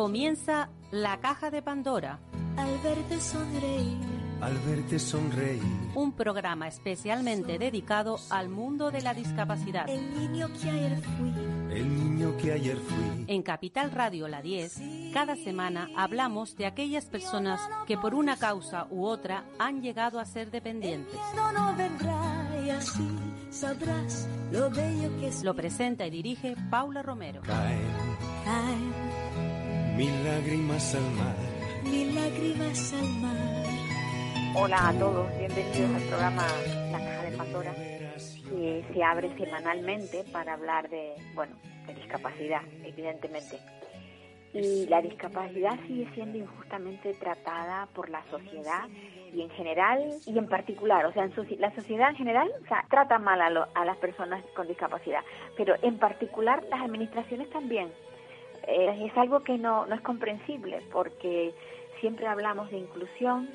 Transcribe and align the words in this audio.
Comienza 0.00 0.70
la 0.92 1.20
caja 1.20 1.50
de 1.50 1.60
Pandora. 1.60 2.20
Al 2.56 2.78
verte 2.78 3.20
sonreír. 3.20 3.98
Al 4.40 4.56
verte 4.60 4.98
sonreír. 4.98 5.60
Un 5.94 6.12
programa 6.12 6.68
especialmente 6.68 7.58
dedicado 7.58 8.18
al 8.30 8.48
mundo 8.48 8.90
de 8.90 9.02
la 9.02 9.12
discapacidad. 9.12 9.86
El 9.90 10.14
niño 10.14 10.48
que 10.54 10.70
ayer 10.70 11.02
fui. 11.02 11.34
El 11.76 11.94
niño 11.94 12.34
que 12.38 12.50
ayer 12.50 12.78
fui. 12.78 13.26
En 13.26 13.42
Capital 13.42 13.90
Radio 13.90 14.26
La 14.26 14.40
10, 14.40 14.80
cada 15.12 15.36
semana 15.36 15.90
hablamos 15.94 16.56
de 16.56 16.64
aquellas 16.64 17.04
personas 17.04 17.60
que 17.86 17.98
por 17.98 18.14
una 18.14 18.38
causa 18.38 18.86
u 18.88 19.04
otra 19.04 19.44
han 19.58 19.82
llegado 19.82 20.18
a 20.18 20.24
ser 20.24 20.50
dependientes. 20.50 21.20
No, 21.36 21.52
no 21.52 21.76
vendrá 21.76 22.48
y 22.64 22.70
así 22.70 23.06
sabrás 23.50 24.26
lo 24.50 24.70
bello 24.70 25.14
que 25.20 25.28
es. 25.28 25.44
Lo 25.44 25.54
presenta 25.54 26.06
y 26.06 26.10
dirige 26.10 26.56
Paula 26.70 27.02
Romero. 27.02 27.42
Caen 27.42 27.80
Caen 28.46 29.09
mil 30.00 30.24
lágrimas 30.24 30.94
al 30.94 31.10
mar. 31.12 31.36
mil 31.84 32.14
lágrimas 32.14 32.92
al 32.94 33.08
mar. 33.20 33.64
Hola 34.56 34.88
a 34.88 34.92
todos, 34.98 35.28
bienvenidos 35.38 35.94
al 35.94 36.02
programa 36.08 36.46
La 36.90 36.98
Caja 36.98 37.22
de 37.30 37.36
Pandora, 37.36 37.74
que 37.74 38.84
se 38.94 39.02
abre 39.04 39.28
semanalmente 39.36 40.24
para 40.32 40.54
hablar 40.54 40.88
de, 40.88 41.12
bueno, 41.34 41.54
de 41.86 41.94
discapacidad, 41.96 42.62
evidentemente. 42.82 43.58
Y 44.54 44.86
la 44.86 45.02
discapacidad 45.02 45.78
sigue 45.86 46.08
siendo 46.14 46.38
injustamente 46.38 47.12
tratada 47.20 47.86
por 47.94 48.08
la 48.08 48.22
sociedad 48.30 48.88
y 49.34 49.42
en 49.42 49.50
general 49.50 50.14
y 50.26 50.38
en 50.38 50.48
particular, 50.48 51.04
o 51.04 51.12
sea, 51.12 51.24
en 51.24 51.32
la 51.60 51.74
sociedad 51.74 52.08
en 52.08 52.16
general 52.16 52.50
o 52.64 52.66
sea, 52.68 52.86
trata 52.88 53.18
mal 53.18 53.42
a, 53.42 53.50
lo- 53.50 53.68
a 53.74 53.84
las 53.84 53.98
personas 53.98 54.42
con 54.56 54.66
discapacidad, 54.66 55.20
pero 55.58 55.74
en 55.82 55.98
particular 55.98 56.64
las 56.70 56.80
administraciones 56.80 57.50
también. 57.50 57.92
Eh, 58.70 59.06
es 59.06 59.16
algo 59.16 59.40
que 59.42 59.58
no, 59.58 59.84
no 59.86 59.94
es 59.96 60.00
comprensible 60.00 60.80
porque 60.92 61.52
siempre 62.00 62.26
hablamos 62.28 62.70
de 62.70 62.78
inclusión, 62.78 63.50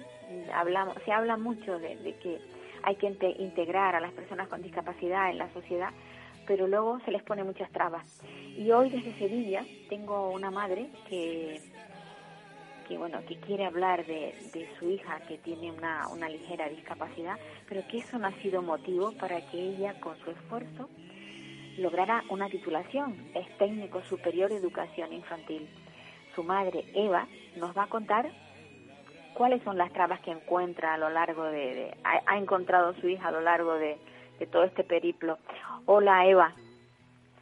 hablamos, 0.54 0.98
se 1.06 1.12
habla 1.14 1.38
mucho 1.38 1.80
de, 1.80 1.96
que 2.22 2.38
hay 2.84 2.96
que 2.98 3.08
inte- 3.08 3.36
integrar 3.40 3.96
a 3.96 4.02
las 4.02 4.12
personas 4.12 4.50
con 4.50 4.62
discapacidad 4.62 5.30
en 5.30 5.38
la 5.38 5.50
sociedad, 5.54 5.90
pero 6.46 6.68
luego 6.68 7.00
se 7.06 7.12
les 7.12 7.24
pone 7.24 7.44
muchas 7.46 7.72
trabas. 7.72 8.06
Y 8.58 8.70
hoy 8.72 8.90
desde 8.90 9.18
Sevilla 9.18 9.66
tengo 9.90 10.32
una 10.32 10.52
madre 10.52 10.90
que, 11.08 11.62
que 12.88 12.98
bueno, 12.98 13.20
que 13.28 13.38
quiere 13.38 13.66
hablar 13.66 14.06
de, 14.06 14.36
de 14.54 14.68
su 14.78 14.90
hija 14.90 15.22
que 15.28 15.38
tiene 15.38 15.72
una, 15.72 16.08
una 16.10 16.28
ligera 16.28 16.68
discapacidad, 16.68 17.38
pero 17.70 17.88
que 17.88 18.00
eso 18.00 18.20
no 18.20 18.28
ha 18.28 18.34
sido 18.42 18.62
motivo 18.62 19.14
para 19.14 19.40
que 19.50 19.58
ella 19.60 20.00
con 20.02 20.18
su 20.20 20.32
esfuerzo 20.32 20.90
lograra 21.78 22.24
una 22.30 22.50
titulación, 22.50 23.16
es 23.34 23.48
técnico 23.58 24.02
superior 24.04 24.50
de 24.50 24.58
educación 24.58 25.14
infantil. 25.14 25.68
Su 26.36 26.44
madre, 26.44 26.84
Eva, 26.94 27.28
nos 27.58 27.76
va 27.78 27.84
a 27.84 27.88
contar 27.88 28.30
cuáles 29.34 29.62
son 29.64 29.78
las 29.78 29.92
trabas 29.94 30.20
que 30.22 30.32
encuentra 30.32 30.94
a 30.94 30.98
lo 30.98 31.10
largo 31.10 31.44
de, 31.46 31.76
de- 31.76 31.98
ha, 32.04 32.22
ha 32.26 32.38
encontrado 32.38 32.94
su 32.96 33.08
hija 33.10 33.28
a 33.28 33.32
lo 33.32 33.42
largo 33.42 33.74
de, 33.76 33.98
de 34.40 34.48
todo 34.48 34.64
este 34.64 34.84
periplo. 34.84 35.38
Hola, 35.86 36.26
Eva. 36.26 36.54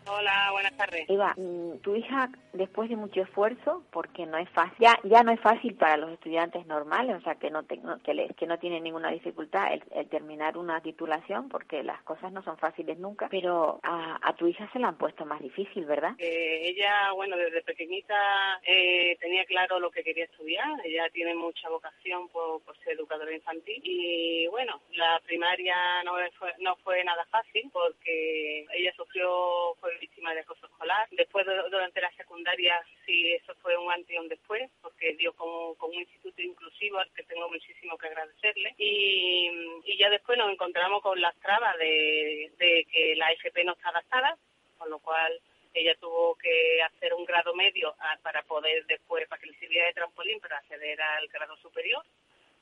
Hola, 0.06 0.50
buenas 0.52 0.76
tardes. 0.76 1.10
Eva, 1.10 1.34
mm, 1.38 1.78
tu 1.78 1.96
hija, 1.96 2.30
después 2.52 2.90
de 2.90 2.98
mucho 2.98 3.22
esfuerzo, 3.22 3.84
porque 3.92 4.26
no 4.26 4.38
es 4.38 4.50
fácil, 4.50 4.76
ya, 4.80 5.00
ya 5.04 5.24
no 5.24 5.32
es 5.32 5.40
fácil 5.40 5.76
para 5.76 5.96
los 5.96 6.12
estudiantes 6.12 6.66
normales, 6.68 7.16
o 7.16 7.22
sea, 7.22 7.36
que 7.36 7.50
no, 7.50 7.64
te- 7.64 7.80
que, 8.04 8.14
les- 8.14 8.36
que 8.36 8.46
no 8.46 8.60
tienen 8.60 8.84
ninguna 8.84 9.12
dificultad 9.12 9.74
el, 9.74 9.82
el 9.92 10.10
terminar 10.10 10.58
una 10.58 10.82
titulación, 10.82 11.48
porque 11.48 11.84
las 11.84 12.02
cosas 12.04 12.34
no 12.34 12.44
son 12.44 12.58
fáciles 12.58 13.00
nunca, 13.00 13.30
pero 13.32 13.80
a, 13.82 14.20
a 14.22 14.36
tu 14.36 14.46
hija 14.48 14.70
se 14.74 14.80
la 14.80 14.90
han 14.90 14.98
puesto 14.98 15.26
más 15.26 15.42
difícil, 15.42 15.86
¿verdad? 15.86 16.12
Eh, 16.18 16.68
ella, 16.68 17.12
bueno, 17.14 17.38
desde 17.38 17.62
pequeñita 17.62 18.60
eh, 18.66 19.16
tenía 19.22 19.46
claro 19.46 19.80
lo 19.80 19.90
que 19.90 20.04
quería 20.04 20.26
estudiar. 20.26 20.68
Ella 20.84 21.10
tiene 21.14 21.34
mucha 21.34 21.70
vocación 21.70 22.28
por, 22.28 22.62
por 22.64 22.78
ser 22.80 22.94
educadora 22.94 23.34
infantil. 23.34 23.82
Y 23.86 24.48
bueno, 24.48 24.82
la 24.92 25.22
primaria 25.26 26.04
no 26.04 26.14
fue, 26.38 26.54
no 26.60 26.76
fue 26.84 27.04
nada 27.06 27.26
fácil 27.32 27.70
porque 27.72 28.66
ella 28.74 28.94
sufrió, 28.98 29.76
fue 29.80 29.93
víctima 30.00 30.34
de 30.34 30.42
acoso 30.42 30.66
escolar. 30.66 31.08
Después, 31.12 31.46
de- 31.46 31.70
durante 31.70 32.02
la 32.02 32.12
secundaria, 32.14 32.82
sí, 33.06 33.34
eso 33.34 33.54
fue 33.62 33.78
un 33.78 33.92
antes 33.92 34.10
y 34.16 34.18
un 34.18 34.28
después, 34.28 34.70
porque 34.82 35.14
dio 35.16 35.34
con, 35.34 35.76
con 35.76 35.90
un 35.92 36.00
instituto 36.02 36.42
inclusivo 36.42 37.00
al 37.00 37.12
que 37.14 37.24
tengo 37.24 37.50
muchísimo 37.50 37.98
que 37.98 38.08
agradecerle. 38.08 38.74
Y, 38.78 39.50
ya 39.98 40.10
después 40.10 40.38
nos 40.38 40.52
encontramos 40.52 41.02
con 41.02 41.20
las 41.22 41.36
trabas 41.40 41.78
de, 41.78 42.52
que 42.92 43.16
la 43.16 43.32
FP 43.32 43.64
no 43.64 43.74
está 43.74 43.90
adaptada, 43.90 44.38
con 44.78 44.90
lo 44.90 45.00
cual 45.00 45.40
ella 45.74 45.96
tuvo 45.96 46.36
que 46.36 46.82
hacer 46.84 47.14
un 47.14 47.26
grado 47.26 47.54
medio 47.56 47.96
ah, 48.00 48.18
para 48.22 48.44
poder 48.44 48.86
después, 48.86 49.28
para 49.28 49.40
que 49.42 49.48
le 49.48 49.58
sirviera 49.58 49.88
de 49.88 49.94
trampolín 49.94 50.40
para 50.40 50.58
acceder 50.58 51.02
al 51.02 51.28
grado 51.30 51.56
superior 51.58 52.04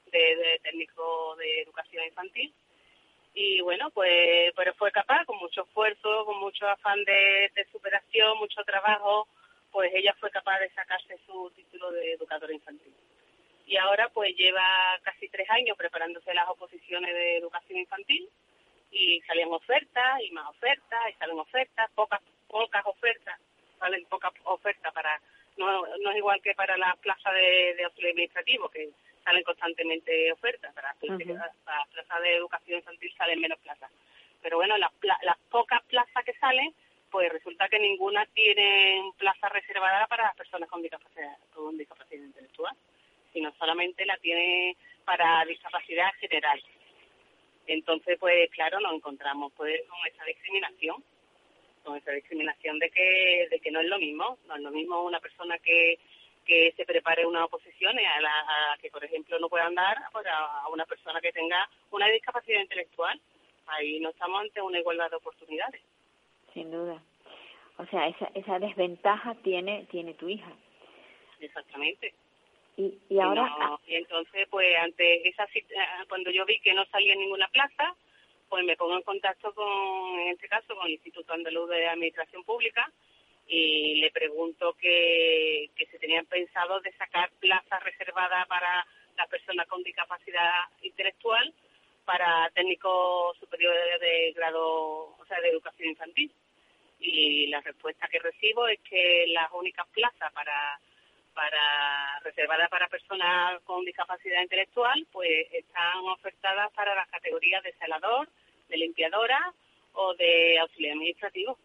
de 0.08 0.60
técnico 0.64 1.36
de 1.38 1.62
educación 1.62 2.06
infantil. 2.06 2.54
Y 3.34 3.62
bueno, 3.62 3.90
pues 3.92 4.52
pero 4.56 4.74
fue 4.76 4.92
capaz, 4.92 5.26
con 5.26 5.38
mucho 5.38 5.64
esfuerzo, 5.64 6.26
con 6.26 6.40
mucho 6.40 6.68
afán 6.68 7.04
de, 7.06 7.52
de 7.56 7.66
superación, 7.72 8.38
mucho 8.38 8.64
trabajo, 8.64 9.28
pues 9.72 9.92
ella 9.94 10.14
fue 10.20 10.30
capaz 10.32 10.60
de 10.60 10.70
sacarse 10.72 11.18
su 11.26 11.50
título 11.56 11.92
de 11.92 12.14
educadora 12.14 12.54
infantil. 12.54 12.94
Y 13.66 13.78
ahora 13.78 14.10
pues 14.10 14.36
lleva 14.36 15.00
casi 15.04 15.30
tres 15.30 15.50
años 15.50 15.78
preparándose 15.78 16.34
las 16.34 16.50
oposiciones 16.50 17.14
de 17.14 17.38
educación 17.38 17.80
infantil 17.80 18.30
y 18.92 19.22
salían 19.22 19.52
ofertas 19.54 20.22
y 20.22 20.32
más 20.32 20.50
ofertas 20.50 21.00
y 21.10 21.14
salen 21.14 21.40
ofertas, 21.40 21.90
pocas 21.96 22.22
pocas 22.50 22.86
ofertas, 22.86 23.40
salen 23.80 24.06
pocas 24.06 24.34
ofertas 24.44 24.94
para 24.94 25.22
no, 25.58 25.86
es 25.86 26.18
igual 26.18 26.42
que 26.42 26.54
para 26.54 26.78
las 26.78 26.98
plazas 26.98 27.34
de, 27.34 27.76
de 27.76 27.84
auxilio 27.86 28.10
administrativo 28.10 28.70
que 28.70 28.90
salen 29.24 29.44
constantemente 29.44 30.32
ofertas, 30.32 30.74
para, 30.74 30.94
para 31.66 31.78
las 31.80 31.88
plazas 31.90 32.22
de 32.22 32.36
educación 32.36 32.78
infantil 32.80 33.14
salen 33.18 33.40
menos 33.42 33.60
plazas. 33.60 33.92
Pero 34.42 34.58
bueno, 34.58 34.78
las, 34.78 34.92
pla- 34.94 35.20
las 35.24 35.38
pocas 35.50 35.82
plazas 35.84 36.26
que 36.26 36.34
salen, 36.34 36.74
pues 37.12 37.32
resulta 37.32 37.68
que 37.70 37.78
ninguna 37.80 38.26
tiene 38.28 39.12
plaza 39.18 39.50
reservada 39.50 40.08
para 40.08 40.24
las 40.26 40.36
personas 40.36 40.70
con 40.70 40.82
discapacidad, 40.82 41.38
con 41.54 41.78
discapacidad 41.78 42.24
intelectual, 42.24 42.76
sino 43.34 43.54
solamente 43.60 44.06
la 44.06 44.18
tiene 44.18 44.76
para 45.06 45.46
discapacidad 45.46 46.12
general. 46.20 46.62
Entonces, 47.68 48.18
pues 48.20 48.50
claro, 48.52 48.80
nos 48.80 48.94
encontramos 48.94 49.52
pues 49.56 49.82
con 49.88 50.00
esa 50.08 50.24
discriminación, 50.26 51.04
con 51.84 51.98
esa 51.98 52.12
discriminación 52.12 52.80
de 52.80 52.90
que 52.90 53.48
de 53.50 53.60
que 53.60 53.72
no 53.72 53.80
es 53.82 53.88
lo 53.88 54.00
mismo, 54.00 54.38
no 54.48 54.56
es 54.56 54.62
lo 54.62 54.72
mismo 54.72 55.04
una 55.04 55.20
persona 55.20 55.58
que 55.60 56.00
que 56.52 56.74
se 56.76 56.84
prepare 56.86 57.26
unas 57.26 57.44
oposiciones 57.46 58.06
a, 58.06 58.20
la, 58.20 58.40
a 58.74 58.78
que, 58.82 58.92
por 58.92 59.06
ejemplo, 59.06 59.40
no 59.40 59.48
pueda 59.48 59.68
andar 59.68 59.96
pues, 60.12 60.26
a, 60.28 60.64
a 60.64 60.68
una 60.68 60.86
persona 60.86 61.22
que 61.22 61.32
tenga 61.32 61.70
una 61.92 62.08
discapacidad 62.08 62.60
intelectual. 62.60 63.18
Ahí 63.68 64.02
no 64.02 64.10
estamos 64.10 64.42
ante 64.42 64.62
una 64.62 64.80
igualdad 64.80 65.10
de 65.10 65.16
oportunidades. 65.16 65.82
Sin 66.54 66.70
duda. 66.70 67.02
O 67.78 67.86
sea, 67.86 68.06
esa, 68.10 68.30
esa 68.36 68.60
desventaja 68.60 69.34
tiene, 69.44 69.88
tiene 69.90 70.14
tu 70.16 70.28
hija. 70.28 70.52
Exactamente. 71.40 72.14
Y, 72.76 73.00
y 73.10 73.20
ahora, 73.22 73.48
ah, 73.50 73.68
no- 73.70 73.80
y 73.88 73.96
entonces, 73.96 74.46
pues, 74.50 74.78
ante 74.78 75.30
esa 75.30 75.46
eh, 75.46 75.64
cuando 76.10 76.32
yo 76.32 76.46
vi 76.46 76.60
que 76.60 76.74
no 76.74 76.84
salía 76.88 77.14
en 77.14 77.20
ninguna 77.20 77.48
plaza, 77.48 77.96
pues 78.50 78.66
me 78.66 78.76
pongo 78.76 78.98
en 78.98 79.04
contacto 79.04 79.54
con, 79.54 80.20
en 80.20 80.28
este 80.34 80.50
caso, 80.50 80.76
con 80.76 80.86
el 80.88 80.94
Instituto 80.94 81.32
Andaluz 81.32 81.70
de 81.70 81.88
Administración 81.88 82.44
Pública 82.44 82.92
y 83.52 83.96
le 83.96 84.12
pregunto 84.12 84.74
que, 84.80 85.70
se 85.92 86.00
tenían 86.00 86.26
pensado 86.26 86.80
de 86.80 86.94
sacar 86.94 87.30
plazas 87.42 87.84
reservadas 87.84 88.48
para 88.48 88.88
las 89.18 89.28
personas 89.28 89.68
con 89.68 89.84
discapacidad 89.84 90.70
intelectual 90.82 91.54
para 92.06 92.50
técnicos 92.52 93.38
superiores 93.40 94.00
de 94.00 94.32
grado, 94.32 95.18
o 95.20 95.26
sea, 95.28 95.42
de 95.42 95.50
educación 95.50 95.90
infantil. 95.90 96.32
Y 97.00 97.48
la 97.48 97.60
respuesta 97.60 98.08
que 98.08 98.20
recibo 98.20 98.68
es 98.70 98.80
que 98.90 99.26
las 99.28 99.52
únicas 99.52 99.86
plazas 99.90 100.32
para 100.32 100.80
para 101.34 102.20
reservadas 102.24 102.70
para 102.70 102.90
personas 102.90 103.62
con 103.64 103.84
discapacidad 103.86 104.42
intelectual, 104.42 105.08
pues 105.12 105.48
están 105.54 106.06
ofertadas 106.08 106.72
para 106.74 106.94
las 106.94 107.08
categorías 107.10 107.64
de 107.64 107.74
celador, 107.74 108.30
de 108.70 108.78
limpiadora 108.78 109.54
o 109.94 110.14
de 110.16 110.60
auxiliar 110.60 110.94
administrativo. 110.94 111.58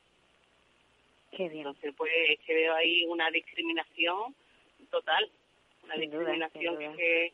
Qué 1.37 1.49
bien. 1.49 1.67
Entonces, 1.67 1.94
pues 1.97 2.12
es 2.31 2.41
que 2.41 2.55
veo 2.55 2.75
ahí 2.75 3.05
una 3.05 3.31
discriminación 3.31 4.35
total, 4.91 5.31
una 5.85 5.94
Sin 5.94 6.03
discriminación 6.03 6.75
duda. 6.77 6.97
que, 6.97 7.33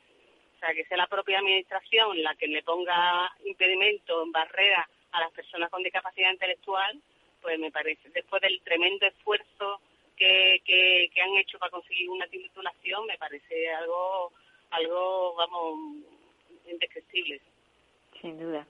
o 0.56 0.58
sea, 0.58 0.74
que 0.74 0.84
sea 0.84 0.96
la 0.96 1.06
propia 1.06 1.38
administración 1.38 2.22
la 2.22 2.34
que 2.34 2.48
le 2.48 2.62
ponga 2.62 3.30
impedimento, 3.44 4.24
barrera 4.30 4.88
a 5.12 5.20
las 5.20 5.32
personas 5.32 5.70
con 5.70 5.82
discapacidad 5.82 6.32
intelectual, 6.32 7.00
pues 7.40 7.58
me 7.58 7.70
parece, 7.70 8.08
después 8.10 8.40
del 8.42 8.60
tremendo 8.62 9.06
esfuerzo 9.06 9.80
que, 10.16 10.60
que, 10.64 11.10
que 11.14 11.20
han 11.22 11.36
hecho 11.36 11.58
para 11.58 11.70
conseguir 11.70 12.10
una 12.10 12.26
titulación, 12.26 13.06
me 13.06 13.18
parece 13.18 13.70
algo, 13.70 14.32
algo, 14.70 15.34
vamos, 15.34 16.04
indescriptible. 16.66 17.40
Sin 18.20 18.38
duda. 18.38 18.66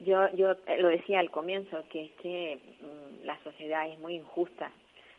Yo, 0.00 0.32
yo 0.34 0.52
eh, 0.66 0.78
lo 0.78 0.88
decía 0.88 1.20
al 1.20 1.30
comienzo, 1.30 1.84
que 1.90 2.06
es 2.06 2.10
que 2.22 2.58
mm, 2.80 3.26
la 3.26 3.38
sociedad 3.42 3.88
es 3.88 3.98
muy 3.98 4.14
injusta, 4.14 4.70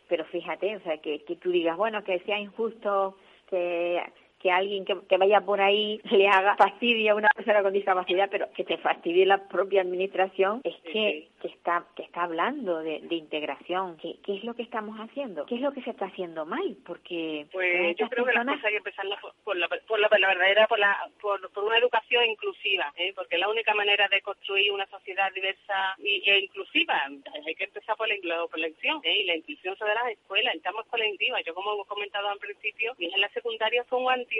pero 0.08 0.24
fíjate, 0.26 0.76
o 0.76 0.80
sea, 0.80 0.98
que, 0.98 1.20
que 1.24 1.36
tú 1.36 1.50
digas, 1.50 1.76
bueno, 1.76 2.02
que 2.02 2.18
sea 2.20 2.38
injusto, 2.38 3.16
que 3.48 4.02
que 4.42 4.50
alguien 4.50 4.84
que, 4.84 4.96
que, 5.08 5.16
vaya 5.16 5.40
por 5.40 5.60
ahí 5.60 6.00
le 6.10 6.28
haga 6.28 6.56
fastidio 6.56 7.12
a 7.12 7.14
una 7.14 7.28
persona 7.34 7.62
con 7.62 7.72
discapacidad, 7.72 8.28
pero 8.30 8.50
que 8.52 8.64
te 8.64 8.76
fastidie 8.78 9.24
la 9.24 9.48
propia 9.48 9.82
administración, 9.82 10.60
es 10.64 10.74
que, 10.92 11.28
que 11.40 11.48
está 11.48 11.84
que 11.96 12.02
está 12.02 12.24
hablando 12.24 12.78
de, 12.80 13.00
de 13.00 13.14
integración. 13.14 13.96
¿Qué, 13.98 14.16
¿Qué, 14.24 14.36
es 14.36 14.44
lo 14.44 14.54
que 14.54 14.62
estamos 14.62 14.98
haciendo? 14.98 15.46
¿Qué 15.46 15.54
es 15.54 15.60
lo 15.60 15.72
que 15.72 15.82
se 15.82 15.90
está 15.90 16.06
haciendo 16.06 16.44
mal? 16.44 16.76
Porque 16.84 17.46
pues 17.52 17.96
yo 17.96 18.08
creo 18.08 18.24
personas... 18.24 18.34
que 18.44 18.50
las 18.50 18.56
cosas 18.56 18.64
hay 18.64 18.72
que 18.72 18.78
empezar 18.78 19.06
por, 19.44 19.56
la, 19.56 19.68
por, 19.68 20.00
la, 20.00 20.08
por 20.08 20.20
la 20.20 20.28
verdadera, 20.28 20.66
por, 20.66 20.78
la, 20.78 21.10
por, 21.20 21.50
por 21.52 21.64
una 21.64 21.78
educación 21.78 22.24
inclusiva, 22.26 22.92
¿eh? 22.96 23.12
porque 23.14 23.36
es 23.36 23.40
la 23.40 23.48
única 23.48 23.74
manera 23.74 24.08
de 24.08 24.20
construir 24.22 24.72
una 24.72 24.86
sociedad 24.86 25.32
diversa 25.32 25.94
y, 25.98 26.28
e 26.28 26.40
inclusiva. 26.40 27.00
Hay 27.46 27.54
que 27.54 27.64
empezar 27.64 27.96
por 27.96 28.08
la, 28.08 28.46
por 28.46 28.58
la 28.58 28.68
inclusión, 28.68 29.00
¿eh? 29.04 29.20
y 29.20 29.24
la 29.24 29.36
inclusión 29.36 29.76
sobre 29.76 29.94
las 29.94 30.08
escuelas. 30.08 30.54
Estamos 30.54 30.86
colectivas. 30.86 31.42
Yo, 31.44 31.54
como 31.54 31.72
hemos 31.74 31.86
comentado 31.86 32.28
al 32.28 32.38
principio, 32.38 32.94
mi 32.98 33.06
hija 33.06 33.16
en 33.16 33.22
la 33.22 33.28
secundaria 33.30 33.84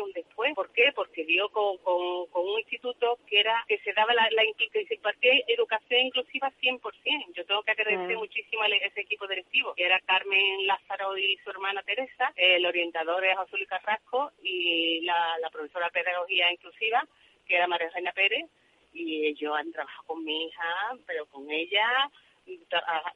un 0.01 0.03
un 0.03 0.13
después. 0.13 0.55
¿Por 0.55 0.73
qué? 0.73 0.93
Porque 0.95 1.25
dio 1.25 1.49
con, 1.51 1.79
con, 1.79 2.27
con, 2.27 2.47
un 2.47 2.59
instituto 2.59 3.19
que 3.27 3.41
era 3.41 3.65
que 3.69 3.79
se 3.79 3.93
daba 3.93 4.15
la, 4.15 4.29
la 4.31 4.43
que 4.73 4.85
se 4.87 4.95
impartía 4.95 5.33
educación 5.49 6.07
inclusiva 6.07 6.53
100%. 6.61 7.33
Yo 7.35 7.45
tengo 7.45 7.63
que 7.63 7.73
agradecer 7.73 8.17
muchísimo 8.17 8.63
a 8.63 8.69
ese 8.69 9.01
equipo 9.01 9.27
directivo, 9.27 9.75
que 9.75 9.85
era 9.85 10.01
Carmen 10.01 10.67
Lázaro 10.67 11.17
y 11.17 11.37
su 11.39 11.51
hermana 11.51 11.83
Teresa, 11.83 12.33
el 12.37 12.65
orientador 12.67 13.25
es 13.25 13.37
Luis 13.53 13.69
Carrasco 13.69 14.33
y 14.43 15.01
la, 15.03 15.39
la 15.39 15.51
profesora 15.51 15.87
de 15.87 16.03
pedagogía 16.03 16.53
inclusiva, 16.53 17.07
que 17.47 17.57
era 17.57 17.67
María 17.67 17.91
Reina 17.91 18.13
Pérez, 18.13 18.49
y 18.93 19.27
ellos 19.27 19.55
han 19.57 19.73
trabajado 19.73 20.05
con 20.07 20.25
mi 20.25 20.47
hija, 20.47 20.97
pero 21.07 21.27
con 21.27 21.51
ella, 21.51 22.11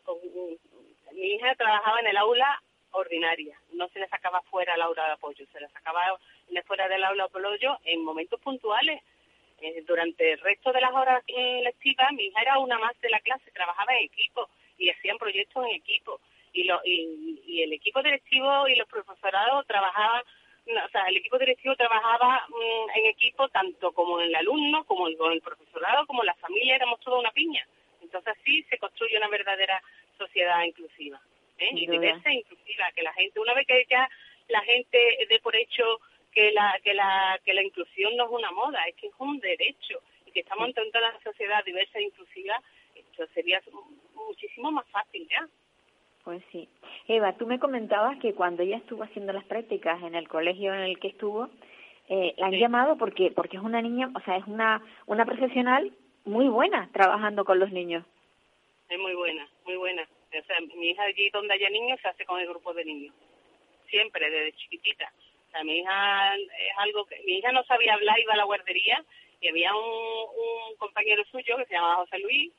con, 0.04 0.18
mi 1.12 1.34
hija 1.34 1.54
trabajaba 1.54 2.00
en 2.00 2.08
el 2.08 2.16
aula 2.16 2.62
ordinaria, 2.92 3.58
no 3.72 3.88
se 3.88 3.98
le 3.98 4.08
sacaba 4.08 4.40
fuera 4.42 4.74
el 4.74 4.82
aula 4.82 5.06
de 5.06 5.12
apoyo, 5.12 5.46
se 5.52 5.60
le 5.60 5.68
sacaba 5.68 6.18
fuera 6.66 6.88
del 6.88 7.04
aula 7.04 7.24
de 7.24 7.28
apoyo 7.28 7.78
en 7.84 8.04
momentos 8.04 8.40
puntuales. 8.40 9.02
Eh, 9.60 9.82
durante 9.86 10.32
el 10.32 10.40
resto 10.40 10.70
de 10.70 10.80
las 10.82 10.92
horas 10.92 11.22
eh, 11.26 11.62
lectivas, 11.64 12.12
mi 12.12 12.24
hija 12.24 12.42
era 12.42 12.58
una 12.58 12.78
más 12.78 12.98
de 13.00 13.08
la 13.08 13.20
clase, 13.20 13.50
trabajaba 13.52 13.96
en 13.96 14.04
equipo 14.04 14.48
y 14.76 14.90
hacían 14.90 15.16
proyectos 15.16 15.64
en 15.64 15.76
equipo. 15.76 16.20
Y, 16.52 16.64
lo, 16.64 16.80
y, 16.84 17.62
el 17.62 17.72
equipo 17.72 18.02
directivo 18.02 18.68
y 18.68 18.76
los 18.76 18.88
profesorados 18.88 19.66
trabajaban 19.66 20.22
o 20.66 20.88
sea, 20.90 21.04
el 21.04 21.16
equipo 21.18 21.38
directivo 21.38 21.76
trabajaba 21.76 22.44
mm, 22.48 22.98
en 22.98 23.06
equipo 23.06 23.48
tanto 23.50 23.92
como 23.92 24.20
el 24.20 24.34
alumno, 24.34 24.84
como 24.84 25.06
con 25.16 25.32
el 25.32 25.40
profesorado, 25.40 26.06
como 26.06 26.24
la 26.24 26.34
familia, 26.34 26.74
éramos 26.74 26.98
toda 27.00 27.20
una 27.20 27.30
piña. 27.30 27.64
Entonces 28.02 28.34
así 28.38 28.62
se 28.64 28.78
construye 28.78 29.16
una 29.16 29.28
verdadera 29.28 29.80
sociedad 30.18 30.62
inclusiva, 30.64 31.20
¿eh? 31.58 31.70
y 31.72 31.86
diversa 31.86 32.30
e 32.30 32.34
inclusiva, 32.34 32.90
que 32.94 33.02
la 33.02 33.12
gente, 33.14 33.40
una 33.40 33.54
vez 33.54 33.66
que 33.66 33.86
ya 33.88 34.08
la 34.48 34.60
gente 34.62 35.26
dé 35.28 35.38
por 35.40 35.56
hecho 35.56 36.00
que 36.32 36.52
la, 36.52 36.78
que 36.84 36.94
la, 36.94 37.40
que 37.44 37.54
la 37.54 37.62
inclusión 37.62 38.16
no 38.16 38.24
es 38.24 38.30
una 38.30 38.50
moda, 38.52 38.84
es 38.86 38.94
que 38.96 39.06
es 39.06 39.14
un 39.18 39.38
derecho, 39.40 40.02
y 40.26 40.32
que 40.32 40.40
estamos 40.40 40.68
en 40.68 40.88
una 40.88 41.20
sociedad 41.24 41.64
diversa 41.64 41.98
e 41.98 42.04
inclusiva, 42.04 42.60
esto 42.94 43.26
sería 43.34 43.60
muchísimo 44.14 44.70
más 44.70 44.86
fácil 44.90 45.26
ya. 45.30 45.48
Pues 46.24 46.42
sí. 46.50 46.68
Eva, 47.08 47.32
tú 47.34 47.46
me 47.46 47.58
comentabas 47.58 48.18
que 48.18 48.34
cuando 48.34 48.62
ella 48.62 48.78
estuvo 48.78 49.04
haciendo 49.04 49.32
las 49.32 49.44
prácticas 49.44 50.02
en 50.02 50.14
el 50.14 50.28
colegio 50.28 50.74
en 50.74 50.80
el 50.80 50.98
que 50.98 51.08
estuvo, 51.08 51.48
eh, 52.08 52.34
la 52.36 52.46
han 52.46 52.52
llamado 52.52 52.98
porque 52.98 53.30
porque 53.30 53.56
es 53.56 53.62
una 53.62 53.80
niña, 53.80 54.10
o 54.14 54.20
sea, 54.20 54.36
es 54.36 54.46
una 54.46 54.82
una 55.06 55.24
profesional 55.24 55.92
muy 56.24 56.48
buena 56.48 56.90
trabajando 56.92 57.44
con 57.44 57.58
los 57.58 57.70
niños. 57.70 58.04
Es 58.88 58.98
muy 58.98 59.14
buena, 59.14 59.48
muy 59.64 59.76
buena. 59.76 60.06
O 60.40 60.44
sea, 60.44 60.60
mi 60.60 60.90
hija 60.90 61.02
allí 61.04 61.30
donde 61.30 61.54
haya 61.54 61.70
niños 61.70 62.00
se 62.00 62.08
hace 62.08 62.24
con 62.24 62.40
el 62.40 62.48
grupo 62.48 62.72
de 62.74 62.84
niños. 62.84 63.14
Siempre, 63.88 64.30
desde 64.30 64.56
chiquitita. 64.56 65.12
O 65.48 65.50
sea, 65.50 65.64
mi 65.64 65.78
hija 65.78 66.34
es 66.36 66.78
algo 66.78 67.04
que... 67.06 67.20
Mi 67.20 67.38
hija 67.38 67.52
no 67.52 67.62
sabía 67.64 67.94
hablar, 67.94 68.18
iba 68.18 68.34
a 68.34 68.36
la 68.36 68.44
guardería 68.44 69.04
y 69.40 69.48
había 69.48 69.74
un, 69.74 69.82
un 69.84 70.76
compañero 70.76 71.24
suyo 71.26 71.56
que 71.58 71.66
se 71.66 71.74
llamaba 71.74 71.96
José 71.96 72.18
Luis, 72.18 72.52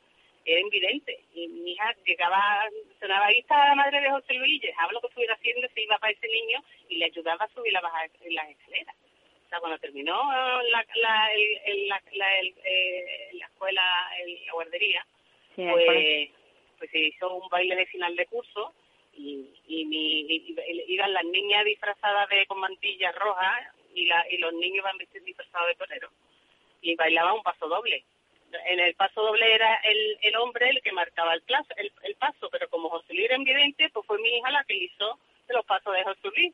era 0.45 0.61
invidente. 0.61 1.19
Y 1.35 1.47
mi 1.49 1.71
hija 1.73 1.93
llegaba, 2.05 2.69
sonaba, 2.99 3.25
ahí 3.25 3.39
está 3.39 3.67
la 3.67 3.75
madre 3.75 3.99
de 3.99 4.09
José 4.09 4.33
Luis, 4.35 4.63
y 4.63 4.67
dejaba 4.67 4.93
lo 4.93 5.01
que 5.01 5.07
estuviera 5.07 5.33
haciendo, 5.33 5.67
se 5.67 5.81
iba 5.81 5.97
para 5.97 6.13
ese 6.13 6.27
niño 6.27 6.63
y 6.87 6.97
le 6.97 7.05
ayudaba 7.05 7.43
a 7.43 7.53
subir 7.53 7.73
la 7.73 7.81
bajar 7.81 8.09
en 8.21 8.33
las 8.35 8.49
escaleras. 8.49 8.95
O 9.45 9.49
sea, 9.49 9.59
cuando 9.59 9.77
terminó 9.79 10.13
la, 10.63 10.85
la, 10.95 11.33
el, 11.33 11.87
la, 11.87 12.01
la, 12.13 12.39
el, 12.39 12.53
eh, 12.63 13.29
la 13.33 13.45
escuela, 13.45 14.09
el, 14.19 14.45
la 14.45 14.53
guardería, 14.53 15.05
sí, 15.55 15.65
pues, 15.69 16.29
pues 16.77 16.89
se 16.91 16.99
hizo 16.99 17.33
un 17.35 17.49
baile 17.49 17.75
de 17.75 17.85
final 17.87 18.15
de 18.15 18.25
curso 18.25 18.73
y, 19.13 19.49
y, 19.67 19.85
mi, 19.85 20.21
iban 20.87 21.13
las 21.13 21.25
niñas 21.25 21.65
disfrazadas 21.65 22.29
de 22.29 22.45
con 22.45 22.59
mantillas 22.59 23.15
rojas 23.15 23.67
y, 23.93 24.05
la, 24.05 24.25
y 24.29 24.37
los 24.37 24.53
niños 24.53 24.77
iban 24.77 24.97
disfrazados 25.25 25.67
de 25.67 25.75
torero 25.75 26.09
y 26.81 26.95
bailaban 26.95 27.35
un 27.35 27.43
paso 27.43 27.67
doble 27.67 28.05
en 28.65 28.79
el 28.79 28.93
paso 28.95 29.21
doble 29.21 29.53
era 29.53 29.75
el, 29.83 30.17
el 30.21 30.35
hombre 30.37 30.69
el 30.69 30.81
que 30.81 30.91
marcaba 30.91 31.33
el, 31.33 31.41
plazo, 31.41 31.67
el, 31.77 31.91
el 32.03 32.15
paso, 32.15 32.49
pero 32.49 32.69
como 32.69 32.89
José 32.89 33.13
Luis 33.13 33.25
era 33.25 33.35
invidente, 33.35 33.89
pues 33.89 34.05
fue 34.05 34.19
mi 34.19 34.29
hija 34.29 34.51
la 34.51 34.63
que 34.63 34.75
hizo 34.75 35.19
los 35.49 35.65
pasos 35.65 35.93
de 35.93 36.03
José 36.03 36.29
Luis. 36.35 36.53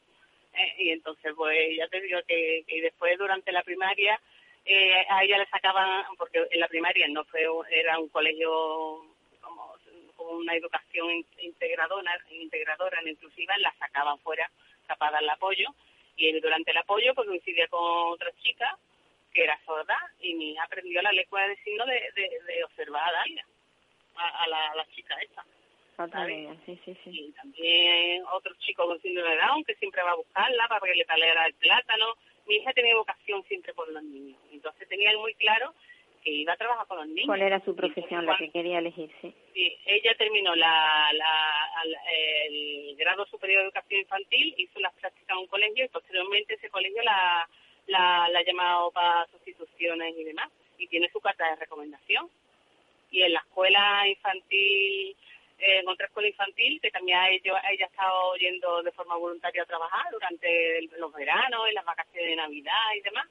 Eh, 0.53 0.73
y 0.79 0.89
entonces, 0.89 1.33
pues 1.35 1.57
ya 1.77 1.87
te 1.87 2.01
digo 2.01 2.19
que, 2.27 2.63
después 2.81 3.17
durante 3.17 3.51
la 3.51 3.63
primaria 3.63 4.19
eh, 4.65 5.05
a 5.09 5.23
ella 5.23 5.39
le 5.39 5.47
sacaban, 5.47 6.05
porque 6.17 6.45
en 6.49 6.59
la 6.59 6.67
primaria 6.67 7.07
no 7.07 7.23
fue, 7.25 7.45
era 7.71 7.99
un 7.99 8.09
colegio 8.09 9.12
una 10.37 10.55
educación 10.55 11.25
integradora, 11.39 12.19
integradora, 12.29 12.99
inclusiva, 13.05 13.57
la 13.57 13.73
sacaban 13.79 14.19
fuera 14.19 14.49
para 14.97 15.11
dar 15.13 15.23
el 15.23 15.29
apoyo. 15.29 15.69
Y 16.15 16.31
durante 16.39 16.71
el 16.71 16.77
apoyo, 16.77 17.13
pues 17.15 17.27
coincidía 17.27 17.67
con 17.67 18.13
otras 18.13 18.35
chicas 18.41 18.73
que 19.33 19.43
era 19.43 19.59
sorda 19.65 19.97
y 20.19 20.35
mi 20.35 20.51
hija 20.51 20.63
aprendió 20.63 21.01
la 21.01 21.11
lengua 21.11 21.47
de 21.47 21.55
signos 21.63 21.87
de, 21.87 21.93
de, 22.15 22.53
de 22.53 22.63
observar 22.63 23.09
a 23.09 23.11
Dalia, 23.11 23.45
a, 24.15 24.43
a, 24.43 24.47
la, 24.47 24.71
a 24.71 24.75
la 24.75 24.85
chica 24.89 25.15
esta. 25.21 25.43
sí, 26.65 26.79
sí, 26.85 26.97
sí. 27.03 27.09
Y 27.09 27.31
también 27.33 28.23
otro 28.31 28.53
chico 28.59 28.85
con 28.85 29.01
síndrome 29.01 29.31
de 29.31 29.37
Down 29.37 29.63
que 29.63 29.75
siempre 29.75 30.03
va 30.03 30.11
a 30.11 30.15
buscarla 30.15 30.67
para 30.67 30.81
que 30.81 30.95
le 30.95 31.05
talera 31.05 31.45
el 31.45 31.53
plátano. 31.55 32.13
Mi 32.47 32.55
hija 32.55 32.73
tenía 32.73 32.95
vocación 32.95 33.43
siempre 33.45 33.73
por 33.73 33.89
los 33.91 34.03
niños, 34.03 34.39
entonces 34.51 34.87
tenía 34.87 35.17
muy 35.17 35.33
claro 35.35 35.73
que 36.23 36.31
iba 36.31 36.53
a 36.53 36.57
trabajar 36.57 36.87
con 36.87 36.97
los 36.97 37.07
niños. 37.07 37.27
¿Cuál 37.27 37.41
era 37.41 37.59
su 37.65 37.75
profesión, 37.75 38.25
la 38.25 38.37
que 38.37 38.49
quería 38.49 38.79
elegir? 38.79 39.11
Sí. 39.21 39.33
sí, 39.53 39.77
ella 39.85 40.15
terminó 40.17 40.55
la, 40.55 41.09
la, 41.13 41.65
el 42.47 42.95
grado 42.95 43.25
superior 43.25 43.61
de 43.61 43.65
educación 43.65 44.01
infantil, 44.01 44.53
hizo 44.57 44.79
las 44.79 44.93
prácticas 44.93 45.35
en 45.35 45.43
un 45.43 45.47
colegio 45.47 45.85
y 45.85 45.89
posteriormente 45.89 46.53
ese 46.55 46.69
colegio 46.69 47.01
la 47.03 47.47
la, 47.87 48.29
la 48.29 48.39
ha 48.39 48.43
llamado 48.43 48.91
para 48.91 49.27
sustituciones 49.27 50.15
y 50.17 50.23
demás, 50.23 50.49
y 50.77 50.87
tiene 50.87 51.09
su 51.09 51.19
carta 51.19 51.49
de 51.49 51.55
recomendación. 51.57 52.29
Y 53.11 53.21
en 53.21 53.33
la 53.33 53.39
escuela 53.39 54.07
infantil, 54.07 55.15
eh, 55.59 55.79
en 55.79 55.87
otra 55.87 56.07
escuela 56.07 56.29
infantil, 56.29 56.79
que 56.81 56.91
también 56.91 57.19
ella, 57.29 57.61
ella 57.69 57.85
ha 57.85 57.89
estado 57.89 58.35
yendo 58.37 58.81
de 58.83 58.91
forma 58.91 59.15
voluntaria 59.17 59.63
a 59.63 59.67
trabajar 59.67 60.05
durante 60.11 60.81
los 60.97 61.13
veranos, 61.13 61.67
en 61.67 61.75
las 61.75 61.85
vacaciones 61.85 62.29
de 62.29 62.35
Navidad 62.35 62.95
y 62.97 63.01
demás, 63.01 63.27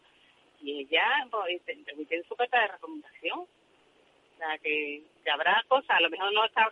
y 0.63 0.81
ella 0.81 1.27
pues, 1.31 1.61
tiene 1.65 2.25
su 2.25 2.37
carta 2.37 2.61
de 2.61 2.69
recomendación. 2.69 3.41
O 3.41 4.39
sea, 4.39 4.59
que, 4.59 5.03
que 5.23 5.31
habrá 5.31 5.63
cosas, 5.69 5.91
a 5.91 6.01
lo 6.01 6.11
mejor 6.11 6.33
no 6.33 6.45
está 6.45 6.69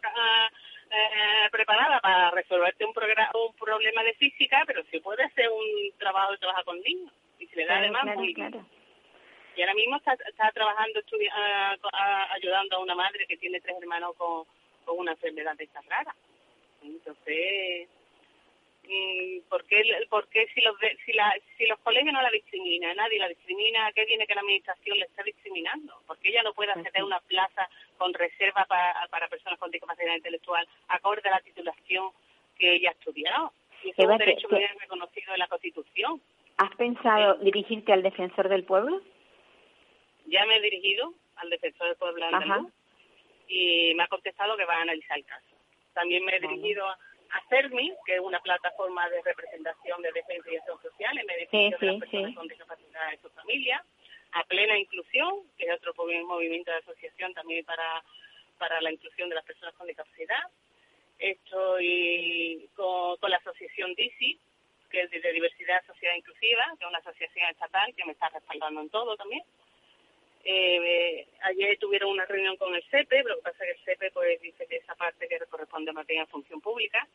eh, 0.91 1.49
preparada 1.51 2.01
para 2.01 2.31
resolverte 2.31 2.85
un, 2.85 2.93
un 2.93 3.55
problema 3.55 4.03
de 4.03 4.15
física, 4.15 4.63
pero 4.67 4.83
sí 4.91 4.99
puede 5.01 5.29
ser 5.31 5.49
un 5.51 5.99
trabajo 5.99 6.33
de 6.33 6.39
trabajar 6.39 6.65
con 6.65 6.81
niños 6.81 7.13
y 7.39 7.47
se 7.47 7.57
le 7.57 7.67
da 7.67 7.79
además 7.79 8.17
muy 8.17 8.35
claro. 8.35 8.65
Y 9.57 9.63
ahora 9.63 9.75
mismo 9.75 9.97
está, 9.97 10.15
está 10.29 10.51
trabajando, 10.53 11.01
ayudando 12.31 12.77
a 12.77 12.81
una 12.81 12.95
madre 12.95 13.27
que 13.27 13.37
tiene 13.37 13.61
tres 13.61 13.77
hermanos 13.81 14.17
con, 14.17 14.45
con 14.85 14.99
una 14.99 15.13
enfermedad 15.13 15.57
de 15.57 15.65
esta 15.65 15.81
rara. 15.83 16.15
Entonces, 16.83 17.89
¿por 19.49 19.65
qué, 19.65 19.83
por 20.09 20.29
qué 20.29 20.47
si, 20.55 20.61
los, 20.63 20.75
si, 21.05 21.13
la, 21.13 21.35
si 21.57 21.67
los 21.67 21.79
colegios 21.81 22.13
no 22.13 22.23
la 22.23 22.31
discriminan, 22.31 22.97
nadie 22.97 23.19
la 23.19 23.29
discrimina, 23.29 23.93
qué 23.93 24.05
viene 24.05 24.27
que 24.27 24.35
la 24.35 24.41
administración 24.41 24.99
le 24.99 25.05
está 25.05 25.23
discriminando? 25.23 25.95
¿Por 26.07 26.19
qué 26.19 26.31
ella 26.31 26.43
no 26.43 26.55
puede 26.55 26.73
acceder 26.73 27.03
a 27.03 27.05
una 27.05 27.21
plaza 27.21 27.69
con 27.99 28.13
reserva 28.15 28.65
para, 28.67 29.07
para 29.11 29.29
personas 29.29 29.59
con 29.59 29.71
discapacidad 29.71 30.15
intelectual 30.15 30.67
acorde 30.89 31.29
a 31.29 31.33
la 31.33 31.41
titulación 31.41 32.11
que 32.59 32.75
ella 32.77 32.91
ha 32.91 32.93
estudiado? 32.93 33.53
Y 33.85 33.91
eso 33.91 34.03
es 34.03 34.09
un 34.09 34.19
derecho 34.19 34.49
muy 34.51 34.67
reconocido 34.67 35.33
en 35.33 35.39
la 35.39 35.49
Constitución. 35.49 36.21
¿Has 36.57 36.75
pensado 36.77 37.35
dirigirte 37.37 37.93
al 37.93 38.03
defensor 38.03 38.49
del 38.49 38.65
pueblo? 38.65 39.01
Ya 40.27 40.45
me 40.47 40.57
he 40.57 40.61
dirigido 40.61 41.15
al 41.37 41.49
defensor 41.49 41.89
del 41.89 41.97
pueblo 41.97 42.25
andaluz 42.27 42.73
y 43.49 43.95
me 43.95 44.03
ha 44.03 44.09
contestado 44.09 44.57
que 44.57 44.65
va 44.65 44.75
a 44.75 44.83
analizar 44.83 45.17
el 45.17 45.25
caso. 45.25 45.47
También 45.95 46.25
me 46.25 46.37
he 46.37 46.41
dirigido 46.41 46.87
a 46.87 46.99
CERMI, 47.49 47.95
que 48.05 48.15
es 48.15 48.21
una 48.21 48.41
plataforma 48.41 49.09
de 49.09 49.23
representación 49.23 50.03
de 50.03 50.13
defensa 50.13 50.51
y 50.51 50.57
acción 50.57 50.83
social 50.83 51.19
en 51.19 51.27
beneficio 51.27 51.79
de 51.79 51.87
las 51.87 52.01
personas 52.01 52.35
con 52.35 52.49
discapacidad 52.49 53.13
y 53.13 53.17
su 53.19 53.31
familia, 53.31 53.85
a 54.33 54.45
Plena 54.45 54.79
Inclusión, 54.79 55.43
que 55.59 55.67
es 55.67 55.75
otro 55.75 55.95
movimiento 55.95 56.71
de 56.71 56.79
asociación 56.79 57.35
también 57.35 57.65
para, 57.65 58.03
para 58.59 58.81
la 58.81 58.93
inclusión 58.93 59.29
de 59.29 59.35
las 59.35 59.45
personas 59.45 59.75
con 59.75 59.87
discapacidad, 59.87 60.43
Estoy 61.21 62.67
con, 62.75 63.19
con 63.19 63.31
la 63.31 63.37
asociación 63.37 63.95
DISI, 63.95 64.41
que 64.91 65.03
es 65.03 65.11
de 65.11 65.33
Diversidad 65.33 65.85
Sociedad 65.87 66.17
Inclusiva, 66.17 66.65
que 66.79 66.85
es 66.85 66.89
una 66.89 66.99
asociación 66.99 67.47
estatal 67.51 67.95
que 67.95 68.07
me 68.07 68.13
está 68.13 68.31
respaldando 68.31 68.81
en 68.81 68.89
todo 68.89 69.17
también. 69.17 69.43
Eh, 70.45 71.27
ayer 71.43 71.79
tuvieron 71.79 72.11
una 72.11 72.25
reunión 72.25 72.57
con 72.57 72.75
el 72.75 72.83
CEPE, 72.85 73.25
lo 73.25 73.37
que 73.37 73.43
pasa 73.43 73.65
es 73.65 73.75
que 73.75 73.79
el 73.79 73.85
CEPE 73.85 74.11
pues, 74.13 74.41
dice 74.41 74.67
que 74.67 74.77
esa 74.77 74.95
parte 74.95 75.29
que 75.29 75.39
corresponde 75.51 75.93
más 75.93 76.07
bien 76.07 76.23
a 76.23 76.27
función 76.27 76.61
pública. 76.61 77.07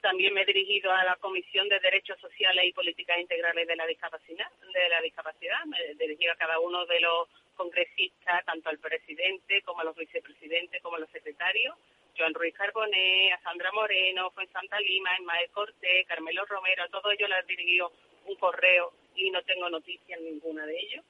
También 0.00 0.34
me 0.34 0.42
he 0.42 0.46
dirigido 0.46 0.92
a 0.92 1.02
la 1.02 1.16
Comisión 1.16 1.68
de 1.68 1.80
Derechos 1.80 2.20
Sociales 2.20 2.64
y 2.66 2.72
Políticas 2.72 3.18
Integrales 3.18 3.66
de 3.66 3.74
la 3.74 3.86
Discapacidad. 3.86 4.46
De 4.72 4.88
la 4.90 5.00
discapacidad. 5.00 5.64
Me 5.64 5.78
he 5.78 5.94
dirigido 5.94 6.32
a 6.32 6.36
cada 6.36 6.60
uno 6.60 6.84
de 6.84 7.00
los 7.00 7.28
congresistas, 7.56 8.44
tanto 8.44 8.68
al 8.68 8.78
presidente 8.78 9.62
como 9.62 9.80
a 9.80 9.84
los 9.84 9.96
vicepresidentes, 9.96 10.82
como 10.82 10.96
a 10.96 11.00
los 11.00 11.10
secretarios. 11.10 11.74
Joan 12.16 12.34
Ruiz 12.34 12.54
Carboné, 12.54 13.32
a 13.32 13.40
Sandra 13.40 13.72
Moreno, 13.72 14.32
Santa 14.52 14.78
Lima, 14.78 15.18
Ismael 15.18 15.50
Cortés, 15.50 16.06
Carmelo 16.06 16.44
Romero, 16.44 16.84
a 16.84 16.88
todos 16.88 17.12
ellos 17.12 17.28
les 17.28 17.42
he 17.42 17.46
dirigido 17.46 17.90
un 18.26 18.36
correo 18.36 18.92
y 19.16 19.30
no 19.30 19.42
tengo 19.42 19.68
noticias 19.70 20.20
ninguna 20.20 20.64
de 20.66 20.78
ellos 20.78 21.04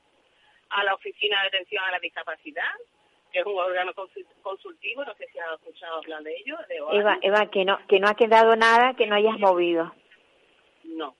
a 0.70 0.84
la 0.84 0.94
Oficina 0.94 1.40
de 1.42 1.48
Atención 1.48 1.84
a 1.84 1.92
la 1.92 1.98
Discapacidad, 1.98 2.70
que 3.32 3.40
es 3.40 3.46
un 3.46 3.58
órgano 3.58 3.92
consultivo, 4.42 5.04
no 5.04 5.14
sé 5.14 5.26
si 5.32 5.38
has 5.38 5.58
escuchado 5.60 5.96
hablar 5.96 6.22
de 6.22 6.36
ello. 6.36 6.56
Eva, 6.92 7.18
Eva, 7.20 7.50
que 7.50 7.64
no, 7.64 7.78
que 7.88 7.98
no 7.98 8.08
ha 8.08 8.14
quedado 8.14 8.54
nada 8.56 8.94
que 8.94 9.06
no 9.06 9.16
hayas 9.16 9.38
movido. 9.38 9.92
No, 10.84 11.16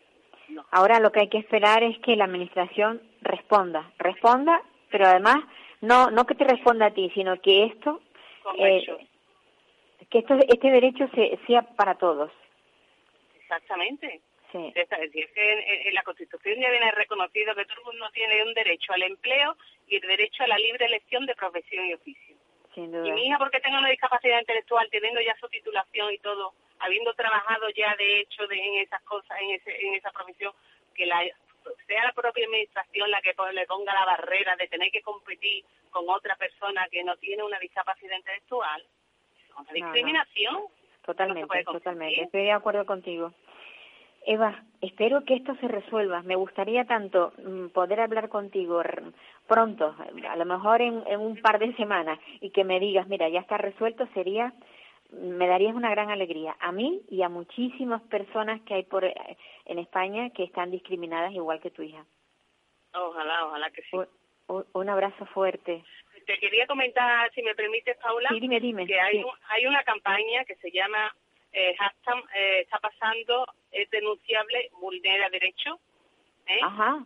no. 0.49 0.65
Ahora 0.71 1.01
lo 1.01 1.11
que 1.11 1.21
hay 1.21 1.29
que 1.29 1.39
esperar 1.39 1.83
es 1.83 1.99
que 2.01 2.17
la 2.17 2.25
Administración 2.25 3.03
responda, 3.23 3.91
responda, 3.99 4.63
pero 4.91 5.07
además 5.07 5.37
no 5.81 6.11
no 6.11 6.25
que 6.25 6.35
te 6.35 6.45
responda 6.45 6.87
a 6.87 6.95
ti, 6.95 7.11
sino 7.15 7.41
que 7.41 7.65
esto, 7.65 8.01
eh, 8.59 8.87
que 10.09 10.19
esto 10.19 10.35
este 10.35 10.71
derecho 10.71 11.09
sea 11.47 11.63
para 11.63 11.97
todos. 11.97 12.31
Exactamente. 13.41 14.21
Es 14.55 14.89
decir, 14.89 15.29
que 15.35 15.89
en, 15.89 15.95
la 15.95 16.03
Constitución 16.03 16.61
ya 16.61 16.71
viene 16.71 16.91
reconocido 16.93 17.55
que 17.55 17.65
todo 17.65 17.79
el 17.79 17.85
mundo 17.87 18.09
tiene 18.13 18.43
un 18.45 18.55
derecho 18.55 18.93
al 18.93 19.03
empleo 19.03 19.57
y 19.89 19.97
el 19.97 20.03
derecho 20.03 20.45
a 20.45 20.47
la 20.47 20.59
libre 20.59 20.87
elección 20.87 21.27
de 21.27 21.35
profesión 21.35 21.87
y 21.87 21.95
oficio. 21.95 22.37
Y 22.77 22.87
mi 23.13 23.27
hija, 23.27 23.39
porque 23.39 23.61
tenga 23.61 23.79
una 23.79 23.89
discapacidad 23.89 24.41
intelectual, 24.41 24.89
teniendo 24.91 25.21
ya 25.21 25.37
su 25.37 25.49
titulación 25.49 26.13
y 26.13 26.19
todo, 26.19 26.55
habiendo 26.81 27.15
trabajado 27.15 27.69
ya 27.71 27.95
de 27.97 28.21
hecho 28.21 28.47
de, 28.47 28.57
en 28.57 28.75
esas 28.83 29.01
cosas, 29.03 29.39
en, 29.41 29.51
ese, 29.51 29.87
en 29.87 29.95
esa 29.95 30.11
profesión, 30.11 30.53
que 30.95 31.07
la, 31.07 31.23
sea 31.87 32.05
la 32.05 32.13
propia 32.13 32.45
administración 32.45 33.11
la 33.11 33.23
que 33.23 33.35
le 33.53 33.67
ponga 33.67 33.93
la 33.93 34.05
barrera 34.05 34.57
de 34.57 34.69
tener 34.69 34.91
que 34.91 35.03
competir 35.03 35.65
con 35.91 36.09
otra 36.09 36.37
persona 36.37 36.89
que 36.91 37.05
no 37.05 37.17
tiene 37.17 37.43
una 37.43 37.59
discapacidad 37.59 38.17
intelectual, 38.17 38.83
es 38.83 39.57
una 39.57 39.73
discriminación. 39.73 40.65
Totalmente, 41.05 41.65
totalmente. 41.65 42.23
Estoy 42.23 42.45
de 42.45 42.53
acuerdo 42.53 42.87
contigo. 42.87 43.33
Eva, 44.27 44.65
espero 44.81 45.25
que 45.25 45.35
esto 45.35 45.55
se 45.57 45.69
resuelva. 45.69 46.23
Me 46.23 46.37
gustaría 46.37 46.85
tanto 46.85 47.33
mm, 47.39 47.69
poder 47.69 48.01
hablar 48.01 48.29
contigo 48.29 48.83
pronto, 49.47 49.95
a 50.29 50.37
lo 50.37 50.45
mejor 50.45 50.81
en, 50.81 51.03
un 51.19 51.41
par 51.41 51.59
de 51.59 51.75
semanas, 51.77 52.19
y 52.41 52.51
que 52.51 52.65
me 52.65 52.81
digas, 52.81 53.07
mira, 53.09 53.29
ya 53.29 53.41
está 53.41 53.59
resuelto, 53.59 54.07
sería, 54.15 54.53
me 55.13 55.47
darías 55.47 55.75
una 55.75 55.91
gran 55.91 56.11
alegría 56.11 56.57
a 56.61 56.73
mí 56.73 57.03
y 57.11 57.23
a 57.23 57.29
muchísimas 57.29 58.03
personas 58.03 58.61
que 58.63 58.75
hay 58.75 58.83
por 58.85 59.05
eh, 59.05 59.15
en 59.67 59.79
España 59.79 60.31
que 60.31 60.45
están 60.45 60.71
discriminadas 60.71 61.33
igual 61.33 61.61
que 61.61 61.71
tu 61.71 61.83
hija. 61.83 62.05
Ojalá, 62.95 63.47
ojalá 63.47 63.71
que 63.71 63.83
sí. 63.83 63.97
Un, 64.47 64.89
abrazo 64.89 65.25
fuerte. 65.27 65.83
Te 66.27 66.39
quería 66.39 66.67
comentar, 66.67 67.31
si 67.33 67.43
me 67.43 67.55
permites, 67.55 67.97
Paula, 67.99 68.29
dime, 68.33 68.61
dime, 68.61 68.87
que 68.87 68.99
hay, 68.99 69.23
hay 69.49 69.67
una 69.67 69.83
campaña 69.85 70.45
que 70.45 70.55
se 70.57 70.71
llama 70.71 71.15
eh, 71.55 71.77
eh, 72.35 72.61
está 72.61 72.79
pasando, 72.79 73.47
es 73.71 73.89
denunciable, 73.91 74.71
vulnera 74.81 75.31
derechos, 75.31 75.79
¿eh? 76.47 76.61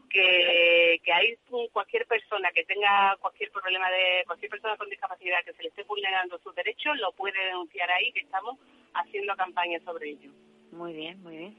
que, 0.09 1.01
que 1.05 1.13
hay 1.13 1.37
cualquier 1.71 2.07
persona 2.07 2.51
que 2.53 2.65
tenga 2.65 3.17
cualquier 3.21 3.51
problema 3.51 3.91
de 3.91 4.25
cualquier 4.27 4.51
persona 4.51 4.77
con 4.77 4.89
discapacidad 4.89 5.45
que 5.45 5.53
se 5.53 5.63
le 5.63 5.69
esté 5.69 5.83
vulnerando 5.85 6.39
sus 6.39 6.55
derechos 6.55 6.99
lo 6.99 7.13
puede 7.13 7.39
denunciar 7.45 7.91
ahí 7.91 8.11
que 8.13 8.21
estamos 8.21 8.59
haciendo 8.95 9.37
campaña 9.37 9.79
sobre 9.81 10.11
ello. 10.11 10.31
Muy 10.73 10.93
bien 10.93 11.23
muy 11.23 11.37
bien. 11.37 11.57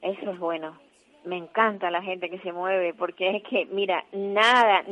Eso 0.00 0.30
es 0.30 0.38
bueno. 0.38 0.78
Me 1.24 1.36
encanta 1.36 1.90
la 1.90 2.02
gente 2.02 2.30
que 2.30 2.38
se 2.38 2.52
mueve 2.52 2.94
porque 2.94 3.36
es 3.36 3.42
que 3.42 3.66
mira 3.66 4.04
nada 4.12 4.84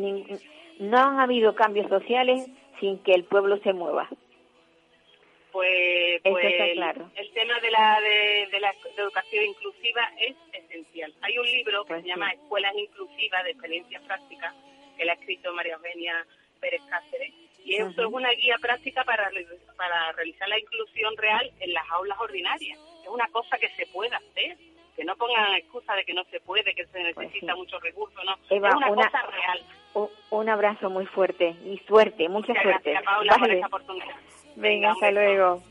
no 0.81 0.99
han 0.99 1.21
habido 1.21 1.55
cambios 1.55 1.89
sociales 1.89 2.51
sin 2.81 2.99
que 3.05 3.13
el 3.13 3.25
pueblo 3.25 3.59
se 3.59 3.73
mueva 3.73 4.09
pues, 5.55 6.21
pues 6.25 6.45
el, 6.45 7.31
tema 7.33 7.61
de 7.61 7.71
la, 7.71 8.01
de, 8.01 8.59
la 8.59 8.75
educación 8.99 9.45
inclusiva 9.45 10.03
es 10.19 10.35
esencial. 10.53 11.15
Hay 11.21 11.39
un 11.39 11.47
libro 11.47 11.85
que 11.85 11.91
pues 11.91 12.03
se 12.03 12.09
llama 12.09 12.33
Escuelas 12.33 12.75
Inclusivas 12.77 13.45
de 13.45 13.51
Experiencia 13.51 14.01
Práctica, 14.01 14.53
que 14.97 15.05
la 15.05 15.13
ha 15.13 15.15
escrito 15.15 15.55
María 15.55 15.75
Eugenia 15.75 16.27
Pérez 16.59 16.83
Cáceres, 16.91 17.33
y 17.65 17.77
eso 17.77 17.89
es 17.89 18.13
una 18.13 18.33
guía 18.33 18.57
práctica 18.61 19.05
para, 19.05 19.31
para 19.77 20.11
realizar 20.13 20.49
la 20.49 20.59
inclusión 20.59 21.17
real 21.19 21.49
en 21.61 21.73
las 21.73 21.89
aulas 21.89 22.19
ordinarias. 22.19 22.77
Es 23.03 23.09
una 23.09 23.29
cosa 23.29 23.57
que 23.57 23.69
se 23.77 23.87
puede 23.87 24.13
hacer, 24.13 24.57
que 24.97 25.05
no 25.05 25.15
pongan 25.15 25.55
excusa 25.55 25.95
de 25.95 26.05
que 26.05 26.15
no 26.15 26.25
se 26.25 26.41
puede, 26.41 26.75
que 26.75 26.85
se 26.87 27.13
pues 27.15 27.29
necesita 27.29 27.55
mucho 27.55 27.79
recurso, 27.79 28.19
no. 28.25 28.35
es 28.51 28.61
una, 28.61 28.89
cosa 28.89 29.23
real. 29.23 29.63
Un, 30.31 30.49
abrazo 30.49 30.91
muy 30.91 31.07
fuerte 31.07 31.55
y 31.65 31.79
suerte, 31.87 32.29
mucha 32.29 32.53
suerte. 32.61 32.91
Gracias, 32.91 33.05
Paula, 33.05 33.37
por 33.39 33.51
esta 33.53 33.67
oportunidad. 33.69 34.17
Venga, 34.57 34.93
hasta 34.93 35.11
luego. 35.11 35.63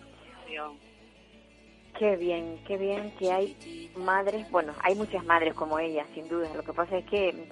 Qué 1.97 2.15
bien, 2.15 2.59
qué 2.65 2.77
bien 2.77 3.11
que 3.17 3.31
hay 3.31 3.91
madres, 3.95 4.49
bueno, 4.49 4.73
hay 4.81 4.95
muchas 4.95 5.23
madres 5.25 5.53
como 5.53 5.79
ella, 5.79 6.05
sin 6.13 6.27
duda. 6.27 6.49
Lo 6.55 6.63
que 6.63 6.73
pasa 6.73 6.97
es 6.97 7.05
que 7.05 7.47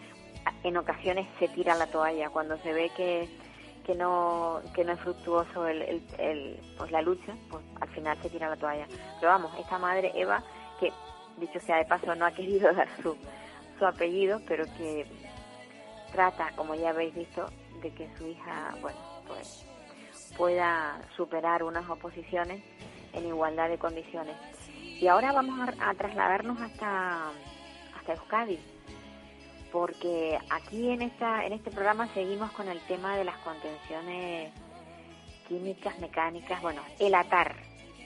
en 0.64 0.78
ocasiones 0.78 1.28
se 1.40 1.48
tira 1.50 1.76
la 1.76 1.88
toalla 1.88 2.30
cuando 2.30 2.58
se 2.58 2.74
ve 2.74 2.92
que, 2.98 3.30
que 3.86 3.94
no 3.96 4.62
que 4.74 4.84
no 4.84 4.94
es 4.94 5.00
fructuoso 5.00 5.68
el, 5.68 6.02
el, 6.18 6.60
pues 6.78 6.92
la 6.92 7.02
lucha, 7.02 7.36
pues 7.50 7.64
al 7.80 7.90
final 7.90 8.18
se 8.22 8.30
tira 8.30 8.50
la 8.50 8.58
toalla. 8.58 8.88
Pero 9.20 9.32
vamos, 9.32 9.52
esta 9.60 9.78
madre 9.78 10.12
Eva, 10.16 10.44
que 10.80 10.92
dicho 11.38 11.60
sea 11.60 11.78
de 11.78 11.86
paso 11.86 12.16
no 12.16 12.26
ha 12.26 12.32
querido 12.36 12.74
dar 12.74 12.90
su, 13.02 13.16
su 13.78 13.86
apellido, 13.86 14.42
pero 14.48 14.66
que 14.78 15.06
trata, 16.12 16.52
como 16.56 16.74
ya 16.76 16.90
habéis 16.90 17.14
visto, 17.14 17.46
de 17.82 17.92
que 17.92 18.10
su 18.18 18.28
hija, 18.28 18.76
bueno, 18.82 19.00
pues 19.28 19.66
pueda 20.38 21.02
superar 21.16 21.64
unas 21.64 21.90
oposiciones 21.90 22.64
en 23.14 23.28
igualdad 23.28 23.70
de 23.70 23.78
condiciones. 23.78 24.36
Y 25.00 25.08
ahora 25.08 25.32
vamos 25.32 25.70
a, 25.80 25.94
trasladarnos 25.96 26.62
hasta, 26.62 27.30
hasta 27.98 28.14
Euskadi, 28.14 28.60
porque 29.72 30.38
aquí 30.50 30.90
en, 30.90 31.02
esta, 31.02 31.46
en 31.46 31.54
este 31.54 31.72
programa 31.72 32.08
seguimos 32.14 32.52
con 32.52 32.68
el 32.68 32.80
tema 32.82 33.18
de 33.18 33.24
las 33.24 33.38
contenciones 33.38 34.52
químicas, 35.48 35.98
mecánicas, 36.00 36.62
bueno, 36.62 36.82
el 37.00 37.16
atar, 37.16 37.56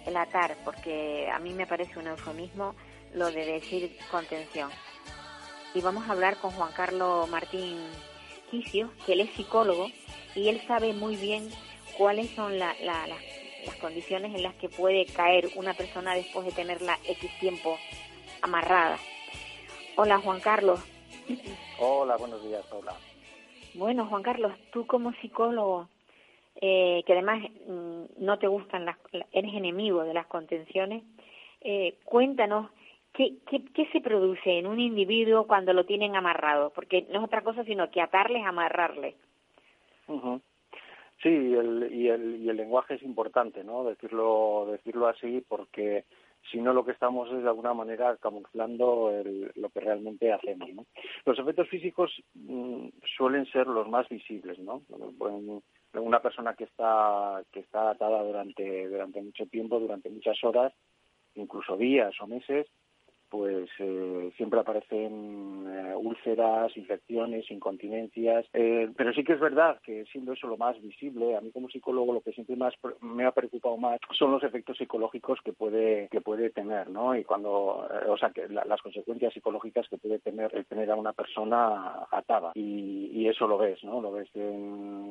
el 0.05 0.15
atar, 0.17 0.55
porque 0.63 1.29
a 1.31 1.39
mí 1.39 1.53
me 1.53 1.67
parece 1.67 1.99
un 1.99 2.07
eufemismo 2.07 2.75
lo 3.13 3.31
de 3.31 3.45
decir 3.45 3.97
contención. 4.09 4.69
Y 5.73 5.81
vamos 5.81 6.07
a 6.07 6.13
hablar 6.13 6.37
con 6.37 6.51
Juan 6.51 6.71
Carlos 6.71 7.29
Martín 7.29 7.77
Quicio, 8.49 8.89
que 9.05 9.13
él 9.13 9.21
es 9.21 9.33
psicólogo 9.33 9.87
y 10.33 10.47
él 10.49 10.61
sabe 10.67 10.93
muy 10.93 11.15
bien 11.15 11.49
cuáles 11.97 12.29
son 12.31 12.57
las 12.59 12.75
condiciones 13.79 14.33
en 14.35 14.43
las 14.43 14.55
que 14.55 14.69
puede 14.69 15.05
caer 15.05 15.49
una 15.55 15.73
persona 15.73 16.13
después 16.13 16.45
de 16.45 16.51
tenerla 16.51 16.97
X 17.07 17.39
tiempo 17.39 17.77
amarrada. 18.41 18.97
Hola 19.95 20.19
Juan 20.19 20.39
Carlos. 20.39 20.79
Hola, 21.79 22.17
buenos 22.17 22.43
días, 22.43 22.65
hola. 22.71 22.93
Bueno, 23.73 24.05
Juan 24.07 24.23
Carlos, 24.23 24.53
tú 24.71 24.85
como 24.87 25.11
psicólogo, 25.13 25.89
eh, 26.61 27.03
que 27.05 27.13
además 27.13 27.43
mm, 27.67 28.03
no 28.19 28.39
te 28.39 28.47
gustan 28.47 28.85
las, 28.85 28.97
eres 29.31 29.53
enemigo 29.53 30.03
de 30.03 30.13
las 30.13 30.27
contenciones, 30.27 31.03
eh, 31.61 31.97
cuéntanos 32.05 32.69
¿Qué, 33.15 33.37
qué, 33.49 33.63
qué 33.73 33.87
se 33.93 34.01
produce 34.01 34.59
en 34.59 34.67
un 34.67 34.81
individuo 34.81 35.47
cuando 35.47 35.71
lo 35.71 35.85
tienen 35.85 36.17
amarrado? 36.17 36.71
Porque 36.71 37.07
no 37.09 37.19
es 37.19 37.25
otra 37.25 37.43
cosa 37.43 37.63
sino 37.63 37.89
que 37.89 38.01
atarles, 38.01 38.45
amarrarles. 38.45 39.15
Sí, 41.21 41.29
y 41.29 41.53
el, 41.53 41.89
y 41.93 42.09
el, 42.09 42.41
y 42.41 42.49
el 42.49 42.57
lenguaje 42.57 42.95
es 42.95 43.03
importante, 43.03 43.63
¿no? 43.63 43.83
Decirlo, 43.83 44.67
decirlo 44.71 45.07
así, 45.07 45.43
porque 45.47 46.05
si 46.51 46.59
no 46.59 46.73
lo 46.73 46.85
que 46.85 46.91
estamos 46.91 47.31
es 47.31 47.41
de 47.41 47.47
alguna 47.47 47.73
manera 47.73 48.17
camuflando 48.17 49.11
lo 49.55 49.69
que 49.69 49.79
realmente 49.79 50.31
hacemos. 50.31 50.69
¿no? 50.73 50.85
Los 51.25 51.39
efectos 51.39 51.67
físicos 51.69 52.11
mm, 52.33 52.89
suelen 53.17 53.45
ser 53.47 53.67
los 53.67 53.87
más 53.87 54.07
visibles, 54.09 54.59
¿no? 54.59 54.83
Una 55.93 56.21
persona 56.21 56.53
que 56.53 56.65
está 56.65 57.41
que 57.51 57.61
está 57.61 57.91
atada 57.91 58.21
durante 58.23 58.87
durante 58.87 59.21
mucho 59.21 59.45
tiempo, 59.47 59.79
durante 59.79 60.09
muchas 60.09 60.37
horas, 60.43 60.73
incluso 61.35 61.77
días 61.77 62.13
o 62.19 62.27
meses, 62.27 62.67
pues 63.35 63.69
eh, 63.79 64.31
siempre 64.37 64.61
aparecen 64.61 65.65
eh, 65.67 65.93
úlceras, 65.95 66.75
infecciones, 66.77 67.51
incontinencias. 67.51 68.45
Eh, 68.53 68.89
pero 68.95 69.11
sí 69.13 69.25
que 69.25 69.33
es 69.33 69.39
verdad 69.41 69.79
que 69.83 70.05
siendo 70.05 70.31
eso 70.31 70.47
lo 70.47 70.55
más 70.55 70.81
visible, 70.81 71.35
a 71.35 71.41
mí 71.41 71.51
como 71.51 71.69
psicólogo 71.69 72.13
lo 72.13 72.21
que 72.21 72.31
siempre 72.31 72.55
más 72.55 72.73
me 73.01 73.25
ha 73.25 73.31
preocupado 73.31 73.75
más 73.77 73.99
son 74.17 74.31
los 74.31 74.43
efectos 74.43 74.77
psicológicos 74.77 75.39
que 75.43 75.51
puede 75.51 76.07
que 76.09 76.21
puede 76.21 76.49
tener, 76.49 76.89
¿no? 76.89 77.13
Y 77.13 77.25
cuando, 77.25 77.85
o 78.07 78.17
sea, 78.17 78.29
que 78.29 78.47
las 78.47 78.81
consecuencias 78.81 79.33
psicológicas 79.33 79.87
que 79.89 79.97
puede 79.97 80.19
tener 80.19 80.55
el 80.55 80.65
tener 80.65 80.89
a 80.91 80.95
una 80.95 81.11
persona 81.11 82.07
atada. 82.11 82.53
Y, 82.55 83.25
eso 83.25 83.47
lo 83.47 83.57
ves, 83.57 83.83
¿no? 83.83 84.01
Lo 84.01 84.11
ves 84.11 84.29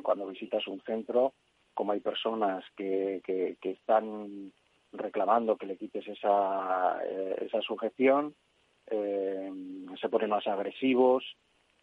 cuando 0.02 0.28
visitas 0.28 0.66
un 0.68 0.80
centro, 0.82 1.32
como 1.74 1.90
hay 1.90 2.00
personas 2.00 2.64
que, 2.76 3.20
que, 3.24 3.56
que 3.60 3.72
están 3.72 4.52
reclamando 4.94 5.56
que 5.56 5.66
le 5.66 5.76
quites 5.76 6.06
esa, 6.08 7.00
eh, 7.04 7.36
esa 7.46 7.60
sujeción, 7.60 8.34
eh, 8.86 9.50
se 10.00 10.08
ponen 10.08 10.30
más 10.30 10.46
agresivos, 10.46 11.24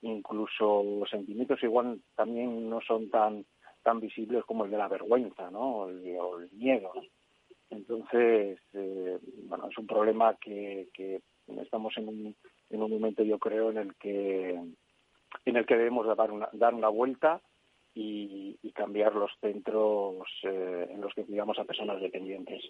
incluso 0.02 0.84
los 0.84 1.10
sentimientos 1.10 1.62
igual 1.64 2.00
también 2.16 2.70
no 2.70 2.82
son 2.82 3.10
tan 3.10 3.46
tan 3.84 4.00
visibles 4.00 4.46
como 4.46 4.66
el 4.66 4.72
de 4.72 4.78
la 4.78 4.88
vergüenza, 4.88 5.50
¿no? 5.50 5.78
O 5.78 5.90
el, 5.90 6.52
miedo. 6.52 6.92
Entonces, 7.72 8.60
eh, 8.74 9.18
bueno, 9.46 9.70
es 9.72 9.78
un 9.80 9.88
problema 9.88 10.36
que, 10.36 10.88
estamos 11.48 11.98
en 11.98 12.08
un, 12.08 12.36
en 12.70 12.84
un 12.84 12.92
momento, 12.92 13.24
yo 13.24 13.40
creo, 13.40 13.72
en 13.72 13.78
el 13.78 13.96
que 13.96 14.62
en 15.46 15.56
el 15.56 15.66
que 15.66 15.78
debemos 15.78 16.06
dar 16.16 16.32
una, 16.32 16.48
dar 16.54 16.76
una 16.76 16.90
vuelta 16.90 17.42
y, 17.96 18.60
cambiar 18.74 19.14
los 19.14 19.32
centros 19.42 20.26
en 20.44 21.02
los 21.02 21.14
que 21.14 21.24
cuidamos 21.26 21.60
a 21.60 21.66
personas 21.66 22.02
dependientes 22.02 22.64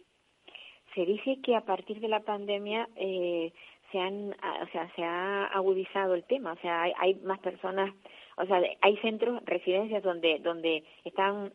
se 0.95 1.05
dice 1.05 1.39
que 1.43 1.55
a 1.55 1.62
partir 1.62 2.00
de 2.00 2.07
la 2.07 2.21
pandemia 2.21 2.88
eh, 2.95 3.51
se 3.91 4.00
han, 4.00 4.31
o 4.31 4.67
sea, 4.71 4.89
se 4.95 5.03
ha 5.03 5.45
agudizado 5.45 6.13
el 6.13 6.24
tema, 6.24 6.53
o 6.53 6.57
sea, 6.57 6.83
hay, 6.83 7.15
más 7.24 7.39
personas, 7.39 7.93
o 8.38 8.45
sea, 8.45 8.62
hay 8.81 8.98
centros, 8.98 9.43
residencias 9.45 10.03
donde 10.03 10.39
donde 10.39 10.83
están 11.03 11.51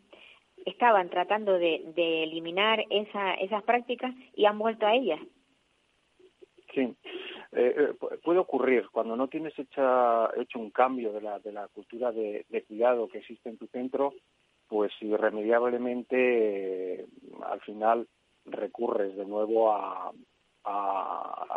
estaban 0.65 1.11
tratando 1.11 1.59
de, 1.59 1.83
de 1.95 2.25
eliminar 2.25 2.83
esa, 2.91 3.35
esas 3.35 3.63
prácticas 3.63 4.13
y 4.35 4.47
han 4.47 4.59
vuelto 4.59 4.87
a 4.87 4.95
ellas. 4.95 5.21
Sí, 6.75 6.93
eh, 7.53 7.75
eh, 7.79 7.95
puede 8.23 8.41
ocurrir 8.41 8.89
cuando 8.91 9.15
no 9.17 9.29
tienes 9.29 9.57
hecha, 9.59 10.31
hecho 10.37 10.59
un 10.59 10.71
cambio 10.71 11.13
de 11.13 11.21
la, 11.21 11.39
de 11.39 11.53
la 11.53 11.69
cultura 11.69 12.11
de, 12.11 12.47
de 12.49 12.65
cuidado 12.65 13.09
que 13.09 13.19
existe 13.19 13.49
en 13.49 13.59
tu 13.59 13.69
centro, 13.69 14.13
pues 14.67 14.91
irremediablemente 15.01 17.07
al 17.45 17.61
final 17.61 18.09
recurres 18.47 19.17
de 19.17 19.25
nuevo 19.25 19.73
a, 19.73 20.13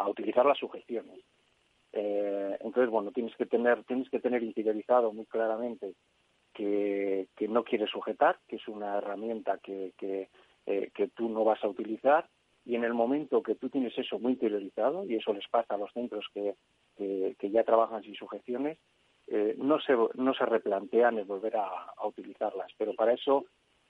utilizar 0.08 0.46
las 0.46 0.58
sugestiones. 0.58 1.20
Eh, 1.94 2.58
entonces, 2.62 2.90
bueno, 2.90 3.12
tienes 3.12 3.36
que 3.36 3.46
tener, 3.46 3.84
tienes 3.84 4.10
que 4.10 4.20
tener 4.20 4.44
interiorizado 4.44 5.14
muy 5.14 5.26
claramente 5.26 5.94
que, 6.54 7.28
no 7.48 7.64
quieres 7.64 7.90
sujetar, 7.90 8.38
que 8.48 8.58
es 8.58 8.68
una 8.68 8.98
herramienta 8.98 9.60
eh, 9.66 9.92
que 10.94 11.08
tú 11.16 11.30
no 11.30 11.44
vas 11.44 11.64
a 11.64 11.68
utilizar, 11.68 12.28
y 12.66 12.76
en 12.76 12.84
el 12.84 12.94
momento 12.94 13.42
que 13.42 13.56
tú 13.56 13.70
tienes 13.70 13.98
eso 13.98 14.20
muy 14.20 14.34
interiorizado, 14.34 15.06
y 15.06 15.16
eso 15.16 15.34
les 15.34 15.48
pasa 15.48 15.76
a 15.76 15.78
los 15.78 15.92
centros 15.94 16.28
que, 16.34 16.56
ya 17.42 17.64
trabajan 17.64 18.04
sin 18.04 18.16
sujeciones, 18.16 18.78
eh, 19.28 19.56
no, 19.58 19.80
se, 19.80 19.94
no 20.16 20.34
se 20.34 20.46
replantean 20.46 21.18
el 21.18 21.26
volver 21.26 21.56
a 21.58 22.06
utilizarlas. 22.06 22.72
Pero 22.78 22.94
para 22.94 23.14
eso 23.14 23.46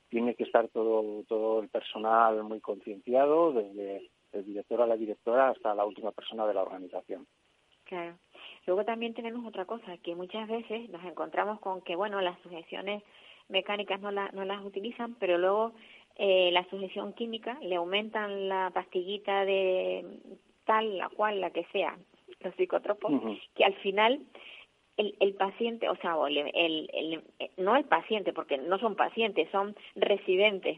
tiene 0.09 0.35
que 0.35 0.43
estar 0.43 0.67
todo, 0.69 1.23
todo 1.27 1.61
el 1.61 1.69
personal 1.69 2.43
muy 2.43 2.59
concienciado, 2.59 3.53
desde 3.53 4.09
el 4.33 4.45
director 4.45 4.81
a 4.81 4.87
la 4.87 4.97
directora 4.97 5.49
hasta 5.49 5.73
la 5.75 5.85
última 5.85 6.11
persona 6.11 6.45
de 6.45 6.53
la 6.53 6.63
organización. 6.63 7.25
Claro. 7.85 8.17
Luego 8.67 8.85
también 8.85 9.13
tenemos 9.13 9.45
otra 9.45 9.65
cosa, 9.65 9.97
que 9.97 10.15
muchas 10.15 10.47
veces 10.47 10.89
nos 10.89 11.03
encontramos 11.03 11.59
con 11.59 11.81
que, 11.81 11.95
bueno, 11.95 12.21
las 12.21 12.39
sujeciones 12.41 13.03
mecánicas 13.47 13.99
no, 13.99 14.11
la, 14.11 14.29
no 14.29 14.45
las 14.45 14.63
utilizan, 14.63 15.15
pero 15.15 15.37
luego 15.37 15.73
eh, 16.15 16.51
la 16.51 16.63
sujeción 16.69 17.13
química 17.13 17.57
le 17.61 17.75
aumentan 17.75 18.47
la 18.47 18.69
pastillita 18.71 19.43
de 19.45 20.05
tal, 20.65 20.97
la 20.97 21.09
cual, 21.09 21.41
la 21.41 21.49
que 21.49 21.65
sea, 21.71 21.97
los 22.41 22.53
psicotropos, 22.55 23.11
que 23.55 23.65
al 23.65 23.73
final 23.75 24.19
el, 24.99 25.15
el 25.21 25.33
paciente, 25.33 25.87
o 25.87 25.95
sea, 25.95 26.15
el, 26.27 26.89
el, 26.93 27.23
no 27.55 27.77
el 27.77 27.85
paciente, 27.85 28.33
porque 28.33 28.57
no 28.57 28.77
son 28.79 28.97
pacientes, 28.97 29.49
son 29.49 29.73
residentes, 29.95 30.77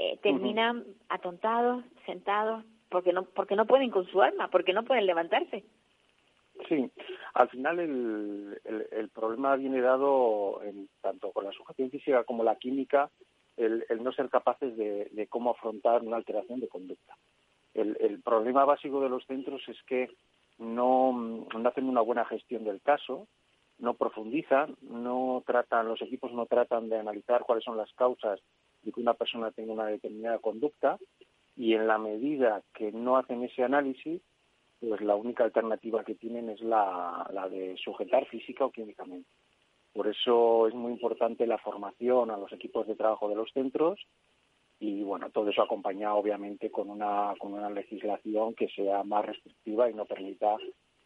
eh, 0.00 0.18
terminan 0.20 0.84
atontados, 1.08 1.84
sentados, 2.04 2.64
porque 2.88 3.12
no, 3.12 3.22
porque 3.24 3.54
no 3.54 3.66
pueden 3.66 3.90
con 3.90 4.04
su 4.06 4.20
alma, 4.20 4.48
porque 4.48 4.72
no 4.72 4.82
pueden 4.82 5.06
levantarse. 5.06 5.64
Sí, 6.68 6.90
al 7.34 7.48
final 7.50 7.78
el, 7.78 8.60
el, 8.64 8.86
el 8.90 9.08
problema 9.10 9.54
viene 9.54 9.80
dado 9.80 10.60
en, 10.64 10.88
tanto 11.00 11.30
con 11.30 11.44
la 11.44 11.52
sujeción 11.52 11.88
física 11.90 12.24
como 12.24 12.42
la 12.42 12.56
química, 12.56 13.10
el, 13.56 13.84
el 13.88 14.02
no 14.02 14.12
ser 14.12 14.28
capaces 14.28 14.76
de, 14.76 15.04
de, 15.12 15.26
cómo 15.28 15.50
afrontar 15.50 16.02
una 16.02 16.16
alteración 16.16 16.58
de 16.58 16.68
conducta. 16.68 17.16
El, 17.74 17.96
el 18.00 18.20
problema 18.22 18.64
básico 18.64 19.00
de 19.00 19.08
los 19.08 19.24
centros 19.26 19.62
es 19.68 19.80
que 19.84 20.10
no, 20.58 21.12
no 21.12 21.68
hacen 21.68 21.88
una 21.88 22.00
buena 22.00 22.24
gestión 22.24 22.64
del 22.64 22.80
caso, 22.80 23.28
no 23.82 23.94
profundizan, 23.94 24.76
no 24.80 25.42
tratan, 25.44 25.88
los 25.88 26.00
equipos 26.02 26.32
no 26.32 26.46
tratan 26.46 26.88
de 26.88 27.00
analizar 27.00 27.42
cuáles 27.42 27.64
son 27.64 27.76
las 27.76 27.92
causas 27.94 28.40
de 28.82 28.92
que 28.92 29.00
una 29.00 29.14
persona 29.14 29.50
tenga 29.50 29.72
una 29.72 29.86
determinada 29.86 30.38
conducta 30.38 30.98
y 31.56 31.74
en 31.74 31.88
la 31.88 31.98
medida 31.98 32.62
que 32.74 32.92
no 32.92 33.16
hacen 33.16 33.42
ese 33.42 33.64
análisis, 33.64 34.22
pues 34.80 35.00
la 35.00 35.16
única 35.16 35.42
alternativa 35.42 36.04
que 36.04 36.14
tienen 36.14 36.48
es 36.48 36.60
la, 36.60 37.28
de 37.50 37.76
sujetar 37.76 38.24
física 38.26 38.64
o 38.64 38.70
químicamente. 38.70 39.28
Por 39.92 40.06
eso 40.06 40.68
es 40.68 40.74
muy 40.74 40.92
importante 40.92 41.44
la 41.44 41.58
formación 41.58 42.30
a 42.30 42.36
los 42.36 42.52
equipos 42.52 42.86
de 42.86 42.94
trabajo 42.94 43.28
de 43.28 43.34
los 43.34 43.50
centros 43.52 43.98
y 44.78 45.02
bueno, 45.02 45.28
todo 45.30 45.50
eso 45.50 45.60
acompañado 45.60 46.18
obviamente 46.18 46.70
con 46.70 46.88
una, 46.88 47.34
con 47.36 47.52
una 47.52 47.68
legislación 47.68 48.54
que 48.54 48.68
sea 48.68 49.02
más 49.02 49.26
restrictiva 49.26 49.90
y 49.90 49.94
no 49.94 50.04
permita 50.04 50.56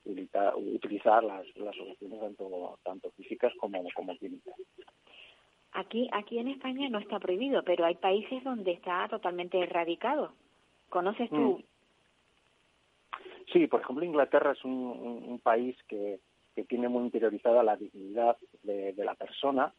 utilizar 0.07 1.23
las, 1.25 1.45
las 1.57 1.75
soluciones 1.75 2.21
tanto, 2.21 2.79
tanto 2.83 3.11
físicas 3.13 3.53
como, 3.59 3.83
como 3.95 4.17
químicas. 4.17 4.55
Aquí, 5.73 6.09
aquí 6.13 6.39
en 6.39 6.49
España 6.49 6.89
no 6.89 6.99
está 6.99 7.19
prohibido, 7.19 7.63
pero 7.63 7.85
hay 7.85 7.97
países 7.97 8.43
donde 8.45 8.73
está 8.73 9.09
totalmente 9.09 9.59
erradicado. 9.59 10.33
¿Conoces 10.89 11.29
tú? 11.29 11.59
Mm. 11.59 11.65
Sí, 13.53 13.67
por 13.67 13.81
ejemplo, 13.81 14.05
Inglaterra 14.05 14.53
es 14.53 14.65
un, 14.65 14.73
un, 14.73 15.39
país 15.39 15.77
que, 15.87 16.19
que, 16.55 16.65
tiene 16.65 16.89
muy 16.89 17.05
interiorizada 17.05 17.63
la 17.63 17.77
dignidad 17.77 18.37
de, 18.63 18.93
de 18.93 19.05
la 19.05 19.15
persona 19.15 19.73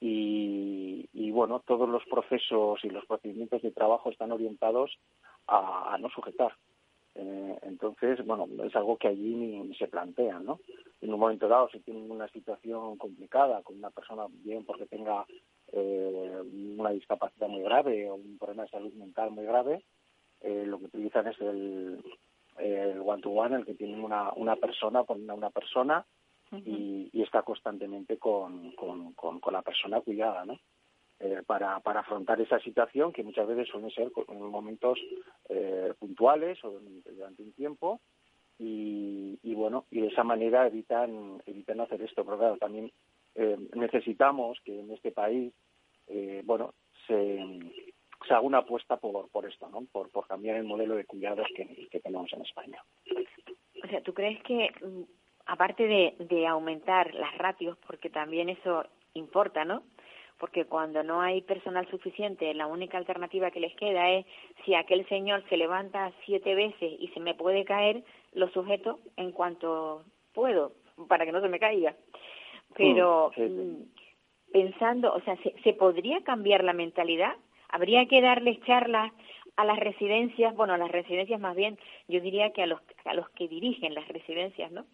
y, 0.00 1.08
y, 1.12 1.30
bueno, 1.30 1.60
todos 1.60 1.88
los 1.88 2.04
procesos 2.04 2.84
y 2.84 2.90
los 2.90 3.06
procedimientos 3.06 3.62
de 3.62 3.70
trabajo 3.70 4.10
están 4.10 4.32
orientados 4.32 4.98
a, 5.46 5.94
a 5.94 5.98
no 5.98 6.10
sujetar. 6.10 6.52
Eh, 7.18 7.58
entonces, 7.62 8.24
bueno, 8.26 8.46
es 8.64 8.76
algo 8.76 8.98
que 8.98 9.08
allí 9.08 9.34
ni, 9.34 9.74
se 9.74 9.88
plantea, 9.88 10.38
¿no? 10.38 10.60
En 11.00 11.12
un 11.12 11.20
momento 11.20 11.48
dado, 11.48 11.68
si 11.70 11.80
tienen 11.80 12.10
una 12.10 12.28
situación 12.28 12.96
complicada 12.98 13.62
con 13.62 13.78
una 13.78 13.90
persona, 13.90 14.26
bien 14.28 14.64
porque 14.64 14.86
tenga 14.86 15.24
eh, 15.72 16.42
una 16.78 16.90
discapacidad 16.90 17.48
muy 17.48 17.62
grave 17.62 18.10
o 18.10 18.16
un 18.16 18.36
problema 18.38 18.64
de 18.64 18.70
salud 18.70 18.92
mental 18.94 19.30
muy 19.30 19.44
grave, 19.46 19.82
eh, 20.42 20.64
lo 20.66 20.78
que 20.78 20.86
utilizan 20.86 21.26
es 21.28 21.40
el, 21.40 22.04
el 22.58 23.00
one-to-one, 23.00 23.56
el 23.56 23.64
que 23.64 23.74
tienen 23.74 24.04
una, 24.04 24.32
una 24.34 24.56
persona 24.56 25.04
con 25.04 25.28
una, 25.28 25.50
persona 25.50 26.04
y, 26.52 27.08
y, 27.12 27.22
está 27.22 27.42
constantemente 27.42 28.18
con, 28.18 28.72
con, 28.72 29.14
con, 29.14 29.40
con 29.40 29.52
la 29.54 29.62
persona 29.62 30.02
cuidada, 30.02 30.44
¿no? 30.44 30.58
Eh, 31.18 31.42
para, 31.46 31.80
para 31.80 32.00
afrontar 32.00 32.38
esa 32.42 32.58
situación 32.60 33.10
que 33.10 33.22
muchas 33.22 33.48
veces 33.48 33.66
suelen 33.68 33.90
ser 33.90 34.12
en 34.28 34.38
momentos 34.38 34.98
eh, 35.48 35.94
puntuales 35.98 36.62
o 36.62 36.78
durante 37.06 37.42
un 37.42 37.52
tiempo 37.54 38.02
y, 38.58 39.38
y, 39.42 39.54
bueno 39.54 39.86
y 39.90 40.02
de 40.02 40.08
esa 40.08 40.24
manera 40.24 40.66
evitan 40.66 41.40
evitan 41.46 41.80
hacer 41.80 42.02
esto. 42.02 42.22
Pero 42.22 42.36
claro 42.36 42.56
también 42.58 42.92
eh, 43.34 43.56
necesitamos 43.74 44.58
que 44.62 44.78
en 44.78 44.90
este 44.90 45.10
país 45.10 45.54
eh, 46.08 46.42
bueno 46.44 46.74
se, 47.06 47.38
se 48.28 48.34
haga 48.34 48.42
una 48.42 48.58
apuesta 48.58 48.98
por 48.98 49.30
por 49.30 49.46
esto 49.46 49.70
no 49.70 49.86
por, 49.90 50.10
por 50.10 50.26
cambiar 50.26 50.56
el 50.56 50.64
modelo 50.64 50.96
de 50.96 51.06
cuidados 51.06 51.48
que, 51.56 51.98
tenemos 52.00 52.30
en 52.34 52.42
España. 52.42 52.82
O 53.82 53.88
sea 53.88 54.02
tú 54.02 54.12
crees 54.12 54.42
que 54.42 54.70
mm, 54.84 55.02
aparte 55.46 55.86
de, 55.86 56.14
de 56.18 56.46
aumentar 56.46 57.14
las 57.14 57.38
ratios 57.38 57.78
porque 57.86 58.10
también 58.10 58.50
eso 58.50 58.84
importa 59.14 59.64
no 59.64 59.82
porque 60.38 60.66
cuando 60.66 61.02
no 61.02 61.20
hay 61.20 61.40
personal 61.42 61.88
suficiente, 61.88 62.52
la 62.54 62.66
única 62.66 62.98
alternativa 62.98 63.50
que 63.50 63.60
les 63.60 63.74
queda 63.76 64.10
es 64.10 64.26
si 64.64 64.74
aquel 64.74 65.08
señor 65.08 65.42
se 65.48 65.56
levanta 65.56 66.12
siete 66.24 66.54
veces 66.54 66.94
y 66.98 67.08
se 67.08 67.20
me 67.20 67.34
puede 67.34 67.64
caer, 67.64 68.04
lo 68.32 68.48
sujeto 68.50 69.00
en 69.16 69.32
cuanto 69.32 70.04
puedo, 70.34 70.72
para 71.08 71.24
que 71.24 71.32
no 71.32 71.40
se 71.40 71.48
me 71.48 71.58
caiga. 71.58 71.94
Pero 72.76 73.32
mm, 73.36 73.82
pensando, 74.52 75.14
o 75.14 75.20
sea, 75.22 75.36
¿se, 75.42 75.54
¿se 75.62 75.72
podría 75.72 76.22
cambiar 76.22 76.64
la 76.64 76.74
mentalidad? 76.74 77.34
¿Habría 77.68 78.06
que 78.06 78.20
darles 78.20 78.60
charlas 78.64 79.12
a 79.56 79.64
las 79.64 79.78
residencias, 79.78 80.54
bueno, 80.54 80.74
a 80.74 80.78
las 80.78 80.90
residencias 80.90 81.40
más 81.40 81.56
bien, 81.56 81.78
yo 82.08 82.20
diría 82.20 82.52
que 82.52 82.62
a 82.62 82.66
los, 82.66 82.80
a 83.04 83.14
los 83.14 83.28
que 83.30 83.48
dirigen 83.48 83.94
las 83.94 84.06
residencias, 84.08 84.70
¿no? 84.70 84.84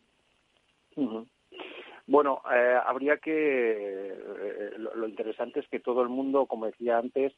Bueno, 2.13 2.43
eh, 2.55 2.79
habría 2.85 3.17
que, 3.17 3.33
eh, 3.33 4.71
lo, 4.77 5.09
interesante 5.09 5.61
es 5.61 5.69
que 5.69 5.81
todo 5.81 6.03
el 6.03 6.11
mundo, 6.11 6.45
como 6.45 6.67
decía 6.67 6.99
antes, 6.99 7.33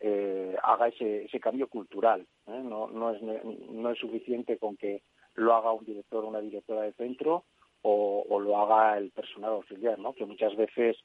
eh, 0.00 0.56
haga 0.64 0.88
ese, 0.88 1.26
ese 1.26 1.38
cambio 1.38 1.68
cultural. 1.68 2.26
No, 2.48 2.88
no, 2.88 3.14
es, 3.14 3.22
no 3.22 3.88
es 3.88 3.98
suficiente 4.00 4.58
con 4.58 4.76
que 4.76 5.04
lo 5.34 5.54
haga 5.54 5.70
un 5.70 5.84
director 5.84 6.24
o 6.24 6.28
una 6.28 6.40
directora 6.40 6.82
de 6.82 6.92
centro 6.94 7.44
o, 7.82 8.40
lo 8.40 8.58
haga 8.58 8.98
el 8.98 9.12
personal 9.12 9.52
auxiliar, 9.52 9.96
¿no? 10.00 10.12
Que 10.12 10.26
muchas 10.26 10.56
veces 10.56 10.96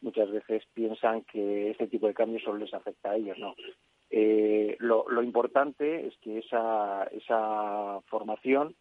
muchas 0.00 0.30
veces 0.30 0.62
piensan 0.72 1.20
que 1.30 1.72
este 1.72 1.86
tipo 1.86 2.06
de 2.06 2.14
cambios 2.14 2.42
solo 2.42 2.60
les 2.60 2.72
afecta 2.72 3.10
a 3.10 3.16
ellos, 3.16 3.36
¿no? 3.36 3.56
Eh, 4.08 4.76
lo, 4.78 5.06
lo, 5.10 5.22
importante 5.22 6.06
es 6.06 6.16
que 6.22 6.38
esa, 6.38 7.04
esa 7.12 8.00
formación 8.06 8.74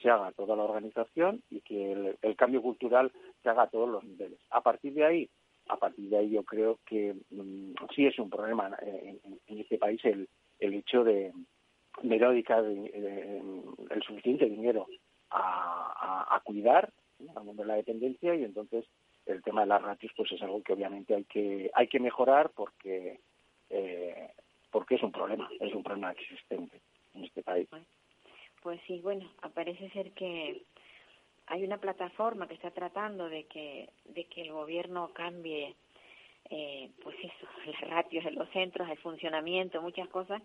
se 0.00 0.10
haga 0.10 0.32
toda 0.32 0.56
la 0.56 0.64
organización 0.64 1.42
y 1.50 1.60
que 1.60 2.16
el, 2.20 2.36
cambio 2.36 2.62
cultural 2.62 3.12
se 3.44 3.50
haga 3.50 3.64
a 3.64 3.70
todos 3.70 3.88
los 3.88 4.02
niveles. 4.02 4.40
A 4.50 4.62
partir 4.62 4.94
de 4.94 5.04
ahí, 5.04 5.30
a 5.68 5.76
partir 5.76 6.08
de 6.08 6.16
ahí 6.18 6.30
yo 6.30 6.42
creo 6.42 6.80
que 6.86 7.14
mm, 7.30 7.74
sí 7.94 8.06
es 8.06 8.18
un 8.18 8.30
problema 8.30 8.76
en, 8.80 9.20
este 9.60 9.78
país 9.78 10.04
el, 10.04 10.28
el 10.58 10.74
hecho 10.74 11.04
de, 11.04 11.32
de 12.02 12.18
dedicar 12.18 12.64
el 12.64 14.02
suficiente 14.04 14.46
dinero 14.46 14.86
a, 15.30 16.34
a, 16.34 16.40
cuidar 16.40 16.90
al 17.36 17.44
mundo 17.44 17.62
de 17.62 17.68
la 17.68 17.76
dependencia 17.76 18.34
y 18.34 18.44
entonces 18.44 18.84
el 19.26 19.42
tema 19.42 19.62
de 19.62 19.68
las 19.68 19.82
ratios 19.82 20.12
pues 20.16 20.30
es 20.32 20.42
algo 20.42 20.62
que 20.62 20.72
obviamente 20.72 21.14
hay 21.14 21.24
que 21.24 21.70
hay 21.74 21.88
que 21.88 21.98
mejorar 21.98 22.50
porque 22.54 23.20
eh, 23.70 24.28
porque 24.70 24.96
es 24.96 25.02
un 25.02 25.12
problema 25.12 25.48
es 25.60 25.74
un 25.74 25.82
problema 25.82 26.12
existente 26.12 26.80
en 27.14 27.24
este 27.24 27.42
país 27.42 27.68
pues 28.64 28.80
sí, 28.86 28.98
bueno, 29.00 29.30
parece 29.52 29.90
ser 29.90 30.12
que 30.12 30.62
hay 31.46 31.64
una 31.64 31.78
plataforma 31.78 32.48
que 32.48 32.54
está 32.54 32.70
tratando 32.70 33.28
de 33.28 33.44
que, 33.44 33.90
de 34.06 34.24
que 34.24 34.42
el 34.42 34.52
gobierno 34.52 35.10
cambie, 35.12 35.74
eh, 36.50 36.90
pues 37.02 37.16
eso, 37.18 37.46
las 37.66 37.90
ratios 37.90 38.24
en 38.26 38.36
los 38.36 38.48
centros, 38.50 38.88
el 38.88 38.98
funcionamiento, 38.98 39.82
muchas 39.82 40.08
cosas. 40.08 40.42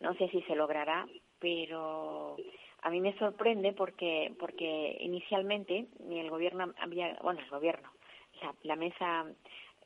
No 0.00 0.14
sé 0.14 0.28
si 0.28 0.42
se 0.42 0.54
logrará, 0.54 1.06
pero 1.38 2.36
a 2.82 2.90
mí 2.90 3.00
me 3.00 3.16
sorprende 3.18 3.72
porque, 3.72 4.34
porque 4.38 4.98
inicialmente 5.00 5.86
el 6.10 6.28
gobierno 6.28 6.72
había, 6.78 7.16
bueno, 7.22 7.40
el 7.40 7.48
gobierno, 7.48 7.90
la, 8.62 8.76
mesa 8.76 9.24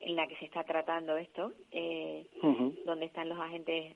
en 0.01 0.17
la 0.17 0.27
que 0.27 0.37
se 0.37 0.47
está 0.47 0.65
tratando 0.65 1.17
esto, 1.17 1.53
eh, 1.71 2.27
donde 2.85 3.07
están 3.07 3.29
los 3.29 3.39
agentes 3.39 3.95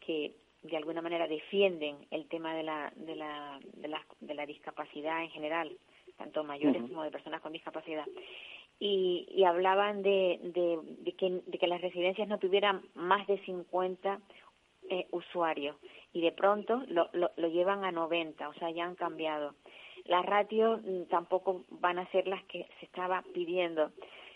que 0.00 0.34
de 0.62 0.76
alguna 0.76 1.02
manera 1.02 1.26
defienden 1.26 1.96
el 2.10 2.28
tema 2.28 2.54
de 2.54 2.62
la, 2.62 2.92
de 2.96 3.16
la, 3.16 3.58
de 3.74 3.88
la, 3.88 4.04
de 4.20 4.34
la 4.34 4.46
discapacidad 4.46 5.22
en 5.22 5.30
general, 5.30 5.76
tanto 6.16 6.44
mayores 6.44 6.82
como 6.82 7.02
de 7.02 7.10
personas 7.10 7.40
con 7.40 7.52
discapacidad. 7.52 8.06
Y, 8.78 9.26
y 9.30 9.44
hablaban 9.44 10.02
de, 10.02 10.38
de, 10.42 10.78
de, 11.02 11.12
que, 11.12 11.42
de 11.46 11.58
que 11.58 11.66
las 11.66 11.80
residencias 11.80 12.28
no 12.28 12.38
tuvieran 12.38 12.82
más 12.94 13.26
de 13.26 13.38
50 13.44 14.20
eh, 14.88 15.06
usuarios 15.12 15.76
y 16.12 16.20
de 16.20 16.32
pronto 16.32 16.82
lo, 16.88 17.08
lo, 17.12 17.30
lo, 17.36 17.48
llevan 17.48 17.84
a 17.84 17.92
90, 17.92 18.48
o 18.48 18.54
sea, 18.54 18.70
ya 18.70 18.84
han 18.84 18.96
cambiado. 18.96 19.54
Las 20.06 20.24
ratios 20.24 20.80
mm, 20.82 21.04
tampoco 21.04 21.64
van 21.70 21.98
a 21.98 22.10
ser 22.10 22.26
las 22.26 22.42
que 22.44 22.66
se 22.78 22.86
estaba 22.86 23.22
pidiendo. 23.34 23.92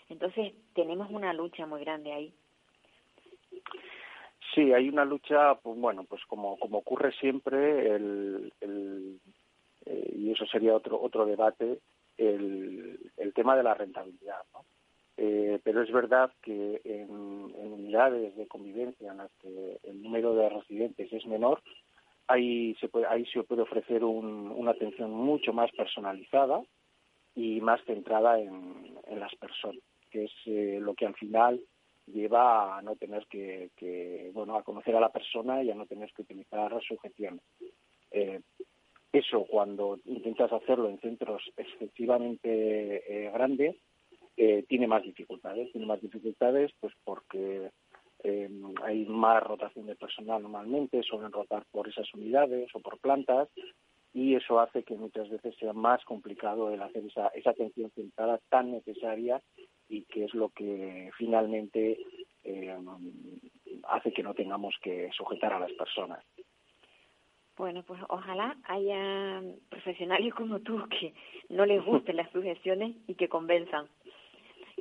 Entonces, 0.09 0.53
tenemos 0.73 1.09
una 1.09 1.33
lucha 1.33 1.65
muy 1.65 1.81
grande 1.81 2.13
ahí. 2.13 2.33
Sí, 4.55 4.71
hay 4.71 4.87
una 4.87 5.03
lucha, 5.03 5.55
pues 5.55 5.77
bueno, 5.77 6.05
pues 6.05 6.23
como, 6.25 6.57
como 6.57 6.77
ocurre 6.77 7.11
siempre, 7.19 7.93
el, 7.93 8.51
eh, 9.85 10.13
y 10.15 10.31
eso 10.31 10.45
sería 10.45 10.73
otro, 10.73 10.99
otro 11.01 11.25
debate, 11.25 11.79
el, 12.17 13.11
el 13.17 13.33
tema 13.33 13.57
de 13.57 13.63
la 13.63 13.73
rentabilidad. 13.73 14.41
¿no? 14.53 14.63
Eh, 15.17 15.59
pero 15.61 15.81
es 15.81 15.91
verdad 15.91 16.31
que 16.41 16.79
en, 16.85 17.09
unidades 17.09 18.35
de 18.37 18.47
convivencia 18.47 19.11
en 19.11 19.17
las 19.17 19.31
que 19.41 19.77
el 19.83 20.01
número 20.01 20.33
de 20.35 20.47
residentes 20.47 21.11
es 21.11 21.25
menor, 21.25 21.61
ahí 22.27 22.75
se 22.75 22.87
puede, 22.87 23.07
ahí 23.07 23.25
se 23.25 23.43
puede 23.43 23.63
ofrecer 23.63 24.05
un, 24.05 24.51
una 24.51 24.71
atención 24.71 25.11
mucho 25.11 25.51
más 25.51 25.69
personalizada 25.71 26.61
y 27.35 27.59
más 27.59 27.83
centrada 27.83 28.39
en, 28.39 28.97
en 29.07 29.19
las 29.19 29.35
personas, 29.35 29.83
que 30.11 30.23
es 30.23 30.31
eh, 30.45 30.79
lo 30.81 30.93
que 30.93 31.05
al 31.05 31.15
final 31.15 31.61
lleva 32.07 32.77
a 32.77 32.81
no 32.81 32.95
tener 32.95 33.25
que, 33.27 33.71
que, 33.75 34.31
bueno, 34.33 34.55
a 34.55 34.63
conocer 34.63 34.95
a 34.95 34.99
la 34.99 35.11
persona 35.11 35.63
y 35.63 35.71
a 35.71 35.75
no 35.75 35.85
tener 35.85 36.11
que 36.13 36.21
utilizar 36.21 36.71
sujeciones. 36.83 37.41
Eh, 38.11 38.41
eso 39.11 39.45
cuando 39.45 39.99
intentas 40.05 40.51
hacerlo 40.51 40.89
en 40.89 40.99
centros 40.99 41.41
excesivamente 41.55 42.47
eh, 42.47 43.31
grandes 43.31 43.77
eh, 44.37 44.65
tiene 44.67 44.87
más 44.87 45.03
dificultades. 45.03 45.71
Tiene 45.71 45.87
más 45.87 46.01
dificultades 46.01 46.71
pues 46.79 46.93
porque 47.03 47.71
eh, 48.23 48.49
hay 48.83 49.05
más 49.05 49.43
rotación 49.43 49.85
de 49.85 49.95
personal 49.95 50.41
normalmente, 50.41 51.03
suelen 51.03 51.31
rotar 51.31 51.63
por 51.71 51.87
esas 51.87 52.13
unidades 52.13 52.69
o 52.73 52.79
por 52.79 52.99
plantas 52.99 53.47
y 54.13 54.35
eso 54.35 54.59
hace 54.59 54.83
que 54.83 54.95
muchas 54.95 55.29
veces 55.29 55.55
sea 55.57 55.73
más 55.73 56.03
complicado 56.05 56.71
el 56.71 56.81
hacer 56.81 57.05
esa, 57.05 57.27
esa 57.29 57.51
atención 57.51 57.91
centrada 57.91 58.39
tan 58.49 58.71
necesaria 58.71 59.41
y 59.89 60.03
que 60.03 60.25
es 60.25 60.33
lo 60.33 60.49
que 60.49 61.09
finalmente 61.17 61.99
eh, 62.43 62.75
hace 63.87 64.11
que 64.11 64.23
no 64.23 64.33
tengamos 64.33 64.75
que 64.81 65.09
sujetar 65.11 65.53
a 65.53 65.59
las 65.59 65.71
personas. 65.73 66.23
Bueno, 67.57 67.83
pues 67.83 68.01
ojalá 68.09 68.57
haya 68.65 69.41
profesionales 69.69 70.33
como 70.33 70.59
tú 70.59 70.87
que 70.89 71.13
no 71.49 71.65
les 71.65 71.83
gusten 71.83 72.17
las 72.17 72.29
sujeciones 72.31 72.95
y 73.07 73.15
que 73.15 73.29
convenzan, 73.29 73.87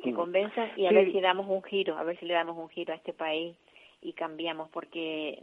que 0.03 0.13
convenzan 0.13 0.73
y 0.77 0.87
a 0.87 0.91
ver 0.91 1.13
si 1.13 1.21
damos 1.21 1.47
un 1.49 1.63
giro, 1.63 1.97
a 1.97 2.03
ver 2.03 2.19
si 2.19 2.27
le 2.27 2.35
damos 2.35 2.57
un 2.57 2.69
giro 2.69 2.93
a 2.93 2.97
este 2.97 3.13
país 3.13 3.57
y 4.03 4.13
cambiamos 4.13 4.69
porque 4.71 5.43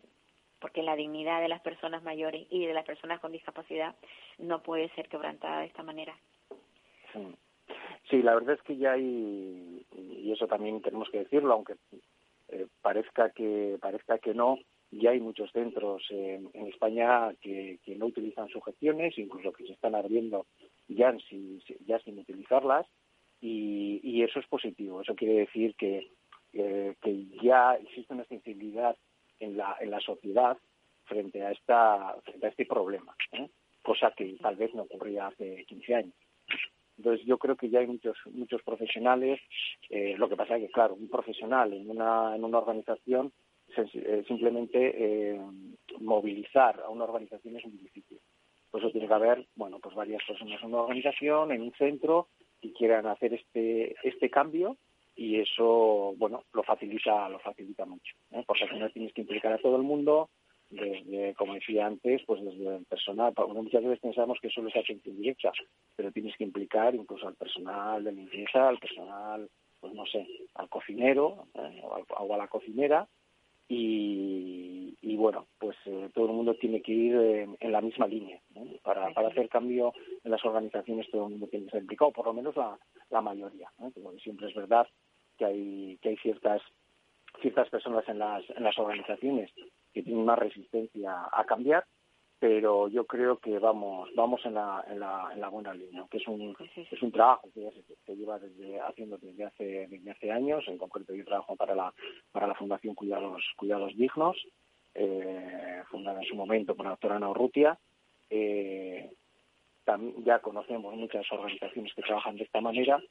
porque 0.60 0.84
la 0.84 0.96
dignidad 0.96 1.42
de 1.42 1.48
las 1.48 1.62
personas 1.62 2.04
mayores 2.04 2.46
y 2.52 2.68
de 2.68 2.74
las 2.74 2.86
personas 2.86 3.20
con 3.20 3.32
discapacidad 3.32 3.96
no 4.38 4.62
puede 4.62 4.90
ser 4.90 5.10
quebrantada 5.10 5.62
de 5.62 5.66
esta 5.66 5.82
manera. 5.82 6.16
Sí, 7.14 7.36
la 8.12 8.36
verdad 8.36 8.56
es 8.56 8.62
que 8.64 8.78
ya 8.78 8.94
hay, 8.94 9.86
y 9.96 10.32
eso 10.32 10.48
también 10.48 10.82
tenemos 10.82 11.10
que 11.10 11.20
decirlo, 11.20 11.54
aunque 11.54 11.76
eh, 12.50 12.68
parezca 12.82 13.30
que 13.30 13.78
parezca 13.80 14.18
que 14.20 14.34
no, 14.34 14.58
ya 14.92 15.12
hay 15.12 15.22
muchos 15.22 15.52
centros 15.52 16.04
en, 16.10 16.50
España 16.68 17.34
que, 17.42 17.80
no 17.98 18.08
utilizan 18.08 18.50
sujeciones, 18.50 19.18
incluso 19.18 19.54
que 19.54 19.66
se 19.66 19.74
están 19.74 19.96
abriendo 19.96 20.46
ya 20.88 21.16
sin, 21.30 21.62
ya 21.86 22.00
sin 22.00 22.20
utilizarlas, 22.20 22.86
y, 23.40 24.02
y 24.04 24.24
eso 24.24 24.40
es 24.40 24.48
positivo. 24.48 25.02
Eso 25.02 25.16
quiere 25.16 25.40
decir 25.40 25.76
que, 25.76 26.12
eh, 26.54 26.96
que 27.02 27.26
ya 27.42 27.76
existe 27.76 28.14
una 28.14 28.26
sensibilidad 28.26 28.96
en 29.40 29.58
la, 29.58 29.78
en 29.80 29.90
la 29.90 30.00
sociedad 30.02 30.58
frente 31.06 31.44
a, 31.44 31.52
esta, 31.52 32.16
frente 32.24 32.46
a 32.46 32.50
este 32.50 32.66
problema, 32.66 33.16
¿eh? 33.32 33.50
cosa 33.82 34.14
que 34.16 34.38
tal 34.42 34.56
vez 34.56 34.74
no 34.76 34.84
ocurría 34.84 35.28
hace 35.28 35.66
15 35.66 35.96
años. 35.96 36.14
Entonces 36.98 37.26
yo 37.26 37.38
creo 37.38 37.56
que 37.56 37.70
ya 37.70 37.80
hay 37.80 37.88
muchos 37.88 38.18
muchos 38.32 38.62
profesionales. 38.64 39.40
Eh, 39.90 40.16
lo 40.18 40.30
que 40.30 40.36
pasa 40.36 40.58
es 40.58 40.64
que 40.64 40.72
claro, 40.72 40.96
un 40.96 41.10
profesional 41.10 41.74
en 41.74 41.90
una 41.90 42.36
en 42.36 42.44
una 42.44 42.60
organización 42.60 43.32
eh, 43.78 44.24
simplemente 44.28 44.78
eh, 44.96 45.42
movilizar 46.00 46.82
a 46.82 46.90
una 46.90 47.06
organización 47.06 47.58
es 47.58 47.66
muy 47.66 47.78
difícil. 47.78 48.20
Por 48.70 48.82
eso 48.82 48.92
tiene 48.92 49.08
que 49.08 49.14
haber 49.14 49.48
bueno 49.56 49.80
pues 49.80 49.96
varias 49.96 50.24
personas 50.26 50.62
en 50.62 50.70
una 50.70 50.84
organización, 50.84 51.52
en 51.52 51.62
un 51.62 51.74
centro 51.74 52.28
que 52.62 52.74
quieran 52.74 53.08
hacer 53.08 53.34
este 53.34 53.96
este 54.04 54.30
cambio 54.30 54.78
y 55.16 55.40
eso 55.40 56.14
bueno 56.18 56.44
lo 56.54 56.64
facilita 56.64 57.30
lo 57.30 57.40
facilita 57.40 57.86
mucho, 57.86 58.16
¿eh? 58.32 58.44
porque 58.46 58.64
al 58.64 58.70
final 58.70 58.94
tienes 58.94 59.14
que 59.14 59.22
implicar 59.22 59.54
a 59.54 59.58
todo 59.58 59.76
el 59.76 59.84
mundo 59.84 60.30
desde, 60.72 61.34
como 61.36 61.54
decía 61.54 61.86
antes, 61.86 62.22
pues 62.26 62.44
desde 62.44 62.78
el 62.78 62.86
personal, 62.86 63.34
muchas 63.50 63.84
veces 63.84 64.00
pensamos 64.00 64.40
que 64.42 64.50
solo 64.50 64.70
se 64.70 64.80
hace 64.80 64.94
en 64.94 65.18
directa, 65.18 65.52
pero 65.96 66.12
tienes 66.12 66.36
que 66.38 66.46
implicar 66.46 66.96
incluso 66.96 67.28
al 67.28 67.36
personal 67.36 68.04
de 68.04 68.14
limpieza, 68.14 68.70
al 68.70 68.80
personal, 68.80 69.50
pues 69.80 69.94
no 69.94 70.06
sé, 70.06 70.26
al 70.56 70.70
cocinero 70.70 71.48
eh, 71.54 71.82
o, 71.84 72.34
a 72.34 72.38
la 72.38 72.48
cocinera, 72.48 73.08
y, 73.68 74.98
y 75.02 75.16
bueno, 75.16 75.48
pues 75.58 75.78
eh, 75.86 76.10
todo 76.14 76.26
el 76.26 76.34
mundo 76.34 76.56
tiene 76.56 76.82
que 76.82 76.92
ir 76.92 77.16
en, 77.60 77.72
la 77.72 77.82
misma 77.82 78.08
línea. 78.08 78.40
Para, 78.84 79.14
para 79.14 79.30
hacer 79.30 79.48
cambio 79.48 79.94
en 80.24 80.32
las 80.32 80.44
organizaciones 80.44 81.10
todo 81.10 81.26
el 81.26 81.32
mundo 81.32 81.48
tiene 81.48 81.66
que 81.66 81.72
ser 81.72 81.82
implicado, 81.82 82.12
por 82.12 82.26
lo 82.26 82.34
menos 82.34 82.56
la, 82.58 82.78
la 83.10 83.22
mayoría. 83.22 83.70
Porque 83.78 84.20
siempre 84.20 84.50
es 84.50 84.56
verdad 84.56 84.88
que 85.38 85.46
hay, 85.46 85.98
que 86.02 86.10
hay 86.10 86.18
ciertas 86.18 86.62
ciertas 87.42 87.70
personas 87.70 88.08
en 88.10 88.20
las, 88.20 88.44
en 88.50 88.64
las 88.64 88.78
organizaciones 88.78 89.50
que 89.94 90.04
tienen 90.04 90.26
más 90.26 90.40
resistencia 90.40 91.28
a 91.32 91.44
cambiar, 91.46 91.86
pero 92.40 92.88
yo 92.88 93.06
creo 93.06 93.38
que 93.38 93.60
vamos 93.60 94.10
vamos 94.16 94.44
en 94.46 94.56
la, 94.56 94.84
en 94.90 95.00
la, 95.00 95.30
en 95.32 95.40
la 95.40 95.50
buena 95.50 95.74
línea, 95.74 96.06
que 96.10 96.18
es 96.18 96.28
un 96.28 96.56
es 96.76 97.02
un 97.04 97.12
trabajo 97.12 97.50
que 97.54 97.62
ya 97.62 97.70
se, 98.06 98.16
lleva 98.16 98.40
desde 98.40 98.80
haciendo 98.80 99.18
desde 99.18 99.44
hace 99.46 99.88
desde 99.88 100.12
hace 100.12 100.32
años, 100.32 100.64
en 100.68 100.80
concreto 100.80 101.14
yo 101.14 101.24
trabajo 101.24 101.56
para 101.56 101.76
la 101.76 101.94
para 102.32 102.48
la 102.48 102.56
Fundación 102.56 102.96
Cuidados 102.96 103.44
Cuidados 103.58 103.96
Dignos 103.96 104.38
eh, 104.96 105.84
fundada 105.90 106.20
en 106.20 106.28
su 106.28 106.36
momento 106.36 106.76
por 106.76 106.86
la 106.86 106.92
doctora 106.92 107.18
Ana 107.18 107.30
Urrutia. 107.30 107.78
Eh, 108.30 109.12
ya 110.24 110.40
conocemos 110.40 110.96
muchas 110.96 111.30
organizaciones 111.32 111.94
que 111.94 112.02
trabajan 112.02 112.38
de 112.38 112.44
esta 112.44 112.62
manera 112.62 113.02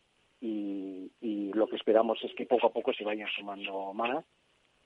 y, 0.40 1.10
y, 1.20 1.52
lo 1.52 1.68
que 1.68 1.76
esperamos 1.76 2.18
es 2.24 2.34
que 2.34 2.46
poco 2.46 2.68
a 2.68 2.72
poco 2.72 2.92
se 2.94 3.04
vayan 3.04 3.28
sumando 3.36 3.92
más 3.92 4.24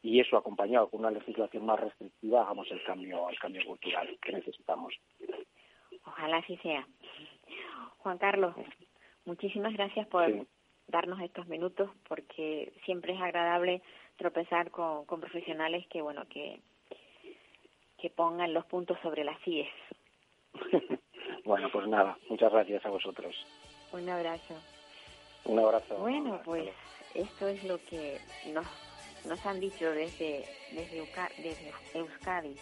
y 0.05 0.21
eso 0.21 0.37
acompañado 0.37 0.90
con 0.90 1.01
una 1.01 1.11
legislación 1.11 1.64
más 1.64 1.81
restrictiva 1.81 2.43
hagamos 2.43 2.71
el 2.71 2.85
cambio 2.85 3.29
el 3.31 3.38
cambio 3.38 3.64
cultural 3.64 4.19
que 4.21 4.33
necesitamos. 4.33 4.95
Ojalá 6.05 6.37
así 6.37 6.59
sea. 6.59 6.87
Juan 7.99 8.19
Carlos, 8.19 8.55
muchísimas 9.25 9.73
gracias 9.73 10.07
por 10.09 10.47
darnos 10.88 11.21
estos 11.23 11.49
minutos 11.49 11.90
porque 12.07 12.75
siempre 12.85 13.14
es 13.14 13.21
agradable 13.21 13.81
tropezar 14.17 14.71
con, 14.71 15.07
con 15.07 15.21
profesionales 15.21 15.87
que 15.88 16.03
bueno 16.03 16.27
que 16.29 16.61
que 17.97 18.11
pongan 18.11 18.53
los 18.53 18.67
puntos 18.67 18.99
sobre 19.03 19.25
las 19.25 19.38
IES. 19.49 19.69
bueno, 21.47 21.71
pues 21.73 21.88
nada, 21.88 22.19
muchas 22.29 22.53
gracias 22.53 22.85
a 22.85 22.90
vosotros. 22.90 23.35
Un 23.90 24.07
abrazo. 24.11 24.55
Un 25.47 25.59
abrazo. 25.61 25.97
Bueno, 25.97 26.43
pues 26.45 26.69
esto 27.14 27.49
es 27.49 27.64
lo 27.64 27.79
que 27.79 28.19
nos, 28.53 28.67
nos 29.25 29.45
han 29.47 29.61
dicho 29.61 29.91
desde, 29.91 30.45
desde, 30.73 31.09
desde 31.39 31.73
Euskadi, 31.95 32.55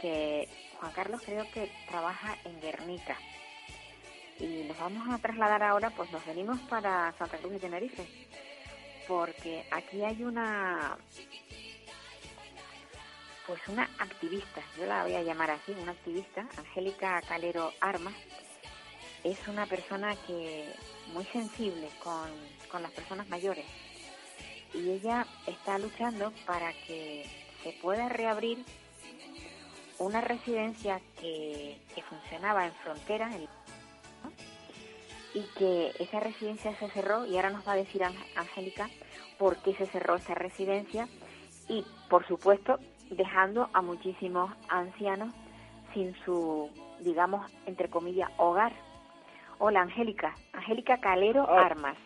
que 0.00 0.48
Juan 0.78 0.92
Carlos 0.92 1.22
creo 1.24 1.50
que 1.50 1.70
trabaja 1.88 2.36
en 2.44 2.60
Guernica. 2.60 3.16
Y 4.38 4.64
nos 4.64 4.78
vamos 4.78 5.08
a 5.08 5.18
trasladar 5.18 5.62
ahora, 5.62 5.90
pues 5.90 6.10
nos 6.10 6.24
venimos 6.26 6.58
para 6.62 7.12
Santa 7.18 7.38
Cruz 7.38 7.52
de 7.52 7.60
Tenerife, 7.60 8.06
porque 9.06 9.64
aquí 9.70 10.02
hay 10.02 10.24
una 10.24 10.96
pues 13.46 13.60
una 13.68 13.82
activista, 13.98 14.62
yo 14.78 14.86
la 14.86 15.02
voy 15.02 15.14
a 15.14 15.22
llamar 15.22 15.50
así, 15.50 15.72
una 15.72 15.92
activista, 15.92 16.48
Angélica 16.56 17.20
Calero 17.28 17.72
Armas, 17.78 18.14
es 19.22 19.36
una 19.48 19.66
persona 19.66 20.16
que 20.26 20.64
muy 21.12 21.26
sensible 21.26 21.90
con, 22.02 22.30
con 22.70 22.82
las 22.82 22.90
personas 22.92 23.28
mayores 23.28 23.66
y 24.74 24.90
ella 24.90 25.26
está 25.46 25.78
luchando 25.78 26.32
para 26.46 26.72
que 26.86 27.24
se 27.62 27.72
pueda 27.80 28.08
reabrir 28.08 28.64
una 29.98 30.20
residencia 30.20 31.00
que, 31.20 31.78
que 31.94 32.02
funcionaba 32.02 32.66
en 32.66 32.72
frontera 32.74 33.30
y 35.34 35.40
que 35.58 35.92
esa 35.98 36.20
residencia 36.20 36.76
se 36.78 36.88
cerró 36.90 37.26
y 37.26 37.36
ahora 37.36 37.50
nos 37.50 37.66
va 37.66 37.72
a 37.72 37.76
decir 37.76 38.02
Angélica 38.04 38.88
por 39.38 39.56
qué 39.62 39.74
se 39.74 39.86
cerró 39.86 40.16
esa 40.16 40.34
residencia 40.34 41.08
y 41.68 41.84
por 42.08 42.26
supuesto 42.26 42.78
dejando 43.10 43.68
a 43.72 43.82
muchísimos 43.82 44.52
ancianos 44.68 45.32
sin 45.92 46.14
su, 46.24 46.70
digamos, 47.00 47.50
entre 47.66 47.88
comillas, 47.88 48.30
hogar. 48.36 48.72
Hola, 49.58 49.82
Angélica. 49.82 50.34
Angélica 50.52 50.98
Calero 50.98 51.48
Armas. 51.48 51.96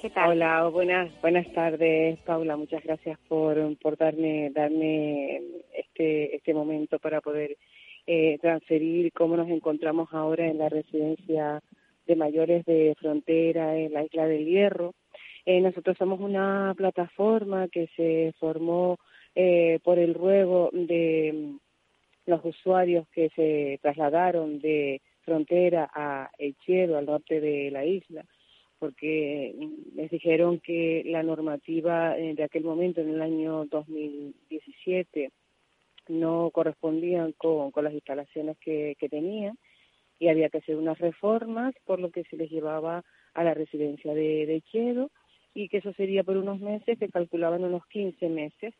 ¿Qué 0.00 0.10
tal? 0.10 0.30
Hola, 0.30 0.68
buenas, 0.68 1.10
buenas 1.20 1.52
tardes, 1.52 2.20
Paula. 2.20 2.56
Muchas 2.56 2.84
gracias 2.84 3.18
por, 3.26 3.76
por 3.78 3.96
darme, 3.96 4.48
darme 4.50 5.42
este, 5.74 6.36
este 6.36 6.54
momento 6.54 7.00
para 7.00 7.20
poder 7.20 7.56
eh, 8.06 8.38
transferir 8.40 9.12
cómo 9.12 9.36
nos 9.36 9.48
encontramos 9.48 10.08
ahora 10.12 10.46
en 10.46 10.58
la 10.58 10.68
residencia 10.68 11.60
de 12.06 12.14
mayores 12.14 12.64
de 12.64 12.94
frontera 13.00 13.76
en 13.76 13.92
la 13.92 14.04
isla 14.04 14.26
del 14.28 14.46
Hierro. 14.46 14.94
Eh, 15.44 15.60
nosotros 15.60 15.96
somos 15.98 16.20
una 16.20 16.74
plataforma 16.76 17.66
que 17.66 17.88
se 17.96 18.32
formó 18.38 18.98
eh, 19.34 19.80
por 19.82 19.98
el 19.98 20.14
ruego 20.14 20.70
de 20.72 21.54
los 22.26 22.44
usuarios 22.44 23.08
que 23.08 23.30
se 23.30 23.80
trasladaron 23.82 24.60
de 24.60 25.02
frontera 25.22 25.90
a 25.92 26.30
Echedo, 26.38 26.98
al 26.98 27.06
norte 27.06 27.40
de 27.40 27.72
la 27.72 27.84
isla, 27.84 28.24
porque 28.78 29.54
les 29.94 30.10
dijeron 30.10 30.60
que 30.60 31.02
la 31.06 31.22
normativa 31.22 32.16
eh, 32.16 32.34
de 32.34 32.44
aquel 32.44 32.64
momento, 32.64 33.00
en 33.00 33.10
el 33.10 33.22
año 33.22 33.64
2017, 33.66 35.30
no 36.08 36.50
correspondían 36.50 37.32
con, 37.32 37.70
con 37.70 37.84
las 37.84 37.92
instalaciones 37.92 38.56
que, 38.58 38.96
que 38.98 39.08
tenían 39.08 39.58
y 40.18 40.28
había 40.28 40.48
que 40.48 40.58
hacer 40.58 40.76
unas 40.76 40.98
reformas, 40.98 41.74
por 41.84 42.00
lo 42.00 42.10
que 42.10 42.24
se 42.24 42.36
les 42.36 42.50
llevaba 42.50 43.04
a 43.34 43.44
la 43.44 43.54
residencia 43.54 44.14
de, 44.14 44.46
de 44.46 45.08
y 45.54 45.68
que 45.68 45.78
eso 45.78 45.92
sería 45.92 46.24
por 46.24 46.36
unos 46.36 46.60
meses, 46.60 46.98
que 46.98 47.08
calculaban 47.08 47.64
unos 47.64 47.86
15 47.86 48.28
meses 48.28 48.74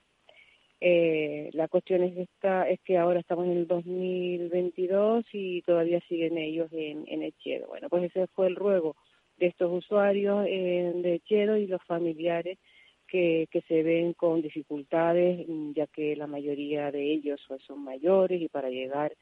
eh, 0.80 1.50
la 1.54 1.66
cuestión 1.66 2.04
es, 2.04 2.16
esta, 2.16 2.68
es 2.68 2.80
que 2.82 2.98
ahora 2.98 3.18
estamos 3.18 3.46
en 3.46 3.56
el 3.56 3.66
2022 3.66 5.24
y 5.32 5.62
todavía 5.62 6.00
siguen 6.08 6.38
ellos 6.38 6.70
en, 6.72 7.04
en. 7.08 7.32
Bueno, 7.66 7.88
pues 7.88 8.04
ese 8.04 8.28
fue 8.28 8.46
el 8.46 8.56
ruego 8.56 8.94
de 9.38 9.46
estos 9.46 9.72
usuarios 9.72 10.44
eh, 10.48 10.92
de 10.94 11.14
Echedo 11.14 11.56
y 11.56 11.66
los 11.66 11.82
familiares 11.84 12.58
que, 13.06 13.48
que 13.50 13.62
se 13.62 13.82
ven 13.82 14.12
con 14.12 14.42
dificultades, 14.42 15.46
ya 15.74 15.86
que 15.86 16.14
la 16.16 16.26
mayoría 16.26 16.90
de 16.90 17.12
ellos 17.12 17.40
pues, 17.48 17.62
son 17.62 17.82
mayores 17.82 18.40
y 18.40 18.48
para 18.48 18.68
llegar 18.68 19.16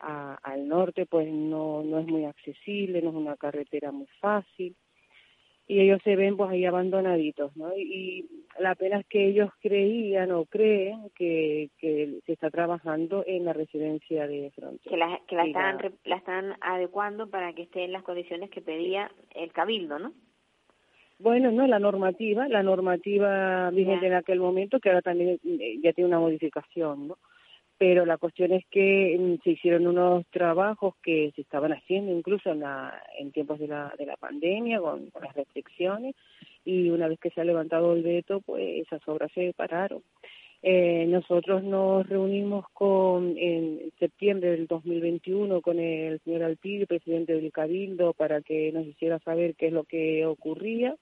a, 0.00 0.34
al 0.42 0.68
norte 0.68 1.06
pues 1.06 1.30
no, 1.30 1.82
no 1.82 1.98
es 1.98 2.06
muy 2.06 2.24
accesible, 2.24 3.02
no 3.02 3.10
es 3.10 3.16
una 3.16 3.36
carretera 3.36 3.92
muy 3.92 4.08
fácil 4.20 4.76
y 5.70 5.78
ellos 5.78 6.00
se 6.02 6.16
ven 6.16 6.36
pues 6.36 6.50
ahí 6.50 6.64
abandonaditos, 6.64 7.56
¿no? 7.56 7.72
Y, 7.76 8.26
la 8.58 8.74
pena 8.74 8.98
es 8.98 9.06
que 9.06 9.28
ellos 9.28 9.48
creían 9.62 10.32
o 10.32 10.44
creen 10.44 11.08
que, 11.14 11.70
que 11.78 12.18
se 12.26 12.32
está 12.32 12.50
trabajando 12.50 13.24
en 13.26 13.44
la 13.44 13.52
residencia 13.52 14.26
de. 14.26 14.52
Que 14.82 14.96
la, 14.96 15.20
que 15.28 15.36
la 15.36 15.44
están, 15.44 15.78
la... 16.04 16.16
están 16.16 16.56
adecuando 16.60 17.30
para 17.30 17.52
que 17.52 17.62
esté 17.62 17.84
en 17.84 17.92
las 17.92 18.02
condiciones 18.02 18.50
que 18.50 18.60
pedía 18.60 19.10
el 19.34 19.52
cabildo, 19.52 20.00
¿no? 20.00 20.12
Bueno, 21.20 21.52
no, 21.52 21.66
la 21.68 21.78
normativa, 21.78 22.48
la 22.48 22.64
normativa 22.64 23.70
vigente 23.70 24.08
en 24.08 24.14
aquel 24.14 24.40
momento, 24.40 24.80
que 24.80 24.88
ahora 24.88 25.02
también 25.02 25.38
eh, 25.44 25.78
ya 25.82 25.92
tiene 25.92 26.08
una 26.08 26.18
modificación, 26.18 27.08
¿no? 27.08 27.18
Pero 27.80 28.04
la 28.04 28.18
cuestión 28.18 28.52
es 28.52 28.66
que 28.66 29.16
mm, 29.18 29.42
se 29.42 29.52
hicieron 29.52 29.86
unos 29.86 30.26
trabajos 30.26 30.96
que 31.02 31.32
se 31.34 31.40
estaban 31.40 31.72
haciendo 31.72 32.12
incluso 32.12 32.50
en, 32.50 32.60
la, 32.60 33.02
en 33.18 33.32
tiempos 33.32 33.58
de 33.58 33.68
la, 33.68 33.90
de 33.96 34.04
la 34.04 34.18
pandemia 34.18 34.80
con, 34.80 35.10
las 35.18 35.34
restricciones 35.34 36.14
y 36.62 36.90
una 36.90 37.08
vez 37.08 37.18
que 37.18 37.30
se 37.30 37.40
ha 37.40 37.44
levantado 37.44 37.94
el 37.94 38.02
veto 38.02 38.42
pues 38.42 38.86
esas 38.86 39.00
obras 39.08 39.32
se 39.32 39.54
pararon. 39.54 40.02
Eh, 40.62 41.06
nosotros 41.08 41.64
nos 41.64 42.06
reunimos 42.06 42.66
con 42.74 43.38
en 43.38 43.90
septiembre 43.98 44.50
del 44.50 44.66
2021 44.66 45.62
con 45.62 45.78
el 45.78 46.20
señor 46.20 46.42
Alpillo, 46.42 46.86
presidente 46.86 47.32
del 47.32 47.50
Cabildo, 47.50 48.12
para 48.12 48.42
que 48.42 48.72
nos 48.72 48.84
hiciera 48.84 49.20
saber 49.20 49.54
qué 49.54 49.68
es 49.68 49.72
lo 49.72 49.84
que 49.84 50.26
ocurría. 50.26 50.94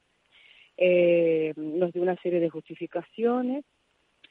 Eh, 0.77 1.55
nos 1.57 1.93
dio 1.93 2.03
una 2.03 2.15
serie 2.23 2.39
de 2.39 2.51
justificaciones 2.51 3.65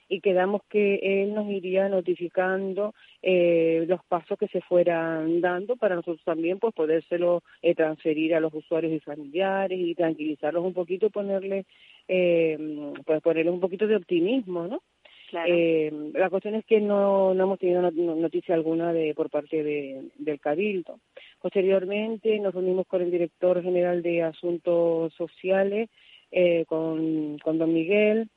y 0.09 0.21
quedamos 0.21 0.61
que 0.69 0.99
él 1.03 1.33
nos 1.33 1.49
iría 1.49 1.89
notificando 1.89 2.93
eh, 3.21 3.85
los 3.87 4.03
pasos 4.05 4.37
que 4.37 4.47
se 4.47 4.61
fueran 4.61 5.41
dando 5.41 5.75
para 5.75 5.95
nosotros 5.95 6.23
también 6.23 6.59
pues 6.59 6.73
podérselo 6.73 7.43
eh, 7.61 7.75
transferir 7.75 8.35
a 8.35 8.39
los 8.39 8.53
usuarios 8.53 8.93
y 8.93 8.99
familiares 8.99 9.79
y 9.79 9.95
tranquilizarlos 9.95 10.63
un 10.63 10.73
poquito 10.73 11.09
ponerle 11.09 11.65
eh, 12.07 12.57
pues 13.05 13.21
ponerle 13.21 13.51
un 13.51 13.59
poquito 13.59 13.87
de 13.87 13.95
optimismo 13.95 14.67
no 14.67 14.81
Claro. 15.29 15.53
Eh, 15.53 15.91
la 16.13 16.29
cuestión 16.29 16.55
es 16.55 16.65
que 16.65 16.79
no, 16.79 17.33
no 17.33 17.43
hemos 17.43 17.59
tenido 17.59 17.81
noticia 17.81 18.55
alguna 18.55 18.93
de 18.93 19.13
por 19.13 19.29
parte 19.29 19.61
de, 19.61 20.09
del 20.17 20.39
Cabildo. 20.39 21.01
Posteriormente 21.41 22.39
nos 22.39 22.53
reunimos 22.53 22.87
con 22.87 23.01
el 23.01 23.11
director 23.11 23.61
general 23.61 24.01
de 24.01 24.23
Asuntos 24.23 25.13
Sociales, 25.15 25.89
eh, 26.31 26.63
con, 26.67 27.37
con 27.39 27.57
don 27.57 27.73
Miguel, 27.73 28.29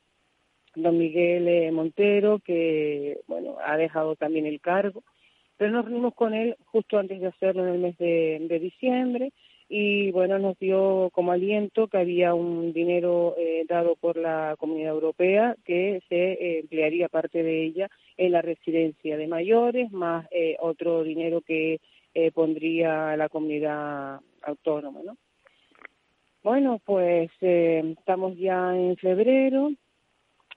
don 0.75 0.97
Miguel 0.97 1.47
eh, 1.47 1.71
Montero, 1.71 2.39
que 2.39 3.19
bueno 3.27 3.57
ha 3.65 3.77
dejado 3.77 4.15
también 4.15 4.45
el 4.45 4.61
cargo, 4.61 5.03
pero 5.57 5.71
nos 5.71 5.85
reunimos 5.85 6.13
con 6.13 6.33
él 6.33 6.55
justo 6.65 6.97
antes 6.97 7.19
de 7.19 7.27
hacerlo 7.27 7.67
en 7.67 7.73
el 7.73 7.79
mes 7.79 7.97
de, 7.97 8.59
diciembre 8.59 9.31
y 9.69 10.11
bueno 10.11 10.37
nos 10.39 10.57
dio 10.59 11.09
como 11.13 11.31
aliento 11.31 11.87
que 11.87 11.97
había 11.97 12.33
un 12.33 12.73
dinero 12.73 13.35
eh, 13.37 13.65
dado 13.67 13.95
por 13.95 14.17
la 14.17 14.55
Comunidad 14.57 14.93
Europea 14.93 15.55
que 15.65 16.01
se 16.09 16.33
eh, 16.33 16.59
emplearía 16.59 17.09
parte 17.09 17.43
de 17.43 17.63
ella 17.63 17.89
en 18.17 18.31
la 18.33 18.41
residencia 18.41 19.17
de 19.17 19.27
mayores 19.27 19.91
más 19.91 20.27
otro 20.59 21.03
dinero 21.03 21.41
que 21.41 21.79
pondría 22.33 23.15
la 23.15 23.29
comunidad 23.29 24.19
autónoma, 24.41 24.99
¿no? 25.03 25.15
Bueno, 26.43 26.81
pues 26.83 27.29
estamos 27.39 28.35
ya 28.37 28.75
en 28.75 28.97
febrero, 28.97 29.71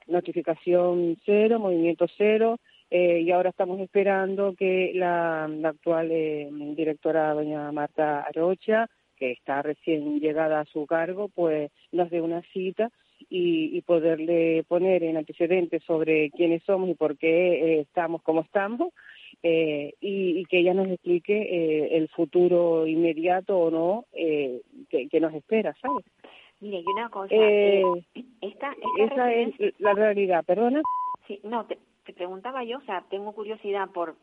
notificación 0.07 1.17
cero, 1.25 1.59
movimiento 1.59 2.07
cero, 2.17 2.59
eh, 2.91 3.21
y 3.21 3.31
ahora 3.31 3.51
estamos 3.51 3.81
esperando 3.81 4.55
que 4.55 4.93
la, 4.95 5.45
actual 5.45 6.11
eh, 6.11 6.49
directora, 6.77 7.35
doña 7.35 7.73
Marta 7.73 8.21
Arocha, 8.23 8.89
que 9.17 9.33
está 9.33 9.63
recién 9.63 10.21
llegada 10.21 10.61
a 10.61 10.65
su 10.67 10.87
cargo, 10.87 11.29
pues 11.29 11.71
nos 11.93 12.11
dé 12.11 12.21
una 12.21 12.43
cita 12.53 12.91
y, 13.31 13.81
poderle 13.83 14.65
poner 14.69 15.03
en 15.03 15.17
antecedentes 15.17 15.83
sobre 15.85 16.31
quiénes 16.31 16.63
somos 16.65 16.89
y 16.89 16.95
por 16.95 17.17
qué 17.17 17.29
eh, 17.55 17.81
estamos 17.81 18.23
como 18.23 18.43
estamos 18.43 18.93
eh, 19.43 19.95
y, 20.01 20.45
que 20.47 20.59
ella 20.59 20.75
nos 20.75 20.89
explique 20.89 21.35
eh, 21.37 21.97
el 21.97 22.09
futuro 22.09 22.87
inmediato 22.87 23.59
o 23.59 23.71
no 23.71 24.07
que, 24.13 25.21
nos 25.21 25.35
espera, 25.35 25.75
¿sabes? 25.81 26.05
Mire, 26.65 26.79
y 26.79 26.91
una 26.95 27.11
cosa, 27.11 27.35
esta, 28.41 28.75
esa 28.99 29.33
es 29.35 29.55
la 29.81 29.93
realidad, 29.93 30.43
perdona. 30.47 30.81
Sí, 31.27 31.39
no, 31.45 31.67
te, 31.67 31.79
te 32.07 32.15
preguntaba 32.15 32.65
yo, 32.65 32.79
o 32.79 32.81
sea, 32.87 33.05
tengo 33.11 33.33
curiosidad 33.33 33.91
por 33.91 34.17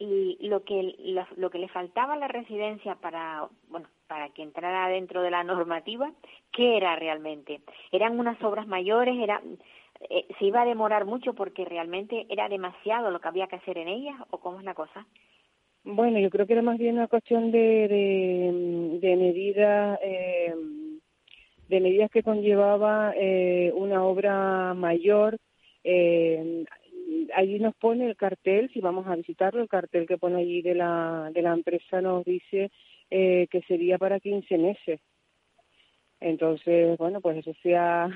y 0.00 0.36
lo 0.40 0.64
que 0.64 0.96
lo, 1.36 1.48
que 1.48 1.58
le 1.60 1.68
faltaba 1.68 2.14
a 2.14 2.18
la 2.18 2.26
residencia 2.26 2.96
para 2.96 3.48
bueno 3.68 3.86
para 4.08 4.30
que 4.30 4.42
entrara 4.42 4.88
dentro 4.88 5.22
de 5.22 5.30
la 5.30 5.42
normativa 5.42 6.12
qué 6.52 6.76
era 6.76 6.96
realmente 6.96 7.62
eran 7.92 8.18
unas 8.18 8.42
obras 8.42 8.66
mayores 8.66 9.16
era 9.18 9.40
eh, 10.10 10.26
se 10.38 10.44
iba 10.44 10.60
a 10.60 10.66
demorar 10.66 11.06
mucho 11.06 11.32
porque 11.32 11.64
realmente 11.64 12.26
era 12.28 12.50
demasiado 12.50 13.10
lo 13.10 13.20
que 13.20 13.28
había 13.28 13.46
que 13.46 13.56
hacer 13.56 13.78
en 13.78 13.88
ellas 13.88 14.16
o 14.28 14.38
cómo 14.38 14.58
es 14.58 14.66
la 14.66 14.74
cosa 14.74 15.06
bueno 15.82 16.18
yo 16.18 16.28
creo 16.28 16.46
que 16.46 16.52
era 16.52 16.62
más 16.62 16.76
bien 16.76 16.96
una 16.96 17.08
cuestión 17.08 17.50
de 17.50 17.88
de, 17.88 18.98
de 19.00 19.16
medidas 19.16 19.98
eh, 20.02 20.54
de 21.68 21.80
medidas 21.80 22.10
que 22.10 22.22
conllevaba 22.22 23.12
eh, 23.16 23.72
una 23.74 24.04
obra 24.04 24.74
mayor 24.74 25.38
eh, 25.84 26.64
allí 27.34 27.58
nos 27.58 27.74
pone 27.76 28.06
el 28.06 28.16
cartel, 28.16 28.70
si 28.72 28.80
vamos 28.80 29.06
a 29.06 29.16
visitarlo, 29.16 29.62
el 29.62 29.68
cartel 29.68 30.06
que 30.06 30.18
pone 30.18 30.40
allí 30.40 30.62
de 30.62 30.74
la, 30.74 31.30
de 31.32 31.42
la 31.42 31.52
empresa 31.52 32.00
nos 32.00 32.24
dice 32.24 32.70
eh, 33.10 33.46
que 33.50 33.62
sería 33.62 33.98
para 33.98 34.20
15 34.20 34.58
meses. 34.58 35.00
Entonces, 36.20 36.96
bueno, 36.98 37.20
pues 37.20 37.38
eso 37.38 37.52
se 37.62 37.76
ha, 37.76 38.08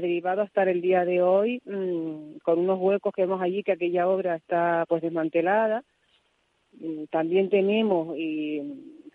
derivado 0.00 0.42
hasta 0.42 0.62
el 0.64 0.80
día 0.80 1.04
de 1.04 1.22
hoy 1.22 1.60
mm, 1.64 2.38
con 2.42 2.58
unos 2.58 2.78
huecos 2.78 3.12
que 3.14 3.22
vemos 3.22 3.40
allí 3.40 3.62
que 3.62 3.72
aquella 3.72 4.08
obra 4.08 4.36
está 4.36 4.84
pues 4.88 5.02
desmantelada. 5.02 5.82
Mm, 6.72 7.04
también 7.10 7.48
tenemos 7.50 8.16
y 8.16 8.62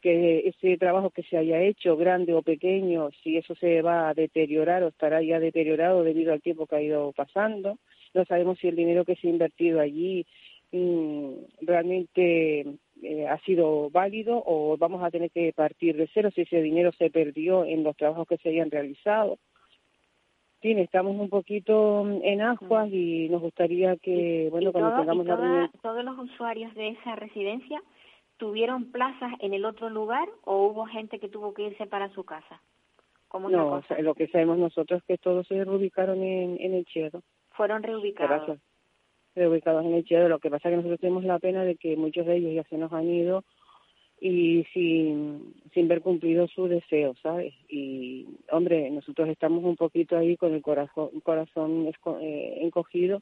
que 0.03 0.49
ese 0.49 0.77
trabajo 0.77 1.09
que 1.09 1.23
se 1.23 1.37
haya 1.37 1.61
hecho, 1.61 1.97
grande 1.97 2.33
o 2.33 2.43
pequeño, 2.43 3.09
si 3.23 3.37
eso 3.37 3.55
se 3.55 3.81
va 3.81 4.09
a 4.09 4.13
deteriorar 4.13 4.83
o 4.83 4.89
estará 4.89 5.23
ya 5.23 5.39
deteriorado 5.39 6.03
debido 6.03 6.33
al 6.33 6.41
tiempo 6.41 6.67
que 6.67 6.75
ha 6.75 6.81
ido 6.81 7.11
pasando 7.13 7.79
no 8.13 8.25
sabemos 8.25 8.59
si 8.59 8.67
el 8.67 8.75
dinero 8.75 9.05
que 9.05 9.15
se 9.15 9.27
ha 9.27 9.31
invertido 9.31 9.79
allí 9.79 10.25
mm, 10.71 11.31
realmente 11.61 12.61
eh, 13.01 13.27
ha 13.27 13.37
sido 13.39 13.89
válido 13.89 14.41
o 14.45 14.77
vamos 14.77 15.03
a 15.03 15.11
tener 15.11 15.31
que 15.31 15.51
partir 15.53 15.97
de 15.97 16.09
cero 16.13 16.29
si 16.33 16.41
ese 16.41 16.61
dinero 16.61 16.91
se 16.93 17.09
perdió 17.09 17.65
en 17.65 17.83
los 17.83 17.95
trabajos 17.97 18.27
que 18.27 18.37
se 18.37 18.49
hayan 18.49 18.71
realizado. 18.71 19.39
Sí, 20.61 20.71
estamos 20.71 21.19
un 21.19 21.29
poquito 21.29 22.07
en 22.23 22.39
aguas 22.39 22.89
y 22.89 23.27
nos 23.27 23.41
gustaría 23.41 23.97
que, 23.97 24.47
bueno, 24.49 24.71
cuando 24.71 24.95
tengamos 24.95 25.25
la 25.25 25.69
¿Todos 25.81 26.05
los 26.05 26.17
usuarios 26.17 26.73
de 26.75 26.89
esa 26.89 27.17
residencia 27.17 27.81
tuvieron 28.37 28.91
plazas 28.91 29.33
en 29.39 29.53
el 29.53 29.65
otro 29.65 29.89
lugar 29.89 30.27
o 30.43 30.67
hubo 30.67 30.85
gente 30.85 31.19
que 31.19 31.29
tuvo 31.29 31.53
que 31.53 31.63
irse 31.63 31.85
para 31.85 32.09
su 32.09 32.23
casa? 32.23 32.61
no, 33.49 33.81
lo 33.99 34.13
que 34.13 34.27
sabemos 34.27 34.59
nosotros 34.59 35.01
es 35.01 35.05
que 35.07 35.17
todos 35.17 35.47
se 35.47 35.63
reubicaron 35.63 36.21
en, 36.21 36.57
en 36.59 36.73
el 36.75 36.85
Chiedo. 36.85 37.23
Fueron 37.51 37.81
reubicados. 37.81 38.59
Reubicados 39.35 39.83
en 39.85 39.95
el 39.95 40.05
Chiedo. 40.05 40.29
Lo 40.29 40.39
que 40.39 40.51
pasa 40.51 40.69
es 40.69 40.73
que 40.73 40.77
nosotros 40.77 40.99
tenemos 40.99 41.23
la 41.23 41.39
pena 41.39 41.63
de 41.63 41.75
que 41.75 41.95
muchos 41.95 42.27
de 42.27 42.37
ellos 42.37 42.53
ya 42.53 42.63
se 42.69 42.77
nos 42.77 42.93
han 42.93 43.09
ido 43.09 43.43
y 44.21 44.63
sin, 44.73 45.53
sin 45.73 45.87
ver 45.87 46.01
cumplido 46.01 46.47
su 46.47 46.67
deseo, 46.67 47.13
¿sabes? 47.21 47.53
Y, 47.67 48.25
hombre, 48.51 48.89
nosotros 48.89 49.27
estamos 49.27 49.63
un 49.63 49.75
poquito 49.75 50.15
ahí 50.15 50.37
con 50.37 50.53
el 50.53 50.61
corazón, 50.61 51.09
corazón 51.23 51.89
eh, 52.21 52.59
encogido 52.61 53.19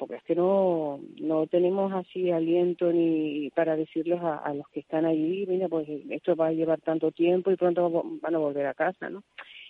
porque 0.00 0.14
es 0.14 0.22
que 0.22 0.34
no, 0.34 0.98
no 1.20 1.46
tenemos 1.46 1.92
así 1.92 2.30
aliento 2.30 2.90
ni 2.90 3.50
para 3.50 3.76
decirles 3.76 4.18
a, 4.22 4.54
los 4.54 4.66
que 4.70 4.80
están 4.80 5.04
allí, 5.04 5.44
mira, 5.46 5.68
pues 5.68 5.86
esto 6.08 6.34
va 6.34 6.46
a 6.46 6.52
llevar 6.52 6.80
tanto 6.80 7.12
tiempo 7.12 7.50
y 7.50 7.56
pronto 7.56 8.02
van 8.22 8.34
a 8.34 8.38
volver 8.38 8.66
a 8.66 8.72
casa, 8.72 9.10
¿no? 9.10 9.22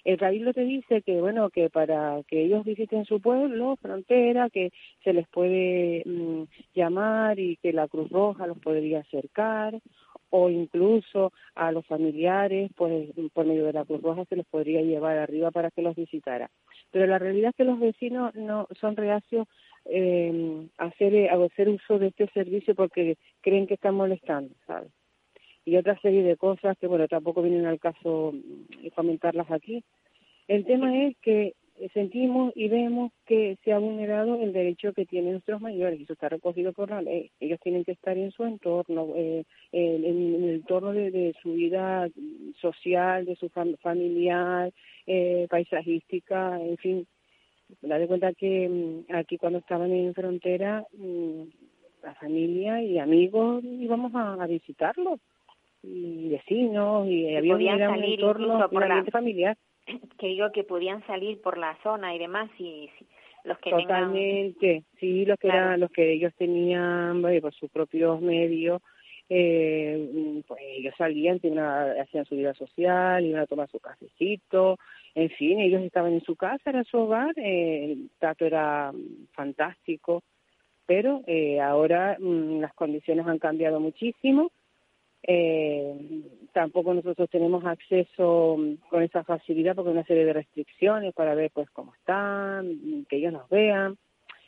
El 0.05 0.19
cabildo 0.19 0.53
te 0.53 0.63
dice 0.63 1.03
que, 1.03 1.21
bueno, 1.21 1.51
que 1.51 1.69
para 1.69 2.23
que 2.29 2.45
ellos 2.45 2.65
visiten 2.65 3.05
su 3.07 3.21
pueblo, 3.21 3.75
frontera, 3.83 4.49
que 4.51 4.71
se 5.03 5.13
les 5.13 5.29
puede 5.29 6.05
mm, 6.07 6.45
llamar 6.75 7.41
y 7.41 7.57
que 7.57 7.73
la 7.73 7.89
Cruz 7.89 8.09
Roja 8.09 8.47
los 8.47 8.59
podría 8.61 9.01
acercar, 9.01 9.81
o 10.31 10.49
incluso 10.49 11.33
a 11.57 11.73
los 11.73 11.85
familiares, 11.87 12.71
pues 12.77 13.11
por 13.33 13.47
medio 13.47 13.65
de 13.67 13.73
la 13.73 13.85
Cruz 13.85 14.01
Roja 14.01 14.25
se 14.27 14.37
les 14.37 14.47
podría 14.47 14.81
llevar 14.81 15.19
arriba 15.19 15.51
para 15.51 15.73
que 15.73 15.83
los 15.83 15.97
visitara. 15.97 16.51
Pero 16.93 17.07
la 17.07 17.19
realidad 17.19 17.51
es 17.51 17.57
que 17.57 17.65
los 17.65 17.81
vecinos 17.81 18.35
no 18.37 18.69
son 18.81 18.97
reacios 18.97 19.49
eh, 19.87 20.67
hacer, 20.79 21.31
a 21.31 21.45
hacer 21.45 21.69
uso 21.69 21.99
de 21.99 22.09
este 22.09 22.29
servicio 22.29 22.75
porque 22.75 23.17
creen 23.41 23.67
que 23.67 23.75
están 23.75 23.95
molestando, 23.95 24.55
¿sabes? 24.67 24.91
y 25.65 25.77
otra 25.77 25.99
serie 26.01 26.23
de 26.23 26.37
cosas 26.37 26.77
que, 26.79 26.87
bueno, 26.87 27.07
tampoco 27.09 27.43
vienen 27.43 27.67
al 27.67 27.79
caso 27.79 28.33
mm, 28.33 28.89
comentarlas 28.95 29.51
aquí. 29.51 29.85
El 30.49 30.65
tema 30.65 31.05
es 31.05 31.17
que 31.19 31.55
sentimos 31.95 32.53
y 32.57 32.69
vemos 32.69 33.13
que 33.25 33.57
se 33.65 33.73
ha 33.73 33.79
vulnerado 33.79 34.43
el 34.43 34.53
derecho 34.53 34.93
que 34.93 35.07
tienen 35.07 35.33
nuestros 35.33 35.61
mayores 35.61 35.99
y 35.99 36.03
eso 36.03 36.13
está 36.13 36.29
recogido 36.29 36.73
por 36.73 36.91
la 36.91 37.01
ley. 37.01 37.31
Ellos 37.41 37.61
tienen 37.63 37.85
que 37.85 37.93
estar 37.93 38.19
en 38.19 38.33
su 38.33 38.45
entorno, 38.45 39.15
eh, 39.17 39.45
en, 39.73 40.05
el 40.05 40.51
entorno 40.51 40.93
de, 40.93 41.35
su 41.41 41.53
vida 41.55 42.09
social, 42.61 43.25
de 43.25 43.37
su 43.37 43.49
familiar, 43.49 44.73
eh, 45.07 45.47
paisajística, 45.49 46.61
en 46.61 46.77
fin. 46.77 47.07
Da 47.83 47.99
de 47.99 48.07
cuenta 48.07 48.33
que 48.33 48.69
mm, 48.69 49.15
aquí 49.15 49.39
cuando 49.39 49.59
estaban 49.59 49.91
en 49.93 50.15
frontera, 50.15 50.85
mm, 50.93 51.43
la 52.03 52.15
familia 52.15 52.83
y 52.83 52.99
amigos 52.99 53.63
íbamos 53.65 54.15
a, 54.15 54.35
a 54.35 54.47
visitarlos. 54.47 55.21
Y 55.83 56.29
vecinos 56.29 57.09
y 57.09 57.35
había 57.35 57.55
un 57.57 58.05
entorno 58.05 58.69
por 58.69 58.87
la, 58.87 59.03
familiar. 59.05 59.57
que 60.19 60.27
digo 60.27 60.53
que 60.53 60.63
podían 60.63 61.05
salir 61.07 61.41
por 61.41 61.57
la 61.57 61.79
zona 61.83 62.15
y 62.15 62.19
demás 62.19 62.51
y, 62.59 62.91
los 63.45 63.59
que 63.59 63.71
totalmente 63.71 64.85
sí 64.99 65.25
los 65.25 65.39
que 65.39 65.49
eran 65.49 65.81
los 65.81 65.91
que 65.91 66.13
ellos 66.13 66.33
tenían 66.37 67.23
por 67.23 67.55
sus 67.55 67.71
propios 67.71 68.21
medios 68.21 68.83
eh, 69.33 70.43
pues 70.47 70.61
ellos 70.61 70.95
salían 70.99 71.41
hacían 72.01 72.25
su 72.27 72.35
vida 72.35 72.53
social 72.55 73.25
iban 73.25 73.43
a 73.43 73.47
tomar 73.47 73.71
su 73.71 73.79
cafecito 73.79 74.77
en 75.15 75.31
fin 75.31 75.61
ellos 75.61 75.83
estaban 75.83 76.13
en 76.13 76.21
su 76.23 76.37
casa 76.37 76.71
era 76.71 76.85
su 76.85 76.99
hogar 76.99 77.33
eh, 77.39 77.93
el 77.93 78.11
trato 78.19 78.45
era 78.45 78.93
fantástico 79.33 80.23
pero 80.85 81.23
eh, 81.27 81.61
ahora 81.61 82.17
mm, 82.19 82.61
las 82.61 82.75
condiciones 82.75 83.27
han 83.27 83.39
cambiado 83.39 83.79
muchísimo 83.79 84.51
eh, 85.23 85.95
tampoco 86.53 86.95
nosotros 86.95 87.29
tenemos 87.31 87.65
acceso 87.65 88.59
con 88.89 89.03
esa 89.03 89.23
facilidad 89.23 89.75
porque 89.75 89.91
hay 89.91 89.97
una 89.97 90.07
serie 90.07 90.25
de 90.25 90.33
restricciones 90.33 91.15
para 91.15 91.35
ver 91.35 91.51
pues 91.53 91.69
cómo 91.71 91.95
están, 91.95 93.07
que 93.09 93.17
ellos 93.17 93.33
nos 93.33 93.49
vean, 93.49 93.97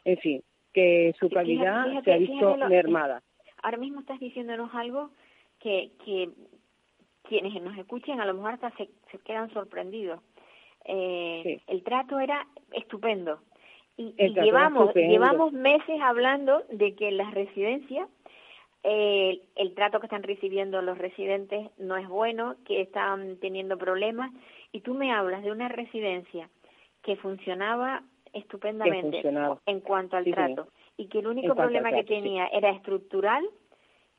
en 0.04 0.18
fin, 0.18 0.42
que 0.72 1.14
su 1.20 1.28
calidad 1.28 1.86
se 2.04 2.12
ha 2.12 2.16
visto 2.16 2.56
mermada. 2.68 3.22
Ahora 3.62 3.78
mismo 3.78 4.00
estás 4.00 4.20
diciéndonos 4.20 4.74
algo 4.74 5.10
que, 5.58 5.92
que 6.04 6.30
quienes 7.22 7.60
nos 7.62 7.76
escuchen 7.78 8.20
a 8.20 8.26
lo 8.26 8.34
mejor 8.34 8.54
hasta 8.54 8.70
se, 8.72 8.90
se 9.10 9.18
quedan 9.18 9.52
sorprendidos. 9.52 10.20
Eh, 10.84 11.60
El 11.66 11.82
trato 11.82 12.18
era 12.18 12.46
estupendo. 12.72 13.40
Y, 13.96 14.14
y 14.16 14.34
llevamos, 14.34 14.94
llevamos 14.94 15.52
meses 15.52 16.00
hablando 16.00 16.64
de 16.70 16.94
que 16.94 17.10
las 17.10 17.32
residencias 17.32 18.08
eh, 18.84 19.40
el 19.54 19.74
trato 19.74 20.00
que 20.00 20.06
están 20.06 20.24
recibiendo 20.24 20.82
los 20.82 20.98
residentes 20.98 21.70
no 21.78 21.96
es 21.96 22.08
bueno, 22.08 22.56
que 22.64 22.80
están 22.80 23.36
teniendo 23.36 23.78
problemas, 23.78 24.32
y 24.72 24.80
tú 24.80 24.94
me 24.94 25.12
hablas 25.12 25.44
de 25.44 25.52
una 25.52 25.68
residencia 25.68 26.48
que 27.02 27.16
funcionaba 27.16 28.02
estupendamente 28.32 29.22
en 29.66 29.80
cuanto 29.80 30.16
al 30.16 30.24
trato, 30.24 30.68
y 31.02 31.08
que 31.08 31.18
el 31.18 31.26
único 31.26 31.54
problema 31.54 31.90
que 31.90 32.04
tenía 32.04 32.46
era 32.46 32.70
estructural, 32.70 33.44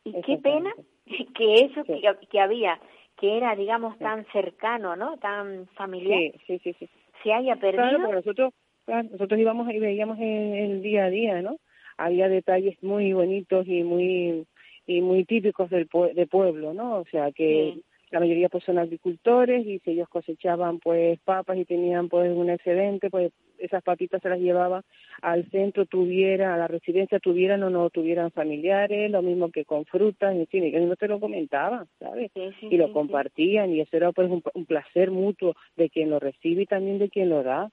y 0.04 0.22
qué 0.22 0.38
pena 0.38 0.74
que 1.36 1.56
eso 1.56 1.84
que, 1.84 2.40
había, 2.40 2.80
que 3.18 3.38
era, 3.38 3.56
digamos, 3.56 3.98
tan 4.00 4.26
cercano, 4.34 4.96
¿no? 4.98 5.18
Tan 5.18 5.68
familiar, 5.76 6.34
se 6.46 7.34
haya 7.34 7.56
perdido. 7.56 7.88
Claro, 7.88 8.12
nosotros, 8.12 8.54
nosotros 8.86 9.40
íbamos 9.40 9.72
y 9.72 9.80
veíamos 9.80 10.20
el, 10.20 10.54
el 10.54 10.82
día 10.82 11.06
a 11.06 11.10
día, 11.10 11.42
¿no? 11.42 11.58
Había 11.98 12.28
detalles 12.28 12.82
muy 12.84 13.14
bonitos 13.14 13.66
y 13.68 13.84
muy 13.84 14.46
y 14.86 15.00
muy 15.00 15.24
típicos 15.24 15.70
del 15.70 15.88
de 16.14 16.28
pueblo, 16.28 16.74
¿no? 16.74 16.98
O 16.98 17.06
sea 17.06 17.32
que 17.32 17.78
la 18.12 18.20
mayoría 18.20 18.50
pues 18.50 18.66
son 18.66 18.78
agricultores 18.78 19.66
y 19.66 19.80
si 19.80 19.92
ellos 19.92 20.10
cosechaban 20.10 20.80
pues 20.80 21.18
papas 21.22 21.58
y 21.58 21.64
tenían 21.64 22.10
pues 22.10 22.36
un 22.36 22.50
excedente, 22.50 23.10
pues 23.10 23.32
esas 23.66 23.84
papitas 23.84 24.22
se 24.22 24.30
las 24.30 24.40
llevaban 24.40 24.84
al 25.22 25.50
centro, 25.50 25.86
tuviera, 25.86 26.54
a 26.54 26.58
la 26.58 26.68
residencia, 26.68 27.20
tuvieran 27.20 27.64
o 27.64 27.70
no 27.70 27.90
tuvieran 27.90 28.32
familiares, 28.32 29.12
lo 29.12 29.22
mismo 29.22 29.52
que 29.52 29.66
con 29.66 29.86
frutas, 29.86 30.36
en 30.36 30.48
fin, 30.48 30.64
ellos 30.64 30.84
no 30.84 30.96
te 30.96 31.08
lo 31.08 31.20
comentaban, 31.20 31.88
¿sabes? 32.00 32.32
y 32.62 32.78
lo 32.78 32.92
compartían 32.92 33.72
y 33.72 33.82
eso 33.82 33.98
era 33.98 34.12
pues 34.12 34.30
un, 34.30 34.44
un 34.54 34.66
placer 34.66 35.12
mutuo 35.12 35.56
de 35.76 35.90
quien 35.90 36.10
lo 36.10 36.20
recibe 36.20 36.64
y 36.64 36.66
también 36.66 37.00
de 37.00 37.10
quien 37.10 37.30
lo 37.30 37.44
da. 37.44 37.70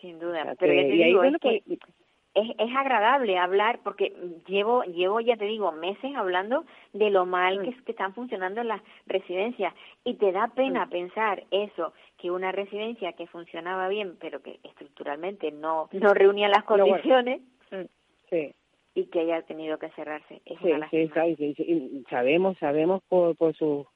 Sin 0.00 0.18
duda, 0.18 0.54
pero 0.58 0.74
ya 0.74 0.82
te 0.82 0.88
digo, 0.88 1.22
es 1.22 1.38
que 1.38 1.62
es, 2.34 2.50
es 2.58 2.76
agradable 2.76 3.38
hablar 3.38 3.78
porque 3.84 4.12
llevo, 4.46 4.82
llevo, 4.84 5.20
ya 5.20 5.36
te 5.36 5.44
digo, 5.44 5.70
meses 5.72 6.14
hablando 6.16 6.64
de 6.92 7.10
lo 7.10 7.26
mal 7.26 7.62
que, 7.62 7.72
que 7.84 7.92
están 7.92 8.12
funcionando 8.12 8.62
las 8.64 8.82
residencias 9.06 9.72
y 10.04 10.14
te 10.14 10.32
da 10.32 10.48
pena 10.48 10.88
pensar 10.88 11.44
eso, 11.50 11.92
que 12.24 12.30
una 12.30 12.52
residencia 12.52 13.12
que 13.12 13.26
funcionaba 13.26 13.86
bien 13.88 14.16
pero 14.18 14.40
que 14.40 14.58
estructuralmente 14.62 15.52
no, 15.52 15.90
no. 15.92 16.14
reunía 16.14 16.48
las 16.48 16.64
condiciones 16.64 17.42
sí. 18.30 18.54
y 18.94 19.04
que 19.08 19.20
haya 19.20 19.42
tenido 19.42 19.76
que 19.78 19.90
cerrarse. 19.90 20.40
Es 20.46 20.58
Sí, 20.60 20.72
una 20.72 20.88
sí, 20.88 21.06
sí, 21.36 22.04
sabemos, 22.08 22.56
sabemos 22.56 23.02
por, 23.10 23.36
por 23.36 23.54
sus 23.54 23.86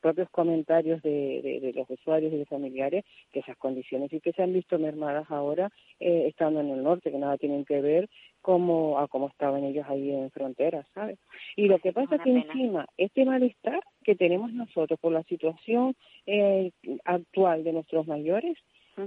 propios 0.00 0.28
comentarios 0.30 1.02
de, 1.02 1.40
de, 1.42 1.60
de 1.60 1.72
los 1.72 1.88
usuarios 1.88 2.32
y 2.32 2.38
de 2.38 2.46
familiares 2.46 3.04
que 3.32 3.40
esas 3.40 3.56
condiciones 3.56 4.10
sí 4.10 4.20
que 4.20 4.32
se 4.32 4.42
han 4.42 4.52
visto 4.52 4.78
mermadas 4.78 5.30
ahora 5.30 5.70
eh, 5.98 6.26
estando 6.28 6.60
en 6.60 6.70
el 6.70 6.82
norte, 6.82 7.10
que 7.10 7.18
nada 7.18 7.36
tienen 7.38 7.64
que 7.64 7.80
ver 7.80 8.08
como 8.40 8.98
a 8.98 9.08
cómo 9.08 9.28
estaban 9.28 9.64
ellos 9.64 9.86
ahí 9.88 10.10
en 10.10 10.30
fronteras, 10.30 10.86
¿sabes? 10.94 11.18
Y 11.56 11.66
lo 11.66 11.78
que 11.78 11.92
pasa 11.92 12.16
es 12.16 12.22
que 12.22 12.32
pena. 12.32 12.44
encima 12.46 12.86
este 12.96 13.24
malestar 13.24 13.80
que 14.02 14.14
tenemos 14.14 14.52
nosotros 14.52 14.98
por 14.98 15.12
la 15.12 15.22
situación 15.24 15.94
eh, 16.26 16.72
actual 17.04 17.64
de 17.64 17.72
nuestros 17.72 18.06
mayores, 18.06 18.56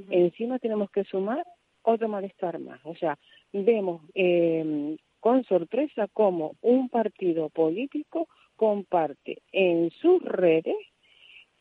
encima 0.10 0.58
tenemos 0.58 0.89
que 0.89 1.04
sumar 1.04 1.46
otro 1.84 2.08
malestar 2.08 2.58
más. 2.60 2.80
O 2.84 2.96
sea, 2.96 3.18
vemos 3.52 4.02
eh, 4.16 4.98
con 5.20 5.44
sorpresa 5.46 6.08
cómo 6.12 6.56
un 6.62 6.89
partido 6.89 7.50
político 7.50 8.28
comparte 8.64 9.41
en 9.51 9.91
sus 9.91 10.24
redes 10.24 10.78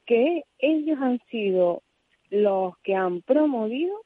que 0.07 0.45
ellos 0.61 0.97
han 1.01 1.19
sido 1.33 1.83
los 2.31 2.79
que 2.85 2.95
han 2.95 3.23
promovido 3.23 4.03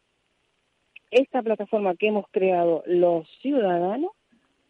esta 1.10 1.42
plataforma 1.42 1.94
que 1.94 2.08
hemos 2.08 2.24
creado 2.30 2.82
los 2.86 3.28
ciudadanos 3.42 4.12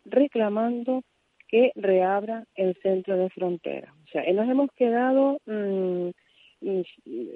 reclamando 0.05 1.05
que 1.47 1.71
reabra 1.77 2.47
el 2.57 2.75
centro 2.83 3.17
de 3.17 3.31
frontera. 3.31 3.95
O 4.05 4.09
sea, 4.09 4.25
nos 4.33 4.49
hemos 4.49 4.73
quedado 4.73 5.39
mm, 5.47 6.09
mm, 6.63 6.83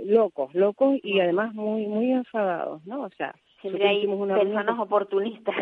locos, 0.07 0.53
locos 0.57 0.99
y 1.05 1.21
además 1.21 1.55
muy 1.55 1.87
muy 1.87 2.11
enfadados, 2.11 2.85
¿no? 2.85 3.03
O 3.03 3.11
sea, 3.11 3.33
Siempre 3.61 3.87
hay 3.87 4.07
reunión 4.07 4.41
personas 4.41 4.77
oportunistas. 4.81 5.55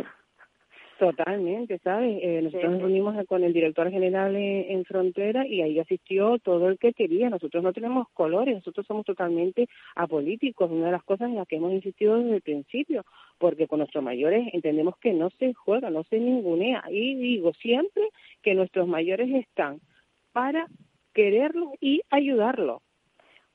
Totalmente, 0.99 1.79
¿sabes? 1.79 2.19
Eh, 2.21 2.41
nosotros 2.43 2.65
Sí, 2.65 2.73
nos 2.73 2.81
reunimos 2.81 3.27
con 3.29 3.45
el 3.45 3.53
director 3.53 3.89
general 3.89 4.35
en, 4.35 4.69
en 4.69 4.85
Frontera 4.85 5.47
y 5.47 5.63
ahí 5.63 5.79
asistió 5.79 6.41
todo 6.41 6.69
el 6.69 6.77
que 6.77 6.93
quería. 6.93 7.31
Nosotros 7.31 7.63
no 7.63 7.73
tenemos 7.73 8.09
colores, 8.15 8.57
nosotros 8.57 8.85
somos 8.85 9.07
totalmente 9.07 9.69
apolíticos. 9.95 10.69
Una 10.69 10.87
de 10.87 10.93
las 10.93 11.05
cosas 11.05 11.29
en 11.29 11.37
las 11.37 11.47
que 11.47 11.55
hemos 11.57 11.73
insistido 11.73 12.19
desde 12.19 12.35
el 12.35 12.43
principio, 12.43 13.05
porque 13.39 13.69
con 13.69 13.79
nuestros 13.79 14.03
mayores 14.03 14.49
entendemos 14.53 14.97
que 14.99 15.13
no 15.13 15.31
se 15.39 15.55
juega, 15.55 15.89
no 15.89 16.03
se 16.03 16.19
ningunea. 16.19 16.83
Y 16.91 17.15
digo 17.15 17.53
siempre 17.55 18.03
que 18.43 18.55
nuestros 18.55 18.89
mayores 18.89 19.33
están 19.33 19.81
para 20.33 20.67
quererlos 21.15 21.75
y 21.81 22.03
ayudarlos. 22.11 22.83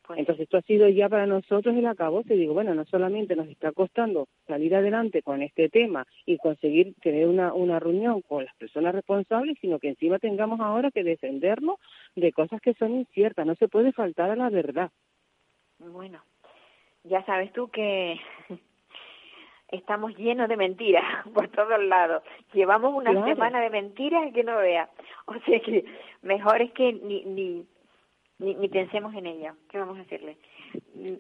Pues 0.05 0.19
Entonces 0.19 0.43
esto 0.43 0.57
ha 0.57 0.61
sido 0.63 0.89
ya 0.89 1.07
para 1.07 1.25
nosotros 1.25 1.73
el 1.75 1.85
acabose. 1.85 2.35
Digo, 2.35 2.53
bueno, 2.53 2.75
no 2.75 2.83
solamente 2.85 3.35
nos 3.37 3.47
está 3.47 3.71
costando 3.71 4.27
salir 4.47 4.75
adelante 4.75 5.21
con 5.21 5.41
este 5.41 5.69
tema 5.69 6.05
y 6.25 6.37
conseguir 6.37 6.93
tener 7.01 7.27
una, 7.27 7.53
una 7.53 7.79
reunión 7.79 8.21
con 8.21 8.43
las 8.43 8.53
personas 8.57 8.93
responsables, 8.93 9.57
sino 9.61 9.79
que 9.79 9.87
encima 9.89 10.19
tengamos 10.19 10.59
ahora 10.59 10.91
que 10.91 11.03
defendernos 11.05 11.77
de 12.15 12.33
cosas 12.33 12.59
que 12.59 12.73
son 12.73 12.91
inciertas. 12.95 13.45
No 13.45 13.55
se 13.55 13.69
puede 13.69 13.93
faltar 13.93 14.29
a 14.29 14.35
la 14.35 14.49
verdad. 14.49 14.91
Bueno, 15.79 16.21
ya 17.05 17.23
sabes 17.25 17.53
tú 17.53 17.69
que 17.69 18.19
estamos 19.69 20.15
llenos 20.17 20.49
de 20.49 20.57
mentiras 20.57 21.03
por 21.33 21.47
todos 21.49 21.81
lados. 21.83 22.23
Llevamos 22.53 22.93
una 22.93 23.11
Claro. 23.11 23.25
semana 23.27 23.61
de 23.61 23.69
mentiras 23.69 24.33
que 24.33 24.43
no 24.43 24.57
vea. 24.57 24.89
O 25.25 25.33
sea 25.45 25.59
que 25.61 25.85
mejor 26.21 26.61
es 26.61 26.71
que 26.73 26.93
ni 26.93 27.23
ni 27.25 27.65
ni, 28.43 28.55
ni 28.55 28.67
pensemos 28.67 29.13
en 29.15 29.25
ella. 29.25 29.55
¿Qué 29.69 29.77
vamos 29.77 29.97
a 29.97 30.01
hacerle? 30.01 30.37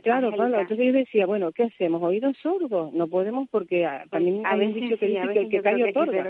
Claro, 0.03 0.27
Angélica, 0.27 0.35
claro. 0.35 0.59
Entonces 0.61 0.85
yo 0.85 0.93
decía, 0.93 1.25
bueno, 1.25 1.51
¿qué 1.51 1.63
hacemos? 1.63 2.01
¿Oídos 2.01 2.35
sordos? 2.41 2.93
No 2.93 3.07
podemos 3.07 3.47
porque 3.49 3.85
ah, 3.85 4.05
también 4.09 4.45
a 4.45 4.55
veces 4.55 4.75
dicho 4.75 4.97
que 4.97 5.07
sí, 5.07 5.17
a 5.17 5.21
dice 5.21 5.33
que 5.33 5.39
el 5.39 5.49
que 5.49 5.61
calla 5.61 5.89
otorga. 5.89 6.23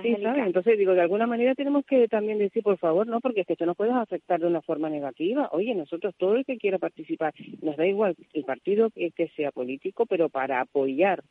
Sí, 0.00 0.16
¿sabes? 0.22 0.46
Entonces 0.46 0.78
digo, 0.78 0.94
de 0.94 1.02
alguna 1.02 1.26
manera 1.26 1.54
tenemos 1.54 1.84
que 1.84 2.08
también 2.08 2.38
decir, 2.38 2.62
por 2.62 2.78
favor, 2.78 3.06
no, 3.06 3.20
porque 3.20 3.42
es 3.42 3.46
que 3.46 3.52
esto 3.52 3.66
nos 3.66 3.76
puede 3.76 3.90
afectar 3.92 4.40
de 4.40 4.46
una 4.46 4.62
forma 4.62 4.88
negativa. 4.88 5.50
Oye, 5.52 5.74
nosotros, 5.74 6.14
todo 6.16 6.36
el 6.36 6.46
que 6.46 6.56
quiera 6.56 6.78
participar, 6.78 7.34
nos 7.60 7.76
da 7.76 7.86
igual 7.86 8.16
el 8.32 8.44
partido 8.44 8.88
que, 8.90 9.10
que 9.10 9.28
sea 9.28 9.52
político, 9.52 10.06
pero 10.06 10.30
para 10.30 10.60
apoyar, 10.60 11.22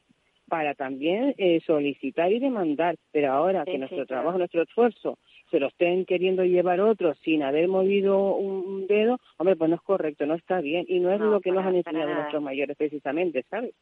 para 0.47 0.75
también 0.75 1.33
eh, 1.39 1.61
solicitar 1.65 2.31
y 2.31 2.37
demandar. 2.39 2.97
Pero 3.11 3.31
ahora 3.31 3.63
Sí, 3.65 3.71
que 3.71 3.71
sí, 3.71 3.79
nuestro 3.79 4.05
claro. 4.05 4.21
trabajo, 4.21 4.37
nuestro 4.37 4.61
esfuerzo, 4.61 5.17
se 5.51 5.59
lo 5.59 5.67
estén 5.67 6.05
queriendo 6.05 6.43
llevar 6.43 6.79
otros 6.81 7.17
sin 7.19 7.43
haber 7.43 7.67
movido 7.67 8.33
un, 8.35 8.87
dedo, 8.87 9.19
hombre, 9.37 9.55
pues 9.55 9.69
no 9.69 9.75
es 9.75 9.81
correcto, 9.83 10.25
no 10.25 10.33
está 10.35 10.61
bien. 10.61 10.85
Y 10.87 10.99
no 10.99 11.11
es 11.11 11.19
No, 11.19 11.27
lo 11.29 11.41
que 11.41 11.51
nos 11.51 11.63
han 11.65 11.75
enseñado 11.75 12.07
nada. 12.07 12.21
nuestros 12.21 12.41
mayores 12.41 12.75
precisamente, 12.77 13.43
¿sabes? 13.49 13.73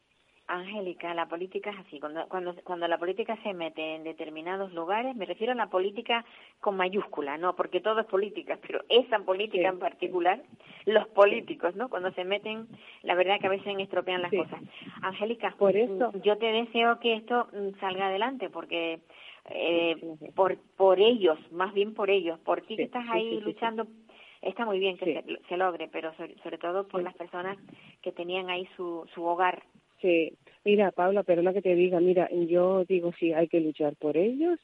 Angélica, 0.46 1.14
la 1.14 1.26
política 1.26 1.70
es 1.70 1.78
así. 1.78 2.00
Cuando, 2.00 2.26
cuando, 2.26 2.56
cuando 2.64 2.88
la 2.88 2.98
política 2.98 3.38
se 3.44 3.54
mete 3.54 3.94
en 3.94 4.02
determinados 4.02 4.72
lugares, 4.72 5.14
me 5.14 5.24
refiero 5.24 5.52
a 5.52 5.56
la 5.56 5.68
política 5.68 6.24
con 6.58 6.76
mayúscula, 6.76 7.38
no, 7.38 7.54
porque 7.54 7.80
todo 7.80 8.00
es 8.00 8.06
política, 8.06 8.58
pero 8.66 8.80
esa 8.88 9.20
política 9.20 9.68
Sí. 9.70 9.74
en 9.74 9.78
particular, 9.78 10.42
los 10.86 11.06
políticos, 11.08 11.76
¿no? 11.76 11.88
Cuando 11.88 12.10
se 12.14 12.24
meten, 12.24 12.66
la 13.04 13.14
verdad 13.14 13.38
que 13.40 13.46
a 13.46 13.50
veces 13.50 13.72
estropean 13.78 14.22
las 14.22 14.30
Sí. 14.32 14.38
cosas. 14.38 14.60
Angélica, 15.02 15.54
Por 15.56 15.76
eso- 15.76 16.10
mm, 16.12 16.22
yo 16.22 16.36
te 16.36 16.46
deseo 16.46 16.98
que 16.98 17.14
esto 17.14 17.46
mm, 17.52 17.78
salga 17.78 18.08
adelante, 18.08 18.50
porque 18.50 18.98
eh, 19.46 19.96
por 20.34 20.58
por 20.76 21.00
ellos, 21.00 21.38
más 21.52 21.72
bien 21.74 21.94
por 21.94 22.10
ellos, 22.10 22.38
por 22.40 22.60
ti 22.62 22.76
que 22.76 22.84
estás 22.84 23.04
ahí 23.10 23.40
luchando. 23.40 23.86
Está 24.42 24.64
muy 24.64 24.78
bien 24.78 24.96
que 24.96 25.04
Sí. 25.04 25.12
se, 25.14 25.48
se 25.48 25.56
logre, 25.56 25.88
pero 25.88 26.14
sobre, 26.16 26.34
sobre 26.42 26.58
todo 26.58 26.88
por 26.88 27.00
Sí. 27.00 27.04
las 27.04 27.14
personas 27.14 27.58
que 28.00 28.10
tenían 28.12 28.48
ahí 28.48 28.66
su, 28.76 29.06
su 29.14 29.22
hogar 29.24 29.62
Sí, 30.00 30.32
mira, 30.64 30.92
Paula, 30.92 31.22
perdona 31.22 31.52
que 31.52 31.60
te 31.62 31.74
diga, 31.74 32.00
mira, 32.00 32.28
yo 32.30 32.84
digo 32.86 33.12
sí, 33.18 33.32
hay 33.32 33.48
que 33.48 33.60
luchar 33.60 33.96
por 33.96 34.16
ellos, 34.16 34.58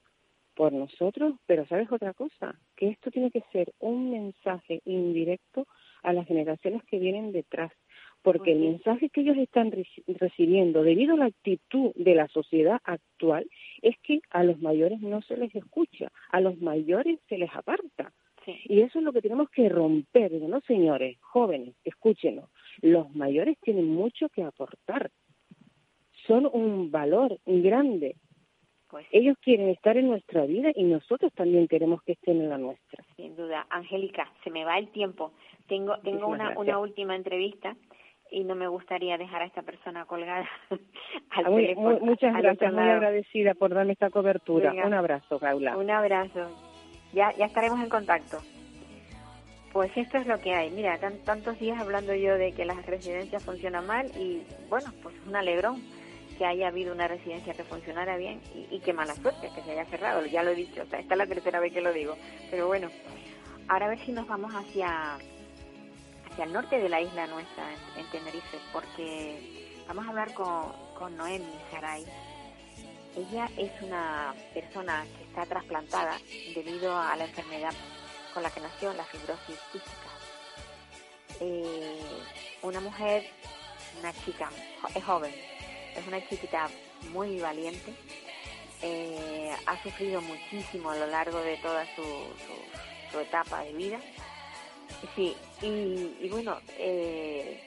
por 0.54 0.72
nosotros, 0.72 1.34
pero 1.46 1.66
¿sabes 1.66 1.92
otra 1.92 2.14
cosa? 2.14 2.58
Que 2.74 2.88
esto 2.88 3.10
tiene 3.10 3.30
que 3.30 3.42
ser 3.52 3.72
un 3.78 4.10
mensaje 4.10 4.80
indirecto 4.86 5.66
a 6.02 6.14
las 6.14 6.26
generaciones 6.26 6.82
que 6.84 6.98
vienen 6.98 7.32
detrás, 7.32 7.70
porque 8.32 8.50
el 8.52 8.58
mensaje 8.58 9.08
que 9.08 9.20
ellos 9.20 9.36
están 9.36 9.70
reci- 9.70 10.02
recibiendo 10.06 10.82
debido 10.82 11.14
a 11.14 11.18
la 11.18 11.24
actitud 11.26 11.92
de 11.94 12.14
la 12.16 12.26
sociedad 12.26 12.80
actual 12.82 13.48
es 13.82 13.96
que 14.02 14.20
a 14.30 14.42
los 14.42 14.60
mayores 14.60 15.00
no 15.00 15.22
se 15.22 15.36
les 15.36 15.54
escucha, 15.54 16.10
a 16.32 16.40
los 16.40 16.60
mayores 16.60 17.20
se 17.28 17.38
les 17.38 17.54
aparta. 17.54 18.12
Sí. 18.44 18.54
Y 18.64 18.80
eso 18.80 18.98
es 18.98 19.04
lo 19.04 19.12
que 19.12 19.22
tenemos 19.22 19.48
que 19.50 19.68
romper. 19.68 20.32
No, 20.32 20.60
señores, 20.62 21.18
jóvenes, 21.20 21.74
escúchenos. 21.84 22.50
Los 22.82 23.14
mayores 23.14 23.58
tienen 23.60 23.86
mucho 23.86 24.28
que 24.28 24.42
aportar. 24.42 25.10
Son 26.26 26.48
un 26.52 26.90
valor 26.90 27.38
grande. 27.46 28.16
Pues 28.88 29.04
Ellos 29.10 29.36
quieren 29.40 29.68
estar 29.68 29.96
en 29.96 30.06
nuestra 30.06 30.46
vida 30.46 30.70
y 30.74 30.84
nosotros 30.84 31.32
también 31.34 31.66
queremos 31.66 32.02
que 32.04 32.12
estén 32.12 32.40
en 32.40 32.48
la 32.50 32.58
nuestra. 32.58 33.04
sin 33.16 33.34
duda. 33.34 33.66
Angélica, 33.70 34.32
se 34.44 34.50
me 34.50 34.64
va 34.64 34.78
el 34.78 34.88
tiempo. 34.90 35.32
Tengo 35.66 35.94
tengo 35.98 36.28
Muchísimas 36.28 36.28
una, 36.28 36.44
gracias. 36.44 36.66
una 36.68 36.78
última 36.78 37.16
entrevista 37.16 37.76
y 38.30 38.44
no 38.44 38.54
me 38.54 38.66
gustaría 38.68 39.16
dejar 39.18 39.42
a 39.42 39.46
esta 39.46 39.62
persona 39.62 40.04
colgada 40.04 40.48
al 41.30 41.44
muy- 41.50 41.62
teléfono. 41.62 41.98
muchas 42.00 42.34
al 42.34 42.42
gracias, 42.42 42.72
muy 42.72 42.82
agradecida 42.88 43.54
por 43.54 43.72
darme 43.74 43.92
esta 43.92 44.10
cobertura. 44.10 44.70
Venga. 44.70 44.86
Un 44.86 44.94
abrazo, 44.94 45.38
Paula. 45.38 45.76
Un 45.76 45.90
abrazo. 45.90 46.50
Ya, 47.12 47.32
ya 47.36 47.46
estaremos 47.46 47.80
en 47.80 47.88
contacto. 47.88 48.38
Pues 49.72 49.90
esto 49.96 50.18
es 50.18 50.26
lo 50.26 50.40
que 50.40 50.54
hay. 50.54 50.70
Mira, 50.70 50.98
tan- 50.98 51.18
tantos 51.24 51.58
días 51.60 51.78
hablando 51.80 52.14
yo 52.14 52.36
de 52.38 52.52
que 52.52 52.64
las 52.64 52.84
residencias 52.86 53.44
funcionan 53.44 53.86
mal 53.86 54.06
y 54.16 54.42
bueno, 54.70 54.90
pues 55.02 55.14
es 55.16 55.26
un 55.26 55.36
alegrón 55.36 55.82
que 56.38 56.44
haya 56.46 56.68
habido 56.68 56.94
una 56.94 57.08
residencia 57.08 57.54
que 57.54 57.64
funcionara 57.64 58.16
bien 58.16 58.40
y, 58.54 58.74
y 58.76 58.80
qué 58.80 58.92
mala 58.92 59.14
suerte 59.14 59.48
que 59.54 59.62
se 59.62 59.72
haya 59.72 59.84
cerrado. 59.86 60.24
Ya 60.26 60.42
lo 60.42 60.50
he 60.50 60.54
dicho, 60.54 60.82
o 60.82 60.86
sea, 60.86 60.98
esta 60.98 61.14
es 61.14 61.18
la 61.18 61.26
tercera 61.26 61.60
vez 61.60 61.72
que 61.72 61.80
lo 61.82 61.92
digo. 61.92 62.14
Pero 62.50 62.66
bueno, 62.66 62.88
ahora 63.68 63.86
a 63.86 63.88
ver 63.90 63.98
si 64.00 64.12
nos 64.12 64.26
vamos 64.26 64.52
hacia 64.54 65.18
hacia 66.36 66.44
el 66.44 66.52
norte 66.52 66.78
de 66.78 66.90
la 66.90 67.00
isla 67.00 67.26
nuestra, 67.28 67.64
en, 67.72 68.00
en 68.00 68.10
Tenerife, 68.10 68.58
porque 68.70 69.80
vamos 69.88 70.04
a 70.04 70.10
hablar 70.10 70.34
con, 70.34 70.70
con 70.94 71.16
Noemi 71.16 71.50
Saray. 71.70 72.04
Ella 73.16 73.48
es 73.56 73.70
una 73.80 74.34
persona 74.52 75.06
que 75.16 75.24
está 75.24 75.46
trasplantada 75.46 76.18
debido 76.54 76.94
a 76.94 77.16
la 77.16 77.24
enfermedad 77.24 77.72
con 78.34 78.42
la 78.42 78.50
que 78.50 78.60
nació, 78.60 78.92
la 78.92 79.04
fibrosis 79.04 79.58
quística. 79.72 80.10
Eh, 81.40 82.02
una 82.60 82.80
mujer, 82.80 83.24
una 83.98 84.12
chica, 84.12 84.50
es 84.94 85.04
joven, 85.04 85.34
es 85.96 86.06
una 86.06 86.20
chiquita 86.28 86.68
muy 87.12 87.40
valiente, 87.40 87.94
eh, 88.82 89.56
ha 89.64 89.82
sufrido 89.82 90.20
muchísimo 90.20 90.90
a 90.90 90.96
lo 90.96 91.06
largo 91.06 91.38
de 91.38 91.56
toda 91.56 91.86
su, 91.96 92.04
su 93.10 93.20
etapa 93.20 93.62
de 93.62 93.72
vida. 93.72 93.98
Sí, 95.14 95.34
y, 95.62 96.24
y 96.24 96.28
bueno, 96.30 96.58
eh, 96.78 97.60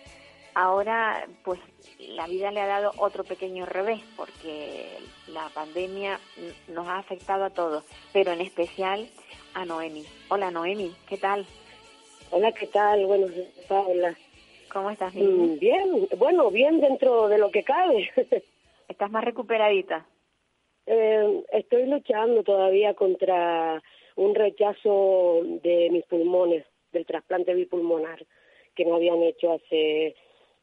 ahora 0.54 1.26
pues 1.44 1.60
la 2.00 2.28
vida 2.28 2.52
le 2.52 2.62
ha 2.62 2.68
dado 2.68 2.92
otro 2.98 3.24
pequeño 3.24 3.66
revés 3.66 4.02
porque 4.16 4.98
la 5.28 5.50
pandemia 5.54 6.20
nos 6.68 6.88
ha 6.88 6.98
afectado 6.98 7.46
a 7.46 7.50
todos, 7.50 7.84
pero 8.14 8.32
en 8.32 8.42
especial 8.42 9.10
a 9.54 9.66
Noemi. 9.66 10.06
Hola 10.30 10.52
Noemi, 10.52 10.94
¿qué 11.08 11.18
tal? 11.18 11.46
Hola, 12.32 12.52
¿qué 12.52 12.68
tal? 12.68 13.06
Buenos 13.06 13.34
días, 13.34 13.48
Paula. 13.68 14.16
¿Cómo 14.72 14.92
estás? 14.92 15.14
Mm, 15.16 15.58
Bien, 15.58 16.08
bueno, 16.18 16.52
bien 16.52 16.80
dentro 16.80 17.28
de 17.28 17.40
lo 17.40 17.50
que 17.50 17.64
cabe. 17.64 18.10
¿Estás 18.88 19.10
más 19.10 19.24
recuperadita? 19.24 20.06
Eh, 20.86 21.44
estoy 21.52 21.86
luchando 21.88 22.44
todavía 22.44 22.94
contra 22.94 23.82
un 24.16 24.36
rechazo 24.36 25.42
de 25.64 25.90
mis 25.92 26.06
pulmones, 26.06 26.66
del 26.92 27.06
trasplante 27.06 27.54
bipulmonar, 27.54 28.26
que 28.76 28.86
me 28.86 28.94
habían 28.94 29.22
hecho 29.24 29.54
hace 29.54 30.16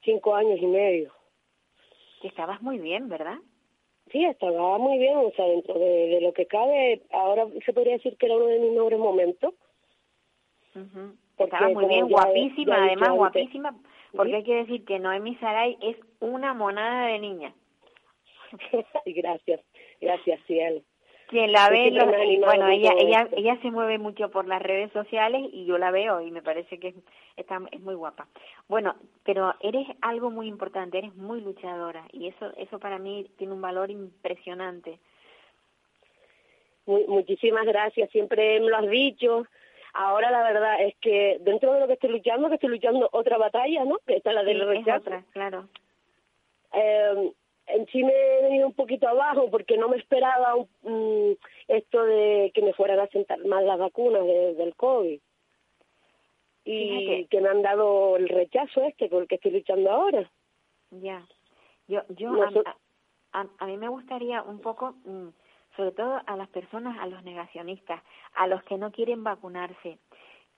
cinco 0.03 0.35
años 0.35 0.59
y 0.61 0.67
medio. 0.67 1.13
Estabas 2.23 2.61
muy 2.63 2.79
bien, 2.79 3.09
¿verdad? 3.09 3.39
Sí, 4.11 4.25
estaba 4.25 4.79
muy 4.79 4.99
bien, 4.99 5.17
o 5.17 5.31
sea, 5.33 5.47
dentro 5.47 5.79
de, 5.79 6.07
de 6.09 6.21
lo 6.21 6.33
que 6.33 6.47
cabe, 6.47 7.03
ahora 7.11 7.47
se 7.65 7.73
podría 7.73 7.95
decir 7.95 8.17
que 8.17 8.27
era 8.27 8.37
uno 8.37 8.47
de 8.47 8.59
mis 8.61 8.73
mejores 8.73 8.99
momentos. 8.99 9.55
Porque 10.73 11.55
Estabas 11.55 11.73
muy 11.73 11.87
bien, 11.87 12.09
guapísima, 12.09 12.85
además 12.85 13.09
antes- 13.09 13.19
guapísima, 13.19 13.77
porque 14.13 14.31
¿Sí? 14.31 14.37
hay 14.37 14.45
que 14.45 14.55
decir 14.55 14.85
que 14.85 14.99
Noemi 14.99 15.37
Saray 15.37 15.77
es 15.83 15.97
una 16.21 16.55
monada 16.55 17.09
de 17.09 17.19
niña. 17.19 17.55
gracias, 19.07 19.61
gracias, 20.01 20.41
Ciel. 20.47 20.85
Quien 21.29 21.51
la 21.51 21.69
ve, 21.71 21.91
los- 21.91 22.07
animado 22.15 22.53
bueno, 22.53 22.69
ella, 22.69 22.93
ella, 22.99 23.29
ella 23.33 23.59
se 23.61 23.71
mueve 23.73 23.99
mucho 23.99 24.31
por 24.31 24.47
las 24.47 24.63
redes 24.63 24.93
sociales 24.93 25.43
y 25.53 25.65
yo 25.67 25.77
la 25.77 25.91
veo 25.91 26.21
y 26.21 26.31
me 26.31 26.41
parece 26.41 26.79
que 26.79 26.89
es, 26.89 26.95
está, 27.37 27.61
es 27.73 27.81
muy 27.81 27.95
guapa. 27.97 28.29
Bueno, 28.69 28.95
pero 29.25 29.53
eres 29.61 29.89
algo 30.03 30.31
muy 30.31 30.47
importante, 30.47 30.99
eres 30.99 31.15
muy 31.17 31.41
luchadora 31.41 32.05
y 32.13 32.29
eso, 32.29 32.53
eso 32.57 32.79
para 32.79 32.99
mí 32.99 33.27
tiene 33.39 33.55
un 33.55 33.61
valor 33.61 33.91
impresionante. 33.91 35.01
Muy- 36.87 37.07
muchísimas 37.09 37.65
gracias, 37.67 38.09
siempre 38.11 38.61
me 38.61 38.69
lo 38.71 38.77
has 38.77 38.89
dicho. 38.89 39.47
Ahora 39.95 40.31
la 40.31 40.43
verdad 40.45 40.81
es 40.83 40.95
que 41.01 41.39
dentro 41.41 41.73
de 41.73 41.81
lo 41.81 41.87
que 41.89 41.95
estoy 41.95 42.11
luchando, 42.11 42.49
que 42.49 42.55
estoy 42.57 42.71
luchando 42.71 43.09
otra 43.13 43.39
batalla, 43.39 43.85
¿no? 43.85 43.99
Que 44.07 44.17
esta 44.17 44.31
es 44.31 44.35
la 44.37 44.45
del 44.45 44.59
Sí, 44.59 44.63
es 44.63 44.69
rechazo. 44.69 45.01
otra, 45.01 45.25
claro. 45.33 45.69
Eh, 46.73 47.33
en 47.69 47.87
sí 47.89 48.03
me 48.05 48.13
he 48.13 48.43
venido 48.43 48.67
un 48.69 48.75
poquito 48.75 49.09
abajo 49.09 49.51
porque 49.51 49.77
no 49.77 49.89
me 49.89 49.97
esperaba 49.97 50.55
mm, 50.83 51.33
esto 51.69 52.05
de 52.05 52.51
que 52.55 52.63
me 52.63 52.73
fueran 52.75 53.01
a 53.01 53.07
sentar 53.09 53.39
mal 53.45 53.67
las 53.67 53.79
vacunas 53.79 54.25
de- 54.25 54.55
del 54.55 54.75
COVID. 54.77 55.21
Y 56.65 56.89
Fíjate. 56.89 57.27
que 57.31 57.41
me 57.41 57.49
han 57.49 57.63
dado 57.63 58.17
el 58.17 58.29
rechazo 58.29 58.83
este 58.83 59.09
con 59.09 59.23
el 59.23 59.29
que 59.29 59.37
estoy 59.37 59.53
luchando 59.53 59.91
ahora. 59.91 60.31
Ya. 60.91 61.25
Yo, 61.87 62.03
yo 62.11 62.31
a, 62.43 62.51
Noso- 62.51 62.63
a, 63.33 63.41
a- 63.41 63.49
a 63.59 63.67
mí 63.67 63.77
me 63.77 63.89
gustaría 63.89 64.43
un 64.43 64.61
poco, 64.61 64.95
mm, 65.05 65.29
sobre 65.77 65.93
todo 65.93 66.21
a 66.27 66.37
las 66.37 66.49
personas, 66.49 66.99
a 67.01 67.07
los 67.07 67.23
negacionistas, 67.23 68.03
a 68.35 68.47
los 68.49 68.63
que 68.65 68.79
no 68.79 68.91
quieren 68.91 69.23
vacunarse. 69.23 69.99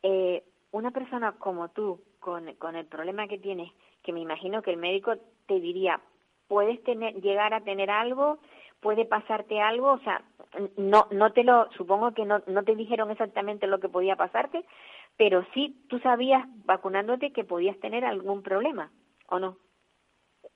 Eh, 0.03 0.43
una 0.71 0.91
persona 0.93 1.33
como 1.39 1.69
tú, 1.71 2.01
con, 2.21 2.55
con 2.55 2.77
el 2.77 2.87
problema 2.87 3.27
que 3.29 3.39
tienes, 3.39 3.71
que 4.03 4.13
me 4.13 4.21
imagino 4.21 4.63
que 4.63 4.71
el 4.71 4.77
médico 4.79 5.15
te 5.47 5.61
diría, 5.61 6.01
puedes 6.49 6.83
tener, 6.83 7.15
llegar 7.21 7.55
a 7.55 7.61
tener 7.61 7.91
algo, 7.91 8.39
puede 8.81 9.05
pasarte 9.05 9.61
algo, 9.61 9.93
o 9.93 9.99
sea, 10.01 10.23
no, 10.77 11.07
no 11.11 11.33
te 11.33 11.45
lo, 11.45 11.71
supongo 11.73 12.13
que 12.13 12.25
no, 12.25 12.43
no 12.47 12.65
te 12.65 12.75
dijeron 12.75 13.11
exactamente 13.11 13.67
lo 13.67 13.81
que 13.81 13.89
podía 13.89 14.17
pasarte, 14.17 14.65
pero 15.17 15.45
sí 15.53 15.77
tú 15.89 15.99
sabías 16.01 16.45
vacunándote 16.65 17.33
que 17.33 17.45
podías 17.45 17.79
tener 17.81 18.05
algún 18.05 18.43
problema, 18.43 18.91
¿o 19.29 19.39
no? 19.39 19.57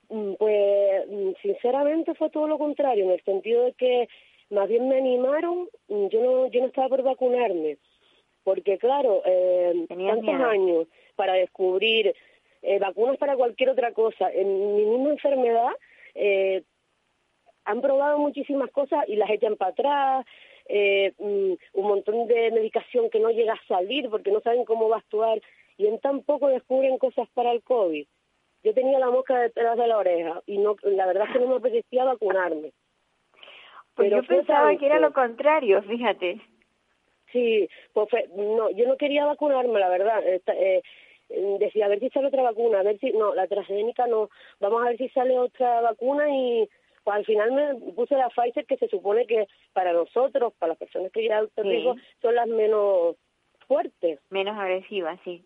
Mm, 0.09 0.33
Pues 0.39 1.07
mm, 1.09 1.31
sinceramente 1.41 2.13
fue 2.15 2.29
todo 2.29 2.47
lo 2.47 2.57
contrario, 2.57 3.05
en 3.05 3.11
el 3.11 3.23
sentido 3.23 3.65
de 3.65 3.73
que 3.73 4.07
más 4.49 4.67
bien 4.69 4.87
me 4.87 4.97
animaron, 4.97 5.67
mm, 5.89 6.07
yo 6.07 6.21
no, 6.23 6.47
yo 6.47 6.61
no 6.61 6.67
estaba 6.67 6.89
por 6.89 7.03
vacunarme, 7.03 7.77
porque 8.43 8.77
claro, 8.77 9.21
eh, 9.25 9.85
tantos 9.89 10.23
miedo. 10.23 10.45
años 10.45 10.87
para 11.15 11.33
descubrir 11.33 12.15
eh, 12.63 12.79
vacunas 12.79 13.17
para 13.17 13.35
cualquier 13.35 13.69
otra 13.69 13.91
cosa, 13.91 14.31
en 14.31 14.75
mi 14.75 14.85
misma 14.85 15.11
enfermedad, 15.11 15.71
eh, 16.15 16.63
han 17.65 17.81
probado 17.81 18.17
muchísimas 18.17 18.71
cosas 18.71 19.03
y 19.07 19.15
las 19.15 19.29
echan 19.29 19.57
para 19.57 19.71
atrás, 19.71 20.25
eh, 20.67 21.13
mm, 21.19 21.53
un 21.73 21.87
montón 21.87 22.27
de 22.27 22.51
medicación 22.51 23.09
que 23.09 23.19
no 23.19 23.29
llega 23.29 23.53
a 23.53 23.67
salir 23.67 24.09
porque 24.09 24.31
no 24.31 24.39
saben 24.39 24.65
cómo 24.65 24.87
va 24.89 24.97
a 24.97 24.99
actuar 24.99 25.41
y 25.77 25.87
en 25.87 25.99
tan 25.99 26.21
poco 26.23 26.47
descubren 26.47 26.97
cosas 26.97 27.27
para 27.33 27.51
el 27.51 27.61
COVID. 27.63 28.05
Yo 28.63 28.73
tenía 28.73 28.97
la 28.97 29.09
mosca 29.09 29.37
detrás 29.39 29.77
de 29.77 29.87
la 29.87 29.97
oreja 29.97 30.41
y 30.45 30.57
no, 30.57 30.75
la 30.83 31.05
verdad 31.05 31.25
es 31.27 31.33
que 31.33 31.39
no 31.39 31.47
me 31.47 31.55
apetecía 31.55 32.05
vacunarme. 32.05 32.71
Pues 33.95 34.09
Pero 34.09 34.21
yo 34.21 34.27
pensaba 34.27 34.75
que 34.77 34.85
era 34.85 34.99
lo 34.99 35.11
contrario, 35.11 35.83
fíjate. 35.83 36.39
Sí, 37.33 37.67
pues 37.93 38.07
no, 38.35 38.69
yo 38.69 38.87
no 38.87 38.95
quería 38.95 39.25
vacunarme, 39.25 39.79
la 39.79 39.89
verdad. 39.89 40.23
Eh, 40.25 40.81
decía, 41.29 41.85
a 41.85 41.89
ver 41.89 41.99
si 41.99 42.09
sale 42.09 42.27
otra 42.27 42.43
vacuna, 42.43 42.79
a 42.79 42.83
ver 42.83 42.99
si, 42.99 43.11
no, 43.11 43.33
la 43.33 43.47
transgénica 43.47 44.07
no, 44.07 44.29
vamos 44.59 44.81
a 44.83 44.89
ver 44.89 44.97
si 44.97 45.09
sale 45.09 45.37
otra 45.39 45.81
vacuna 45.81 46.29
y 46.29 46.69
pues 47.03 47.17
al 47.17 47.25
final 47.25 47.51
me 47.51 47.91
puse 47.93 48.15
la 48.15 48.29
Pfizer 48.29 48.65
que 48.65 48.77
se 48.77 48.87
supone 48.87 49.25
que 49.27 49.47
para 49.73 49.91
nosotros, 49.91 50.53
para 50.57 50.69
las 50.71 50.77
personas 50.77 51.11
que 51.11 51.27
ya 51.27 51.39
alto 51.39 51.61
Sí. 51.61 51.67
riesgo, 51.69 51.95
son 52.21 52.35
las 52.35 52.47
menos 52.47 53.17
fuertes. 53.67 54.19
Menos 54.29 54.57
agresiva, 54.57 55.17
sí. 55.25 55.43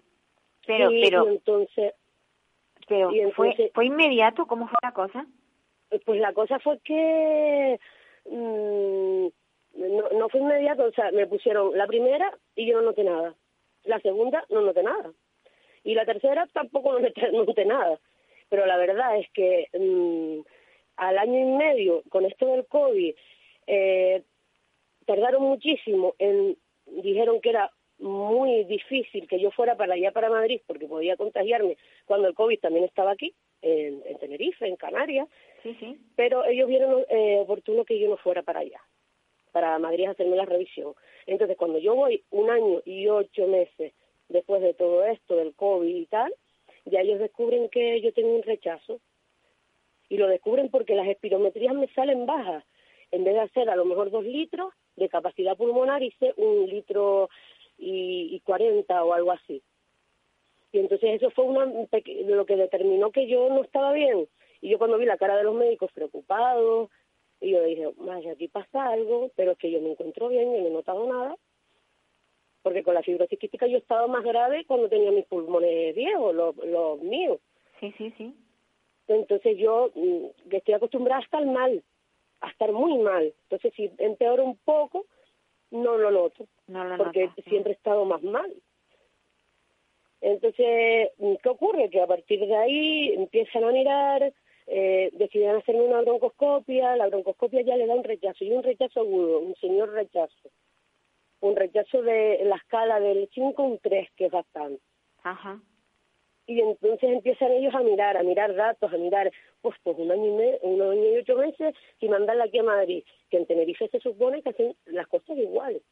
Pero, 0.67 0.89
Sí, 0.89 1.01
pero, 1.03 1.25
y 1.25 1.27
entonces, 1.35 1.93
pero 2.87 3.11
y 3.11 3.21
fue, 3.31 3.49
entonces- 3.49 3.71
fue 3.73 3.85
inmediato, 3.85 4.45
¿cómo 4.45 4.67
fue 4.67 4.77
la 4.83 4.91
cosa? 4.93 5.25
pues 6.05 6.19
la 6.19 6.33
cosa 6.33 6.59
fue 6.59 6.79
que 6.79 7.79
mm, 8.25 9.27
no, 9.77 10.09
no 10.19 10.29
fue 10.29 10.41
inmediato, 10.41 10.83
o 10.83 10.91
sea, 10.91 11.11
me 11.11 11.27
pusieron 11.27 11.75
la 11.77 11.87
primera 11.87 12.37
y 12.55 12.67
yo 12.67 12.75
no 12.77 12.81
noté 12.87 13.03
nada. 13.03 13.33
La 13.85 13.99
segunda 14.01 14.43
no 14.49 14.61
noté 14.61 14.83
nada. 14.83 15.11
Y 15.87 15.93
la 15.95 16.03
tercera 16.05 16.45
tampoco 16.51 16.91
no 16.91 16.99
noté, 16.99 17.31
no 17.31 17.45
noté 17.45 17.63
nada. 17.63 17.97
Pero 18.49 18.65
la 18.65 18.75
verdad 18.75 19.17
es 19.17 19.29
que 19.31 19.67
mm, 19.73 20.39
al 20.97 21.17
año 21.17 21.39
y 21.39 21.45
medio, 21.57 22.03
con 22.09 22.25
esto 22.25 22.45
del 22.47 22.65
COVID, 22.65 23.15
eh, 23.67 24.21
tardaron 25.05 25.43
muchísimo 25.43 26.13
en, 26.19 26.57
dijeron 26.87 27.39
que 27.39 27.51
era 27.51 27.71
muy 27.99 28.65
difícil 28.65 29.29
que 29.29 29.39
yo 29.39 29.49
fuera 29.51 29.75
para 29.77 29.93
allá, 29.93 30.11
para 30.11 30.29
Madrid, 30.29 30.59
porque 30.67 30.87
podía 30.87 31.15
contagiarme 31.15 31.77
cuando 32.05 32.27
el 32.27 32.33
COVID 32.35 32.59
también 32.59 32.83
estaba 32.83 33.11
aquí, 33.11 33.33
en, 33.61 34.03
en 34.05 34.17
Tenerife, 34.19 34.67
en 34.67 34.75
Canarias, 34.75 35.27
Sí, 35.63 35.73
sí. 35.79 35.97
pero 36.17 36.43
ellos 36.45 36.67
vieron 36.67 37.05
eh, 37.09 37.37
oportuno 37.39 37.85
que 37.85 37.97
yo 37.97 38.09
no 38.09 38.17
fuera 38.17 38.43
para 38.43 38.59
allá, 38.59 38.81
para 39.53 39.79
Madrid 39.79 40.05
a 40.07 40.11
hacerme 40.11 40.35
la 40.35 40.45
revisión. 40.45 40.93
Entonces, 41.25 41.55
cuando 41.57 41.79
yo 41.79 41.95
voy 41.95 42.23
un 42.29 42.49
año 42.49 42.81
y 42.85 43.07
ocho 43.07 43.47
meses 43.47 43.93
después 44.29 44.61
de 44.61 44.73
todo 44.73 45.03
esto, 45.05 45.35
del 45.35 45.53
COVID 45.53 45.95
y 45.95 46.05
tal, 46.05 46.33
ya 46.85 47.01
ellos 47.01 47.19
descubren 47.19 47.69
que 47.69 48.01
yo 48.01 48.13
tengo 48.13 48.35
un 48.35 48.43
rechazo. 48.43 48.99
Y 50.09 50.17
lo 50.17 50.27
descubren 50.27 50.69
porque 50.69 50.95
las 50.95 51.07
espirometrías 51.07 51.73
me 51.75 51.87
salen 51.89 52.25
bajas. 52.25 52.63
En 53.11 53.23
vez 53.23 53.33
de 53.33 53.41
hacer 53.41 53.69
a 53.69 53.75
lo 53.75 53.85
mejor 53.85 54.09
dos 54.09 54.23
litros 54.23 54.73
de 54.95 55.09
capacidad 55.09 55.57
pulmonar, 55.57 56.01
hice 56.01 56.33
un 56.37 56.67
litro 56.69 57.29
y, 57.77 58.39
40 58.41 59.03
o 59.03 59.13
algo 59.13 59.31
así. 59.31 59.61
Y 60.71 60.79
entonces 60.79 61.21
eso 61.21 61.31
fue 61.31 61.45
una, 61.45 61.65
lo 61.65 62.45
que 62.45 62.55
determinó 62.55 63.11
que 63.11 63.27
yo 63.27 63.49
no 63.49 63.63
estaba 63.63 63.93
bien. 63.93 64.27
Y 64.61 64.69
yo 64.69 64.77
cuando 64.77 64.97
vi 64.97 65.05
la 65.05 65.17
cara 65.17 65.37
de 65.37 65.43
los 65.43 65.55
médicos 65.55 65.91
preocupados, 65.93 66.89
y 67.39 67.51
yo 67.51 67.63
dije, 67.63 67.89
vaya, 67.97 68.31
aquí 68.31 68.47
pasa 68.47 68.87
algo, 68.87 69.31
pero 69.35 69.51
es 69.51 69.57
que 69.57 69.71
yo 69.71 69.79
me 69.81 69.91
encuentro 69.91 70.27
bien, 70.29 70.53
yo 70.53 70.61
no 70.61 70.67
he 70.67 70.71
notado 70.71 71.07
nada. 71.07 71.37
Porque 72.67 72.83
con 72.83 72.95
la 72.95 73.01
fibrosis 73.01 73.39
quística 73.39 73.65
yo 73.65 73.77
estaba 73.77 74.07
más 74.07 74.25
grave 74.25 74.65
cuando 74.65 74.89
tenía 74.89 75.09
mis 75.09 75.23
pulmones 75.23 75.95
viejos, 75.95 76.35
los, 76.35 76.53
los 76.57 76.99
míos. 77.01 77.39
Sí, 77.79 77.93
sí, 77.97 78.13
sí. 78.17 78.35
Entonces 79.07 79.57
yo 79.57 79.89
mm, 79.95 80.49
que 80.49 80.57
estoy 80.57 80.73
acostumbrada 80.73 81.21
a 81.21 81.23
estar 81.23 81.45
mal, 81.45 81.81
a 82.41 82.49
estar 82.49 82.73
muy 82.73 82.97
mal. 82.97 83.33
Entonces 83.43 83.71
si 83.73 83.89
empeoro 83.99 84.43
un 84.43 84.57
poco, 84.57 85.05
no 85.71 85.97
lo 85.97 86.11
noto, 86.11 86.45
No 86.67 86.83
lo 86.83 86.97
porque 86.97 87.27
notas, 87.27 87.45
sí. 87.45 87.49
siempre 87.51 87.71
he 87.71 87.75
estado 87.75 88.03
más 88.03 88.21
mal. 88.21 88.53
Entonces, 90.19 91.11
mm, 91.19 91.35
¿qué 91.41 91.47
ocurre? 91.47 91.89
Que 91.89 92.01
a 92.01 92.07
partir 92.07 92.41
de 92.45 92.53
ahí 92.53 93.13
empiezan 93.13 93.63
a 93.63 93.71
mirar, 93.71 94.33
eh, 94.65 95.09
deciden 95.13 95.55
hacerme 95.55 95.83
una 95.83 96.01
broncoscopia, 96.01 96.97
la 96.97 97.07
broncoscopia 97.07 97.61
ya 97.61 97.77
le 97.77 97.87
da 97.87 97.95
un 97.95 98.03
rechazo, 98.03 98.43
y 98.43 98.51
un 98.51 98.61
rechazo 98.61 98.99
agudo, 98.99 99.39
un 99.39 99.55
señor 99.55 99.91
rechazo. 99.93 100.49
Un 101.39 101.55
rechazo 101.55 102.01
de 102.01 102.39
la 102.45 102.55
escala 102.55 102.99
del 102.99 103.29
5 103.33 103.61
a 103.61 103.65
un 103.65 103.79
3, 103.79 104.09
que 104.15 104.25
es 104.25 104.31
bastante 104.31 104.81
Ajá. 105.23 105.61
y 106.47 106.61
entonces 106.61 107.09
empiezan 107.09 107.51
ellos 107.51 107.75
a 107.75 107.81
mirar, 107.81 108.17
a 108.17 108.23
mirar 108.23 108.55
datos, 108.55 108.91
a 108.91 108.97
mirar, 108.97 109.31
pues, 109.61 109.75
pues 109.83 109.97
un 109.99 110.11
año 110.11 110.25
y 110.25 110.31
medio, 110.31 110.59
un 110.61 110.81
año 110.81 111.03
y 111.03 111.17
ocho 111.17 111.35
meses 111.35 111.75
y 111.99 112.07
mandarla 112.07 112.45
aquí 112.45 112.57
a 112.57 112.63
Madrid, 112.63 113.03
que 113.29 113.37
en 113.37 113.45
Tenerife 113.45 113.87
se 113.89 113.99
supone 113.99 114.41
que 114.41 114.49
hacen 114.49 114.75
las 114.85 115.07
cosas 115.07 115.37
iguales. 115.37 115.83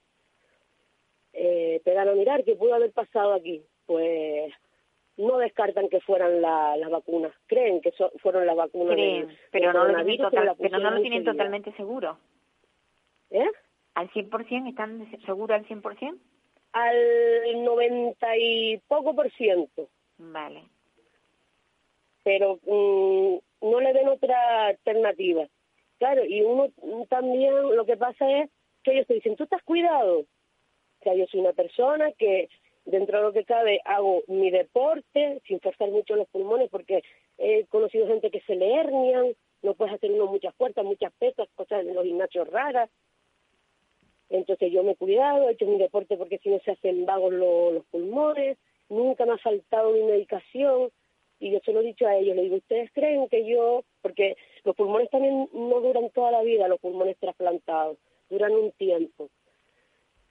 Eh, 1.33 1.81
pegan 1.83 2.07
a 2.07 2.13
mirar 2.13 2.45
qué 2.45 2.55
pudo 2.55 2.73
haber 2.73 2.93
pasado 2.93 3.33
aquí. 3.33 3.61
Pues 3.85 4.53
no 5.17 5.37
descartan 5.37 5.89
que 5.89 5.99
fueran 5.99 6.41
la, 6.41 6.75
las 6.77 6.89
vacunas, 6.89 7.33
creen 7.47 7.81
que 7.81 7.91
fueron 8.21 8.45
las 8.45 8.55
vacunas. 8.55 8.95
Creen, 8.95 9.37
pero, 9.51 9.73
no 9.73 9.85
lo 9.85 10.05
tienen 10.05 10.29
pero 10.57 10.79
no 10.79 10.91
lo 10.91 11.01
tienen 11.01 11.23
totalmente 11.23 11.71
seguro. 11.73 12.17
¿Eh? 13.29 13.49
¿Al 13.95 14.09
100%? 14.11 14.69
¿Están 14.69 15.09
seguros 15.25 15.57
al 15.57 15.67
100%? 15.67 16.17
Al 16.73 17.63
90 17.63 18.37
y 18.37 18.77
poco 18.87 19.15
por 19.15 19.31
ciento. 19.31 19.89
Vale. 20.17 20.63
Pero 22.23 22.59
mm, 22.65 23.37
no 23.61 23.79
le 23.79 23.93
ven 23.93 24.09
otra 24.09 24.67
alternativa. 24.67 25.47
Claro, 25.97 26.25
y 26.25 26.41
uno 26.41 26.67
también 27.09 27.53
lo 27.75 27.85
que 27.85 27.95
pasa 27.95 28.29
es 28.41 28.49
que 28.83 28.91
ellos 28.91 29.07
te 29.07 29.13
dicen, 29.15 29.35
tú 29.37 29.45
estás 29.45 29.63
cuidado. 29.63 30.19
O 30.19 31.03
sea, 31.03 31.15
yo 31.15 31.25
soy 31.27 31.39
una 31.39 31.53
persona 31.53 32.11
que 32.13 32.49
dentro 32.83 33.17
de 33.17 33.23
lo 33.23 33.33
que 33.33 33.45
cabe 33.45 33.79
hago 33.85 34.23
mi 34.27 34.51
deporte 34.51 35.41
sin 35.47 35.59
forzar 35.59 35.89
mucho 35.89 36.15
los 36.15 36.27
pulmones 36.29 36.69
porque 36.69 37.01
he 37.37 37.65
conocido 37.65 38.07
gente 38.07 38.29
que 38.29 38.41
se 38.41 38.55
le 38.55 38.75
hernian, 38.75 39.35
no 39.63 39.73
puedes 39.73 39.95
hacer 39.95 40.11
uno 40.11 40.27
muchas 40.27 40.53
puertas, 40.55 40.85
muchas 40.85 41.11
pesas, 41.13 41.47
cosas 41.55 41.85
en 41.85 41.95
los 41.95 42.03
gimnasios 42.03 42.47
raras. 42.49 42.89
Entonces 44.29 44.71
yo 44.71 44.83
me 44.83 44.91
he 44.91 44.95
cuidado, 44.95 45.47
he 45.47 45.53
hecho 45.53 45.65
mi 45.65 45.77
deporte 45.77 46.17
porque 46.17 46.39
si 46.39 46.49
no 46.49 46.59
se 46.59 46.71
hacen 46.71 47.05
vagos 47.05 47.33
los 47.33 47.85
pulmones, 47.91 48.57
nunca 48.89 49.25
me 49.25 49.33
ha 49.33 49.37
faltado 49.37 49.91
mi 49.91 50.03
medicación 50.03 50.89
y 51.39 51.51
yo 51.51 51.59
se 51.65 51.73
lo 51.73 51.81
he 51.81 51.85
dicho 51.85 52.07
a 52.07 52.15
ellos, 52.15 52.35
le 52.35 52.43
digo, 52.43 52.55
¿ustedes 52.55 52.91
creen 52.93 53.27
que 53.27 53.45
yo, 53.45 53.83
porque 54.01 54.37
los 54.63 54.75
pulmones 54.75 55.09
también 55.09 55.49
no 55.53 55.81
duran 55.81 56.09
toda 56.11 56.31
la 56.31 56.41
vida, 56.41 56.67
los 56.67 56.79
pulmones 56.79 57.17
trasplantados, 57.17 57.97
duran 58.29 58.53
un 58.53 58.71
tiempo. 58.71 59.29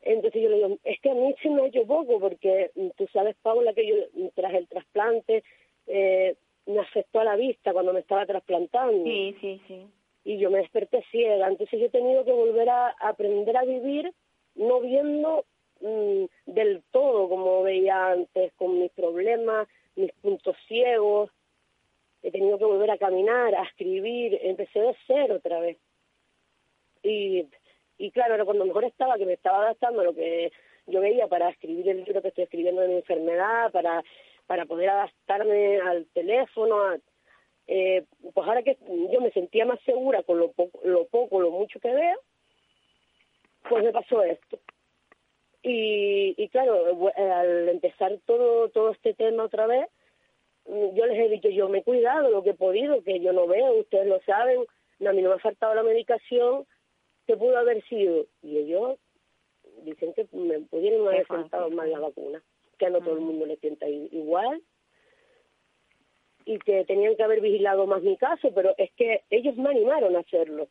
Entonces 0.01 0.43
yo 0.43 0.49
le 0.49 0.57
digo, 0.57 0.79
es 0.85 1.01
que 1.01 1.11
a 1.11 1.15
mí 1.15 1.35
se 1.43 1.51
me 1.51 1.63
ha 1.63 1.67
hecho 1.67 1.87
poco, 1.87 2.21
porque 2.21 2.71
mm, 2.75 2.89
tú 2.97 3.07
sabes, 3.13 3.37
Paula, 3.43 3.73
que 3.73 3.87
yo 3.87 3.95
mm, 4.15 4.29
tras 4.35 4.55
el 4.55 4.69
trasplante 4.69 5.43
eh, 5.87 6.37
me 6.67 6.81
afectó 6.81 7.21
a 7.21 7.25
la 7.25 7.37
vista 7.37 7.73
cuando 7.73 7.93
me 7.93 8.01
estaba 8.01 8.27
trasplantando. 8.27 9.05
Sí, 9.05 9.35
sí, 9.41 9.61
sí. 9.67 9.87
Y 10.25 10.39
yo 10.39 10.51
me 10.51 10.59
desperté 10.59 11.05
ciega, 11.11 11.49
entonces 11.49 11.79
yo 11.79 11.87
he 11.87 11.91
tenido 11.91 12.25
que 12.25 12.33
volver 12.33 12.71
a 12.71 12.89
aprender 13.01 13.57
a 13.57 13.65
vivir 13.65 14.13
no 14.55 14.81
viendo 14.81 15.45
mm, 15.81 16.25
del 16.47 16.83
todo 16.91 17.29
como 17.29 17.63
veía 17.63 18.13
antes, 18.13 18.53
con 18.55 18.81
mis 18.81 18.91
problemas, 18.93 19.69
mis 19.97 20.13
puntos 20.23 20.57
ciegos. 20.67 21.31
He 22.23 22.31
tenido 22.31 22.59
que 22.59 22.65
volver 22.65 22.91
a 22.91 22.99
caminar, 22.99 23.55
a 23.55 23.65
escribir, 23.65 24.39
empecé 24.43 24.81
de 24.81 24.97
cero 25.07 25.37
otra 25.37 25.61
vez. 25.61 25.77
Y 27.03 27.47
y 27.99 28.11
claro, 28.11 28.35
era 28.35 28.45
cuando 28.45 28.65
mejor 28.65 28.85
estaba, 28.85 29.17
que 29.17 29.27
me 29.27 29.35
estaba 29.35 29.63
adaptando 29.63 30.01
a 30.01 30.05
lo 30.05 30.15
que 30.15 30.53
yo 30.87 31.01
veía 31.01 31.29
para 31.29 31.51
escribir 31.51 31.89
el 31.89 32.05
libro 32.05 32.23
que 32.23 32.29
estoy 32.29 32.45
escribiendo 32.45 32.83
de 32.83 32.89
mi 32.89 32.95
enfermedad, 32.97 33.71
para, 33.73 34.03
para 34.47 34.67
poder 34.67 34.91
adaptarme 34.91 35.81
al 35.81 36.07
teléfono, 36.13 36.97
eh, 37.67 38.05
pues 38.35 38.47
ahora 38.47 38.63
que 38.63 38.77
yo 39.11 39.21
me 39.21 39.31
sentía 39.31 39.65
más 39.65 39.81
segura 39.83 40.23
con 40.23 40.39
lo 40.39 40.53
poco, 40.53 40.81
lo 40.85 41.07
poco, 41.07 41.41
lo 41.41 41.51
mucho 41.51 41.81
que 41.81 41.93
veo, 41.93 42.19
pues 43.69 43.85
me 43.85 43.93
pasó 43.93 44.23
esto. 44.23 44.59
Y, 45.63 46.35
y 46.37 46.49
claro, 46.49 47.11
eh, 47.17 47.31
al 47.31 47.69
empezar 47.71 48.19
todo, 48.27 48.69
todo 48.69 48.91
este 48.91 49.15
tema 49.15 49.45
otra 49.45 49.67
vez, 49.67 49.89
mm, 50.67 50.95
yo 50.95 51.07
les 51.07 51.19
he 51.19 51.29
dicho, 51.31 51.49
yo 51.49 51.69
me 51.71 51.79
he 51.79 51.83
cuidado 51.83 52.31
lo 52.31 52.43
que 52.43 52.51
he 52.51 52.55
podido, 52.55 53.03
que 53.03 53.21
yo 53.21 53.33
no 53.33 53.47
veo, 53.47 53.81
ustedes 53.81 54.07
lo 54.07 54.21
saben, 54.23 54.61
a 55.07 55.13
mí 55.13 55.23
no 55.23 55.31
me 55.31 55.37
ha 55.37 55.39
faltado 55.39 55.75
la 55.75 55.83
medicación, 55.83 56.67
que 57.27 57.37
pudo 57.37 57.57
haber 57.57 57.83
sido. 57.85 58.27
Y 58.43 58.59
ellos 58.59 58.99
dicen 59.85 60.13
que 60.13 60.27
me 60.33 60.61
pudieron 60.61 61.07
haber 61.09 61.27
sentado 61.27 61.71
más 61.71 61.89
la 61.89 61.99
vacuna, 61.99 62.43
que 62.79 62.87
a 62.87 62.91
no 62.91 63.01
todo 63.01 63.15
el 63.15 63.21
mundo 63.23 63.47
le 63.47 63.57
sienta 63.57 63.89
igual 63.89 64.63
y 66.45 66.59
que 66.59 66.85
tenían 66.85 67.17
que 67.17 67.23
haber 67.23 67.41
vigilado 67.41 67.87
más 67.87 68.03
mi 68.03 68.17
caso, 68.17 68.53
pero 68.55 68.75
es 68.77 68.91
que 68.93 69.23
ellos 69.31 69.57
me 69.57 69.71
animaron 69.71 70.17
a 70.17 70.21
hacerlo, 70.21 70.69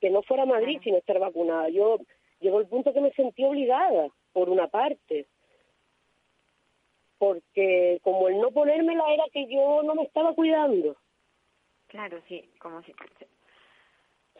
que 0.00 0.10
no 0.10 0.22
fuera 0.22 0.46
Madrid 0.46 0.80
sin 0.82 0.94
estar 0.94 1.18
vacunada. 1.18 1.68
Yo 1.68 1.98
llegó 2.40 2.60
el 2.60 2.66
punto 2.66 2.92
que 2.92 3.00
me 3.00 3.12
sentí 3.12 3.44
obligada, 3.44 4.08
por 4.32 4.48
una 4.48 4.68
parte, 4.68 5.26
porque 7.18 8.00
como 8.02 8.28
el 8.28 8.38
no 8.38 8.50
ponérmela 8.50 9.12
era 9.12 9.24
que 9.32 9.46
yo 9.46 9.82
no 9.82 9.94
me 9.94 10.04
estaba 10.04 10.34
cuidando. 10.34 10.96
Claro, 11.88 12.20
sí, 12.28 12.48
como 12.58 12.82
si 12.82 12.94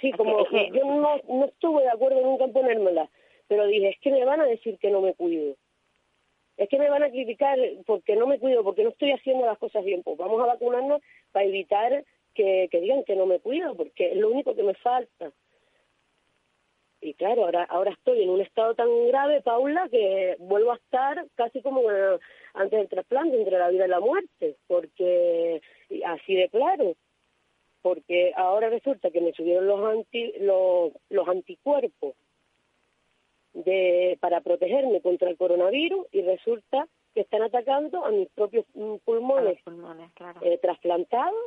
Sí, 0.01 0.12
como 0.12 0.47
yo 0.49 0.85
no, 0.85 1.20
no 1.28 1.45
estuve 1.45 1.83
de 1.83 1.91
acuerdo 1.91 2.22
nunca 2.22 2.45
en 2.45 2.53
ponérmela, 2.53 3.11
pero 3.49 3.66
dije, 3.66 3.91
es 3.91 3.99
que 4.01 4.11
me 4.11 4.24
van 4.24 4.41
a 4.41 4.47
decir 4.47 4.78
que 4.78 4.91
no 4.91 5.03
me 5.03 5.12
cuido. 5.12 5.57
Es 6.61 6.68
que 6.68 6.78
me 6.78 6.90
van 6.90 7.02
a 7.02 7.11
criticar 7.11 7.58
porque 7.86 8.16
no 8.16 8.26
me 8.26 8.38
cuido, 8.38 8.62
porque 8.62 8.84
no 8.84 8.90
estoy 8.90 9.12
haciendo 9.12 9.46
las 9.46 9.56
cosas 9.56 9.82
bien. 9.82 10.02
Pues 10.02 10.18
vamos 10.18 10.42
a 10.42 10.46
vacunarnos 10.46 11.00
para 11.32 11.46
evitar 11.46 12.04
que, 12.34 12.68
que 12.70 12.80
digan 12.80 13.02
que 13.04 13.16
no 13.16 13.24
me 13.24 13.40
cuido, 13.40 13.74
porque 13.74 14.11
es 14.11 14.16
lo 14.18 14.30
único 14.30 14.54
que 14.54 14.62
me 14.62 14.74
falta. 14.74 15.32
Y 17.00 17.14
claro, 17.14 17.46
ahora, 17.46 17.64
ahora 17.64 17.92
estoy 17.92 18.22
en 18.22 18.28
un 18.28 18.42
estado 18.42 18.74
tan 18.74 18.88
grave, 19.08 19.40
Paula, 19.40 19.88
que 19.90 20.36
vuelvo 20.38 20.72
a 20.72 20.76
estar 20.76 21.26
casi 21.34 21.62
como 21.62 21.80
antes 22.52 22.78
del 22.78 22.88
trasplante, 22.90 23.38
entre 23.38 23.58
la 23.58 23.70
vida 23.70 23.86
y 23.86 23.88
la 23.88 24.00
muerte, 24.00 24.56
porque 24.66 25.62
así 26.04 26.34
de 26.34 26.50
claro 26.50 26.94
porque 27.82 28.32
ahora 28.36 28.68
resulta 28.68 29.11
que 29.11 29.22
me 29.22 29.32
subieron 29.32 29.66
los, 29.66 29.80
anti, 29.82 30.34
los, 30.40 30.92
los 31.08 31.26
anticuerpos 31.26 32.14
de, 33.53 34.16
para 34.20 34.40
protegerme 34.40 35.01
contra 35.01 35.28
el 35.28 35.36
coronavirus 35.36 36.07
y 36.12 36.22
resulta 36.22 36.86
que 37.14 37.22
están 37.22 37.42
atacando 37.42 38.05
a 38.05 38.11
mis 38.11 38.28
propios 38.30 38.64
mm, 38.74 38.96
pulmones, 39.05 39.59
eh, 40.42 40.59
trasplantados. 40.59 41.40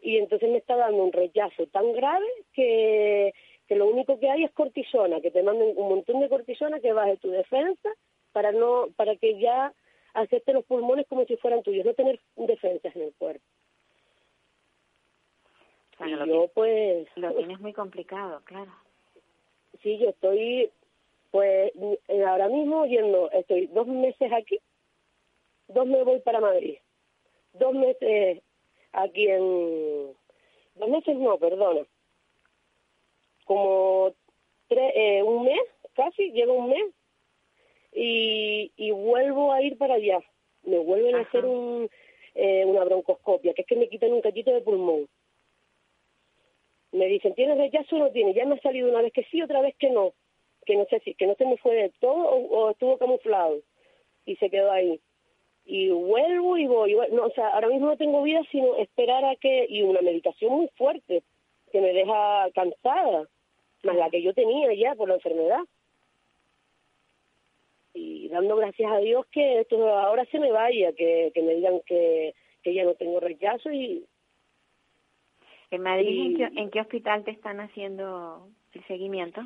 Y 0.00 0.18
entonces 0.18 0.50
me 0.50 0.58
está 0.58 0.76
dando 0.76 1.02
un 1.02 1.12
rechazo 1.12 1.66
tan 1.66 1.92
grave 1.92 2.26
que, 2.52 3.34
que 3.66 3.76
lo 3.76 3.86
único 3.86 4.18
que 4.18 4.30
hay 4.30 4.44
es 4.44 4.52
cortisona, 4.52 5.20
que 5.20 5.30
te 5.30 5.42
manden 5.42 5.72
un 5.76 5.88
montón 5.88 6.20
de 6.20 6.28
cortisona 6.28 6.80
que 6.80 6.92
baje 6.92 7.16
tu 7.16 7.30
defensa 7.30 7.90
para 8.32 8.52
no 8.52 8.88
para 8.96 9.16
que 9.16 9.38
ya 9.40 9.72
acepte 10.14 10.52
los 10.52 10.64
pulmones 10.64 11.06
como 11.08 11.24
si 11.24 11.36
fueran 11.36 11.62
tuyos, 11.62 11.84
no 11.84 11.94
tener 11.94 12.20
defensas 12.36 12.94
en 12.94 13.02
el 13.02 13.14
cuerpo. 13.14 13.44
Yo 16.26 16.48
pues... 16.54 17.08
Lo 17.16 17.34
tienes 17.36 17.60
muy 17.60 17.72
complicado, 17.72 18.42
claro. 18.44 18.70
Sí, 19.82 19.98
yo 19.98 20.10
estoy, 20.10 20.70
pues 21.30 21.72
eh, 22.08 22.24
ahora 22.24 22.48
mismo 22.48 22.86
yendo, 22.86 23.30
estoy 23.30 23.66
dos 23.68 23.86
meses 23.86 24.32
aquí, 24.32 24.58
dos 25.68 25.86
me 25.86 26.02
voy 26.02 26.20
para 26.20 26.40
Madrid, 26.40 26.78
dos 27.52 27.74
meses 27.74 28.42
aquí 28.92 29.28
en... 29.28 30.14
Dos 30.74 30.88
meses 30.90 31.16
no, 31.16 31.38
perdona. 31.38 31.86
Como 33.44 34.12
tres, 34.68 34.92
eh, 34.94 35.22
un 35.22 35.44
mes, 35.44 35.60
casi, 35.94 36.32
llevo 36.32 36.54
un 36.54 36.68
mes, 36.68 36.84
y, 37.92 38.72
y 38.76 38.90
vuelvo 38.90 39.52
a 39.52 39.62
ir 39.62 39.78
para 39.78 39.94
allá. 39.94 40.20
Me 40.64 40.78
vuelven 40.78 41.14
a 41.14 41.20
hacer 41.20 41.46
un, 41.46 41.88
eh, 42.34 42.64
una 42.66 42.84
broncoscopia, 42.84 43.54
que 43.54 43.62
es 43.62 43.66
que 43.66 43.76
me 43.76 43.88
quitan 43.88 44.12
un 44.12 44.20
cachito 44.20 44.52
de 44.52 44.60
pulmón 44.60 45.08
me 46.96 47.06
dicen, 47.06 47.34
¿tienes 47.34 47.58
rechazo 47.58 47.96
o 47.96 47.98
no 47.98 48.10
tienes? 48.10 48.34
Ya 48.34 48.44
me 48.44 48.56
ha 48.56 48.60
salido 48.60 48.88
una 48.88 49.02
vez 49.02 49.12
que 49.12 49.24
sí, 49.24 49.42
otra 49.42 49.60
vez 49.60 49.74
que 49.78 49.90
no. 49.90 50.12
Que 50.64 50.76
no 50.76 50.84
sé 50.86 51.00
si, 51.00 51.14
que 51.14 51.26
no 51.26 51.34
se 51.34 51.46
me 51.46 51.56
fue 51.58 51.74
de 51.74 51.92
todo 52.00 52.28
o, 52.28 52.70
estuvo 52.70 52.98
camuflado 52.98 53.58
y 54.24 54.36
se 54.36 54.50
quedó 54.50 54.72
ahí. 54.72 55.00
Y 55.64 55.90
vuelvo 55.90 56.56
y 56.56 56.66
voy. 56.66 56.96
No, 57.12 57.26
o 57.26 57.30
sea, 57.30 57.48
ahora 57.48 57.68
mismo 57.68 57.86
no 57.86 57.96
tengo 57.96 58.22
vida 58.22 58.40
sino 58.50 58.76
esperar 58.76 59.24
a 59.24 59.36
que, 59.36 59.66
y 59.68 59.82
una 59.82 60.00
medicación 60.00 60.52
muy 60.52 60.68
fuerte 60.76 61.22
que 61.70 61.80
me 61.80 61.92
deja 61.92 62.48
cansada, 62.54 63.28
más 63.82 63.96
la 63.96 64.10
que 64.10 64.22
yo 64.22 64.32
tenía 64.32 64.72
ya 64.74 64.94
por 64.94 65.08
la 65.08 65.14
enfermedad. 65.14 65.60
Y 67.94 68.28
dando 68.28 68.56
gracias 68.56 68.90
a 68.92 68.98
Dios 68.98 69.26
que 69.26 69.60
esto 69.60 69.76
ahora 69.88 70.24
se 70.26 70.38
me 70.38 70.52
vaya, 70.52 70.92
que, 70.92 71.30
que 71.34 71.42
me 71.42 71.54
digan 71.54 71.80
que, 71.86 72.34
que 72.62 72.74
ya 72.74 72.84
no 72.84 72.94
tengo 72.94 73.20
rechazo 73.20 73.70
y 73.70 74.04
¿En 75.70 75.82
Madrid 75.82 76.40
¿en, 76.40 76.70
qué, 76.70 76.80
hospital 76.80 77.24
te 77.24 77.32
están 77.32 77.60
haciendo 77.60 78.48
el 78.72 78.86
seguimiento? 78.86 79.40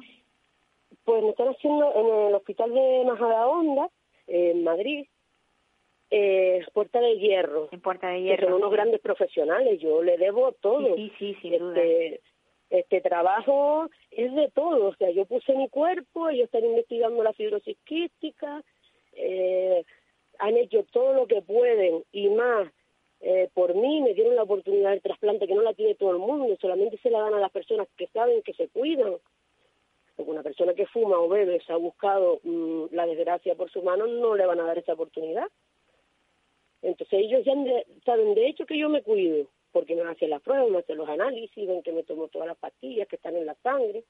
Pues 1.05 1.23
me 1.23 1.31
están 1.31 1.49
haciendo 1.49 1.93
en 1.95 2.29
el 2.29 2.35
hospital 2.35 2.75
de 2.75 3.05
Majadahonda, 3.07 3.89
en 4.27 4.65
Madrid, 4.65 5.07
eh, 6.11 6.65
Puerta 6.75 7.01
de 7.01 7.19
Hierro. 7.19 7.69
En 7.71 7.81
Puerta 7.81 8.09
de 8.09 8.23
Hierro. 8.23 8.47
Que 8.47 8.53
son 8.53 8.55
unos 8.55 8.73
grandes 8.73 9.01
profesionales, 9.01 9.81
yo 9.81 10.03
le 10.03 10.19
debo 10.19 10.53
todo. 10.53 10.95
Sí, 10.97 11.13
sí, 11.19 11.37
sin 11.41 11.55
este, 11.55 12.21
Este 12.69 13.01
trabajo 13.01 13.89
es 14.11 14.35
de 14.35 14.51
todo, 14.51 14.89
o 14.89 14.95
sea, 14.97 15.11
yo 15.11 15.25
puse 15.25 15.55
mi 15.55 15.69
cuerpo, 15.69 16.29
ellos 16.29 16.45
están 16.45 16.65
investigando 16.65 17.23
la 17.23 17.33
fibrosis 17.33 17.79
quística, 17.85 18.63
eh, 19.15 19.85
han 20.39 20.57
hecho 20.57 20.85
todo 20.93 21.15
lo 21.15 21.27
que 21.27 21.43
pueden 21.43 22.05
y 22.13 22.29
más 22.29 22.71
eh, 23.23 23.51
por 23.53 23.75
mí 23.75 24.01
me 24.01 24.15
dieron 24.15 24.35
la 24.35 24.45
oportunidad 24.45 24.91
del 24.91 25.03
trasplante 25.03 25.47
que 25.47 25.55
no 25.55 25.63
la 25.63 25.75
tiene 25.75 25.95
todo 25.95 26.13
el 26.13 26.19
mundo, 26.19 26.57
solamente 26.61 26.99
se 26.99 27.11
la 27.11 27.21
dan 27.21 27.35
a 27.35 27.41
las 27.41 27.51
personas 27.51 27.87
que 27.97 28.07
saben 28.09 28.43
que 28.43 28.55
se 28.55 28.69
cuidan. 28.69 29.17
Porque 30.17 30.31
una 30.31 30.43
persona 30.43 30.75
que 30.75 30.87
fuma 30.87 31.19
o 31.19 31.29
bebe 31.29 31.61
se 31.61 31.73
ha 31.73 31.77
buscado 31.77 32.41
mm, 32.43 32.87
la 32.93 33.07
desgracia 33.07 33.55
por 33.55 33.71
su 33.71 33.83
mano, 33.83 34.07
no 34.07 34.35
le 34.35 34.47
van 34.47 34.61
a 34.61 34.65
dar 34.65 34.79
esa 34.79 34.95
oportunidad. 34.95 35.47
Entonces 36.83 37.21
ellos 37.21 37.45
ya 37.45 37.53
saben 38.07 38.35
de 38.35 38.49
hecho 38.49 38.65
que 38.65 38.79
yo 38.79 38.89
me 38.89 39.03
cuido, 39.03 39.47
porque 39.71 39.95
me 39.95 40.03
hacen 40.03 40.31
las 40.31 40.41
pruebas, 40.41 40.71
me 40.71 40.79
hacen 40.79 40.97
los 40.97 41.09
análisis, 41.09 41.69
ven 41.69 41.83
que 41.83 41.93
me 41.93 42.05
tomo 42.05 42.29
todas 42.29 42.49
las 42.49 42.57
pastillas 42.57 43.07
que 43.07 43.17
están 43.17 43.37
en 43.37 43.47
la 43.47 43.55
sangre. 43.57 44.05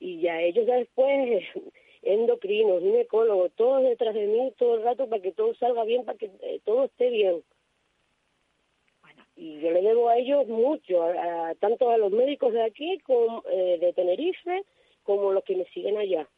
Y 0.00 0.20
ya 0.20 0.40
ellos 0.40 0.66
ya 0.66 0.74
después, 0.74 1.44
endocrinos, 2.02 2.80
ginecólogos, 2.80 3.52
todos 3.52 3.84
detrás 3.84 4.14
de 4.14 4.26
mí 4.26 4.52
todo 4.58 4.76
el 4.76 4.82
rato 4.82 5.08
para 5.08 5.22
que 5.22 5.32
todo 5.32 5.54
salga 5.54 5.84
bien, 5.84 6.04
para 6.04 6.18
que 6.18 6.30
eh, 6.42 6.60
todo 6.64 6.84
esté 6.84 7.10
bien. 7.10 7.44
Y 9.40 9.58
yo 9.58 9.70
le 9.70 9.80
debo 9.80 10.10
a 10.10 10.18
ellos 10.18 10.46
mucho, 10.48 11.02
a, 11.02 11.54
tanto 11.54 11.88
a 11.88 11.96
los 11.96 12.12
médicos 12.12 12.52
de 12.52 12.62
aquí, 12.62 12.98
como, 12.98 13.42
eh, 13.50 13.78
de 13.80 13.94
Tenerife, 13.94 14.64
como 15.02 15.32
los 15.32 15.42
que 15.44 15.56
me 15.56 15.64
siguen 15.70 15.96
allá. 15.96 16.28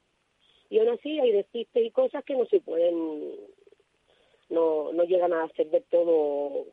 Y 0.70 0.78
aún 0.78 0.90
así 0.90 1.18
hay 1.18 1.32
despistes 1.32 1.84
y 1.84 1.90
cosas 1.90 2.22
que 2.24 2.36
no 2.36 2.46
se 2.46 2.61
pueden, 2.61 3.34
no, 4.50 4.92
no 4.92 5.03
llegan 5.03 5.32
a 5.32 5.42
hacer 5.42 5.68
de 5.70 5.80
todo 5.80 6.66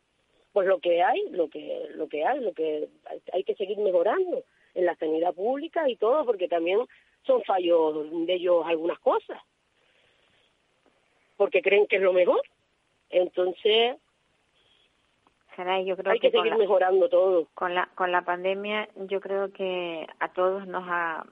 pues 0.53 0.67
lo 0.67 0.77
que 0.77 1.01
hay, 1.01 1.19
lo 1.31 1.49
que, 1.49 1.87
lo 1.95 2.07
que 2.07 2.23
hay, 2.23 2.41
lo 2.41 2.53
que 2.53 2.87
hay 3.33 3.43
que 3.43 3.55
seguir 3.55 3.79
mejorando 3.79 4.43
en 4.75 4.85
la 4.85 4.95
sanidad 4.97 5.33
pública 5.33 5.89
y 5.89 5.95
todo, 5.95 6.25
porque 6.25 6.47
también 6.47 6.79
son 7.25 7.41
fallos 7.41 8.05
de 8.27 8.33
ellos 8.35 8.63
algunas 8.67 8.99
cosas, 8.99 9.41
porque 11.37 11.63
creen 11.63 11.87
que 11.87 11.95
es 11.95 12.03
lo 12.03 12.13
mejor. 12.13 12.43
Entonces, 13.09 13.95
yo 15.85 15.97
creo 15.97 16.13
hay 16.13 16.19
que, 16.19 16.31
seguir 16.31 16.55
mejorando 16.55 17.09
todo. 17.09 17.47
Con 17.53 17.73
la, 17.73 17.89
con 17.95 18.11
la 18.11 18.23
pandemia, 18.23 18.87
yo 18.95 19.19
creo 19.19 19.51
que 19.51 20.07
a 20.19 20.29
todos 20.29 20.67
nos 20.67 20.83
ha, 20.87 21.25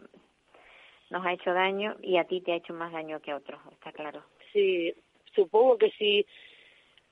nos 1.10 1.26
ha 1.26 1.34
hecho 1.34 1.54
daño 1.54 1.96
y 2.02 2.18
a 2.18 2.26
ti 2.26 2.42
te 2.42 2.54
ha 2.54 2.56
hecho 2.56 2.74
más 2.74 2.92
daño 2.92 3.20
que 3.20 3.32
a 3.32 3.38
otros, 3.38 3.60
está 3.72 3.92
claro. 3.92 4.24
Sí, 4.54 4.94
supongo 5.36 5.78
que 5.78 5.92
sí. 5.92 6.26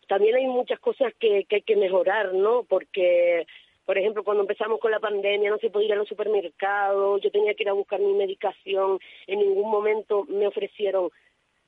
También 0.07 0.35
hay 0.35 0.45
muchas 0.45 0.79
cosas 0.79 1.13
que, 1.19 1.45
que 1.45 1.57
hay 1.57 1.61
que 1.63 1.75
mejorar, 1.75 2.33
¿no? 2.33 2.63
Porque 2.63 3.45
por 3.85 3.99
ejemplo, 3.99 4.23
cuando 4.23 4.41
empezamos 4.41 4.79
con 4.79 4.89
la 4.89 4.99
pandemia 4.99 5.51
no 5.51 5.59
se 5.59 5.69
podía 5.69 5.89
ir 5.89 5.93
a 5.93 5.97
los 5.97 6.07
supermercados, 6.07 7.21
yo 7.21 7.29
tenía 7.29 7.53
que 7.53 7.63
ir 7.63 7.69
a 7.69 7.73
buscar 7.73 7.99
mi 7.99 8.13
medicación, 8.13 8.99
en 9.27 9.39
ningún 9.39 9.69
momento 9.69 10.25
me 10.27 10.47
ofrecieron 10.47 11.11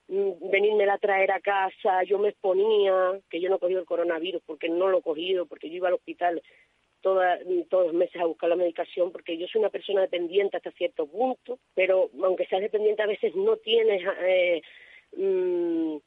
venirme 0.07 0.89
a 0.89 0.97
traer 0.97 1.31
a 1.31 1.41
casa, 1.41 2.03
yo 2.03 2.17
me 2.17 2.29
exponía, 2.29 3.19
que 3.29 3.41
yo 3.41 3.49
no 3.49 3.57
he 3.57 3.59
cogido 3.59 3.79
el 3.79 3.85
coronavirus 3.85 4.41
porque 4.45 4.69
no 4.69 4.87
lo 4.87 4.99
he 4.99 5.01
cogido, 5.01 5.45
porque 5.45 5.69
yo 5.69 5.75
iba 5.75 5.89
al 5.89 5.95
hospital 5.95 6.41
toda, 7.01 7.39
todos 7.69 7.87
los 7.87 7.93
meses 7.93 8.21
a 8.21 8.25
buscar 8.25 8.49
la 8.49 8.55
medicación, 8.55 9.11
porque 9.11 9.37
yo 9.37 9.47
soy 9.47 9.59
una 9.59 9.69
persona 9.69 10.01
dependiente 10.01 10.57
hasta 10.57 10.71
cierto 10.71 11.07
punto, 11.07 11.59
pero 11.75 12.09
aunque 12.23 12.45
seas 12.45 12.61
dependiente 12.61 13.03
a 13.03 13.07
veces 13.07 13.35
no 13.35 13.57
tienes... 13.57 14.01
Eh, 14.21 14.61
mm, 15.15 15.97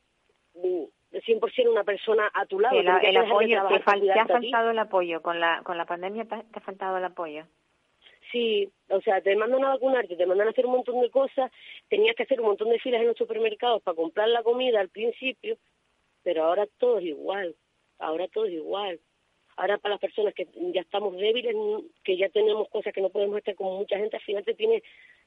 100% 1.13 1.71
una 1.71 1.85
persona 1.85 2.31
a 2.33 2.47
tu 2.47 2.61
lado. 2.61 2.79
el 2.79 3.17
apoyo, 3.17 3.67
te, 3.69 3.75
ha 3.75 4.27
faltado 4.27 4.71
el 4.71 4.79
apoyo, 4.79 5.23
con 5.23 5.41
la, 5.41 5.61
con 5.65 5.77
la 5.77 5.85
pandemia 5.85 6.25
te 6.25 6.37
ha 6.37 6.61
faltado 6.61 6.99
el 6.99 7.05
apoyo. 7.05 7.47
Sí, 8.31 8.69
o 8.89 9.01
sea, 9.01 9.21
te 9.21 9.35
mandan 9.37 9.65
a 9.65 9.71
vacunarte, 9.71 10.17
te 10.17 10.27
mandan 10.27 10.49
a 10.49 10.51
hacer 10.51 10.67
un 10.67 10.73
montón 10.73 11.01
de 11.01 11.11
cosas, 11.11 11.51
tenías 11.89 12.15
que 12.15 12.23
hacer 12.23 12.41
un 12.41 12.47
montón 12.47 12.71
de 12.71 12.79
filas 12.79 13.01
en 13.01 13.09
los 13.09 13.17
supermercados 13.17 13.83
para 13.83 13.97
comprar 13.97 14.29
la 14.29 14.43
comida 14.43 14.81
al 14.81 14.89
principio, 14.89 15.57
pero 16.23 16.45
ahora 16.45 16.67
todo 16.79 16.99
es 16.99 17.07
igual, 17.07 17.55
ahora 17.99 18.29
todo 18.29 18.45
es 18.45 18.53
igual. 18.53 19.01
Ahora 19.57 19.79
para 19.79 19.95
las 19.95 20.01
personas 20.01 20.33
que 20.33 20.47
ya 20.73 20.81
estamos 20.81 21.17
débiles, 21.17 21.55
que 22.03 22.17
ya 22.17 22.29
tenemos 22.31 22.69
cosas 22.69 22.95
que 22.95 23.01
no 23.03 23.11
podemos 23.11 23.37
estar 23.37 23.55
con 23.55 23.77
mucha 23.77 23.99
gente, 23.99 24.17
al 24.17 24.23
final 24.23 24.45
te 24.45 24.55
tienes, 24.55 24.83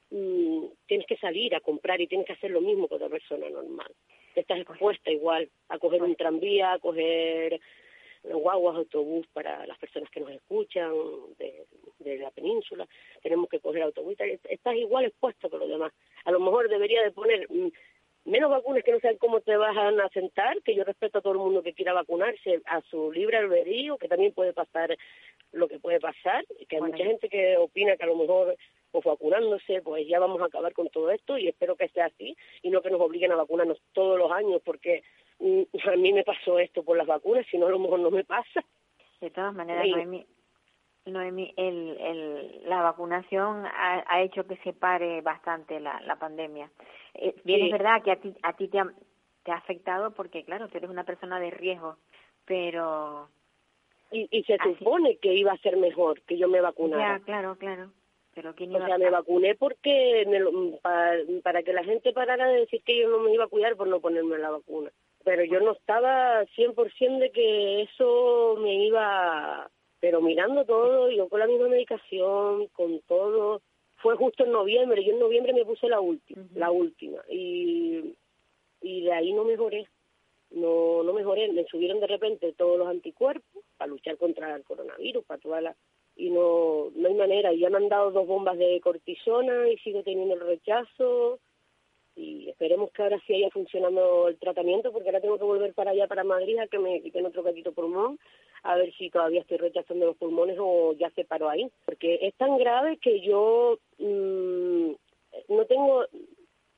mm, 0.09 0.65
tienes 0.87 1.05
que 1.05 1.17
salir 1.17 1.53
a 1.53 1.59
comprar 1.59 2.01
y 2.01 2.07
tienes 2.07 2.25
que 2.25 2.33
hacer 2.33 2.49
lo 2.49 2.61
mismo 2.61 2.87
que 2.87 2.95
otra 2.95 3.09
persona 3.09 3.49
normal 3.49 3.91
estás 4.35 4.59
expuesta 4.59 5.11
igual 5.11 5.49
a 5.69 5.77
coger 5.77 6.01
un 6.03 6.15
tranvía, 6.15 6.73
a 6.73 6.79
coger 6.79 7.59
guaguas, 8.23 8.75
autobús 8.75 9.27
para 9.33 9.65
las 9.65 9.77
personas 9.77 10.09
que 10.09 10.19
nos 10.19 10.31
escuchan 10.31 10.91
de, 11.37 11.65
de 11.99 12.17
la 12.17 12.31
península, 12.31 12.87
tenemos 13.21 13.49
que 13.49 13.59
coger 13.59 13.83
autobús, 13.83 14.15
estás 14.49 14.75
igual 14.75 15.05
expuesto 15.05 15.49
que 15.49 15.57
los 15.57 15.69
demás. 15.69 15.93
A 16.25 16.31
lo 16.31 16.39
mejor 16.39 16.69
debería 16.69 17.03
de 17.03 17.11
poner 17.11 17.47
mm, 17.49 17.69
menos 18.25 18.49
vacunas 18.49 18.83
que 18.83 18.91
no 18.91 18.99
saben 18.99 19.17
cómo 19.17 19.41
te 19.41 19.55
vas 19.57 19.75
a 19.75 20.09
sentar, 20.09 20.61
que 20.61 20.75
yo 20.75 20.83
respeto 20.83 21.19
a 21.19 21.21
todo 21.21 21.33
el 21.33 21.39
mundo 21.39 21.63
que 21.63 21.73
quiera 21.73 21.93
vacunarse 21.93 22.61
a 22.65 22.81
su 22.89 23.11
libre 23.11 23.37
albedrío, 23.37 23.97
que 23.97 24.07
también 24.07 24.33
puede 24.33 24.53
pasar 24.53 24.95
lo 25.51 25.67
que 25.67 25.79
puede 25.79 25.99
pasar, 25.99 26.45
que 26.67 26.77
hay 26.77 26.81
mucha 26.81 27.03
gente 27.03 27.29
que 27.29 27.57
opina 27.57 27.95
que 27.97 28.03
a 28.03 28.07
lo 28.07 28.15
mejor 28.15 28.55
pues 28.91 29.05
vacunándose, 29.05 29.81
pues 29.81 30.07
ya 30.07 30.19
vamos 30.19 30.39
a 30.41 30.45
acabar 30.45 30.71
con 30.73 30.87
todo 30.89 31.09
esto 31.09 31.37
y 31.37 31.47
espero 31.47 31.75
que 31.75 31.89
sea 31.89 32.05
así 32.05 32.35
y 32.61 32.69
no 32.69 32.81
que 32.81 32.91
nos 32.91 33.01
obliguen 33.01 33.31
a 33.31 33.35
vacunarnos 33.35 33.81
todos 33.91 34.19
los 34.19 34.31
años 34.31 34.61
porque 34.63 35.03
a 35.39 35.95
mí 35.95 36.13
me 36.13 36.23
pasó 36.23 36.59
esto 36.59 36.83
por 36.83 36.97
las 36.97 37.07
vacunas, 37.07 37.45
si 37.49 37.57
no 37.57 37.67
a 37.67 37.69
lo 37.69 37.79
mejor 37.79 37.99
no 37.99 38.11
me 38.11 38.23
pasa. 38.23 38.63
De 39.19 39.29
todas 39.29 39.53
maneras, 39.53 39.85
Noemi, 39.87 40.25
Noemi 41.05 41.53
el, 41.57 41.97
el, 41.99 42.69
la 42.69 42.81
vacunación 42.81 43.65
ha, 43.65 44.03
ha, 44.07 44.21
hecho 44.21 44.45
que 44.45 44.57
se 44.57 44.73
pare 44.73 45.21
bastante 45.21 45.79
la, 45.79 45.99
la 46.01 46.17
pandemia. 46.17 46.69
Eh, 47.13 47.35
bien 47.43 47.65
es 47.65 47.71
verdad 47.71 48.01
que 48.03 48.11
a 48.11 48.15
ti, 48.17 48.33
a 48.43 48.53
ti 48.53 48.67
te, 48.67 48.79
ha, 48.79 48.93
te 49.43 49.51
ha 49.51 49.55
afectado 49.55 50.11
porque, 50.11 50.43
claro, 50.43 50.67
tú 50.67 50.77
eres 50.77 50.89
una 50.89 51.03
persona 51.03 51.39
de 51.39 51.51
riesgo, 51.51 51.97
pero... 52.45 53.29
Y, 54.11 54.27
y 54.29 54.43
se 54.43 54.57
supone 54.57 55.17
que 55.17 55.33
iba 55.33 55.53
a 55.53 55.57
ser 55.57 55.75
mejor 55.77 56.21
que 56.21 56.37
yo 56.37 56.47
me 56.47 56.61
vacunara. 56.61 57.17
Ya, 57.17 57.23
claro, 57.23 57.57
claro 57.57 57.91
o 58.41 58.85
sea, 58.85 58.97
me 58.97 59.09
vacuné 59.09 59.55
porque 59.55 60.25
para, 61.43 61.63
que 61.63 61.73
la 61.73 61.83
gente 61.83 62.13
parara 62.13 62.47
de 62.47 62.61
decir 62.61 62.81
que 62.83 62.99
yo 62.99 63.09
no 63.09 63.19
me 63.19 63.33
iba 63.33 63.45
a 63.45 63.49
cuidar 63.49 63.75
por 63.75 63.87
no 63.87 63.99
ponerme 63.99 64.37
la 64.39 64.49
vacuna. 64.49 64.91
Pero 65.23 65.43
yo 65.45 65.59
no 65.59 65.71
estaba 65.71 66.43
100% 66.55 67.19
de 67.19 67.31
que 67.31 67.81
eso 67.83 68.55
me 68.59 68.85
iba... 68.85 69.69
Pero 69.99 70.21
mirando 70.21 70.65
todo, 70.65 71.09
yo 71.09 71.29
con 71.29 71.39
la 71.39 71.47
misma 71.47 71.67
medicación, 71.67 72.67
con 72.67 72.99
todo... 73.07 73.61
Fue 73.97 74.17
justo 74.17 74.43
en 74.43 74.51
noviembre, 74.51 75.01
yo 75.05 75.13
en 75.13 75.19
noviembre 75.19 75.53
me 75.53 75.63
puse 75.63 75.87
la 75.87 76.01
última, 76.01 76.43
la 76.55 76.71
última. 76.71 77.21
Y, 77.29 78.13
y 78.81 79.01
de 79.01 79.13
ahí 79.13 79.31
no 79.31 79.45
mejoré 79.45 79.87
no 80.53 81.03
no 81.03 81.13
mejoré, 81.13 81.51
me 81.51 81.65
subieron 81.65 81.99
de 81.99 82.07
repente 82.07 82.53
todos 82.53 82.77
los 82.77 82.87
anticuerpos 82.87 83.63
para 83.77 83.89
luchar 83.89 84.17
contra 84.17 84.55
el 84.55 84.63
coronavirus, 84.63 85.25
para 85.25 85.41
toda 85.41 85.61
la 85.61 85.75
y 86.15 86.29
no, 86.29 86.91
no 86.95 87.07
hay 87.07 87.15
manera. 87.15 87.53
Ya 87.53 87.69
me 87.69 87.77
han 87.77 87.89
dado 87.89 88.11
dos 88.11 88.27
bombas 88.27 88.57
de 88.57 88.79
cortisona 88.81 89.67
y 89.69 89.77
sigo 89.79 90.03
teniendo 90.03 90.35
el 90.35 90.41
rechazo 90.41 91.39
y 92.15 92.49
esperemos 92.49 92.91
que 92.91 93.01
ahora 93.01 93.19
sí 93.25 93.33
haya 93.33 93.49
funcionado 93.49 94.27
el 94.27 94.37
tratamiento 94.37 94.91
porque 94.91 95.09
ahora 95.09 95.21
tengo 95.21 95.37
que 95.37 95.43
volver 95.43 95.73
para 95.73 95.91
allá, 95.91 96.07
para 96.07 96.23
Madrid, 96.23 96.59
a 96.59 96.67
que 96.67 96.79
me 96.79 97.01
quiten 97.01 97.25
otro 97.25 97.43
gatito 97.43 97.71
pulmón, 97.71 98.19
a 98.63 98.75
ver 98.75 98.93
si 98.93 99.09
todavía 99.09 99.41
estoy 99.41 99.57
rechazando 99.57 100.05
los 100.05 100.17
pulmones 100.17 100.57
o 100.59 100.93
ya 100.93 101.09
se 101.11 101.25
paró 101.25 101.49
ahí. 101.49 101.69
Porque 101.85 102.19
es 102.21 102.33
tan 102.35 102.57
grave 102.57 102.97
que 102.97 103.21
yo 103.21 103.77
mmm, 103.97 104.91
no 105.49 105.65
tengo, 105.65 106.05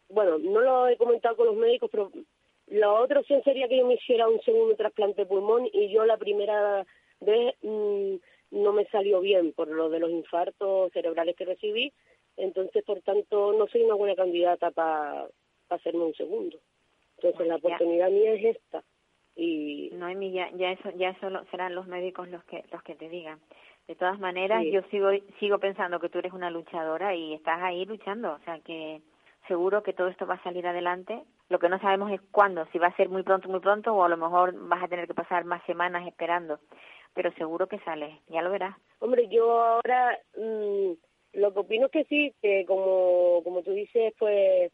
bueno, 0.09 0.37
no 0.37 0.61
lo 0.61 0.87
he 0.87 0.97
comentado 0.97 1.35
con 1.35 1.47
los 1.47 1.55
médicos, 1.55 1.89
pero 1.91 2.11
la 2.67 2.93
otra 2.93 3.19
opción 3.19 3.43
sería 3.43 3.67
que 3.67 3.77
yo 3.77 3.85
me 3.85 3.95
hiciera 3.95 4.27
un 4.27 4.41
segundo 4.41 4.75
trasplante 4.75 5.21
de 5.21 5.27
pulmón 5.27 5.67
y 5.71 5.89
yo 5.89 6.05
la 6.05 6.17
primera 6.17 6.85
vez... 7.19 7.55
Mmm, 7.61 8.15
no 8.51 8.71
me 8.71 8.85
salió 8.85 9.19
bien 9.21 9.53
por 9.53 9.67
lo 9.67 9.89
de 9.89 9.99
los 9.99 10.09
infartos 10.09 10.91
cerebrales 10.93 11.35
que 11.35 11.45
recibí, 11.45 11.91
entonces 12.37 12.83
por 12.83 13.01
tanto 13.01 13.53
no 13.53 13.67
soy 13.67 13.83
una 13.83 13.95
buena 13.95 14.15
candidata 14.15 14.71
para 14.71 15.27
hacerme 15.69 16.03
un 16.03 16.13
segundo. 16.13 16.57
Entonces 17.17 17.47
la 17.47 17.55
oportunidad 17.55 18.09
mía 18.09 18.33
es 18.33 18.55
esta. 18.57 18.83
Y 19.35 19.89
Noemi, 19.93 20.31
ya, 20.31 20.49
ya 20.51 20.71
eso 20.71 20.89
ya 20.91 21.09
eso 21.09 21.29
serán 21.51 21.75
los 21.75 21.87
médicos 21.87 22.29
los 22.29 22.43
que 22.45 22.63
los 22.71 22.81
que 22.83 22.95
te 22.95 23.09
digan. 23.09 23.39
De 23.87 23.95
todas 23.95 24.19
maneras, 24.19 24.63
yo 24.71 24.81
sigo 24.89 25.09
sigo 25.39 25.59
pensando 25.59 25.99
que 25.99 26.09
tú 26.09 26.19
eres 26.19 26.33
una 26.33 26.49
luchadora 26.49 27.15
y 27.15 27.33
estás 27.33 27.61
ahí 27.61 27.85
luchando, 27.85 28.33
o 28.33 28.39
sea 28.39 28.59
que 28.59 29.01
seguro 29.47 29.83
que 29.83 29.93
todo 29.93 30.07
esto 30.07 30.25
va 30.25 30.35
a 30.35 30.43
salir 30.43 30.65
adelante. 30.65 31.21
Lo 31.49 31.59
que 31.59 31.69
no 31.69 31.79
sabemos 31.79 32.11
es 32.11 32.19
cuándo, 32.31 32.65
si 32.71 32.79
va 32.79 32.87
a 32.87 32.95
ser 32.95 33.09
muy 33.09 33.21
pronto, 33.21 33.47
muy 33.47 33.59
pronto, 33.59 33.93
o 33.93 34.03
a 34.03 34.09
lo 34.09 34.17
mejor 34.17 34.55
vas 34.67 34.83
a 34.83 34.87
tener 34.87 35.05
que 35.05 35.13
pasar 35.13 35.45
más 35.45 35.63
semanas 35.65 36.07
esperando 36.07 36.59
pero 37.15 37.31
seguro 37.33 37.67
que 37.67 37.79
sale, 37.79 38.21
ya 38.27 38.43
lo 38.43 38.51
verás. 38.51 38.75
Hombre, 38.99 39.27
yo 39.29 39.49
ahora 39.49 40.19
mm, 40.37 40.91
lo 41.35 41.53
que 41.53 41.59
opino 41.59 41.85
es 41.87 41.91
que 41.91 42.03
sí, 42.05 42.33
que 42.41 42.65
como, 42.65 43.41
como 43.43 43.61
tú 43.61 43.71
dices, 43.71 44.13
pues 44.17 44.71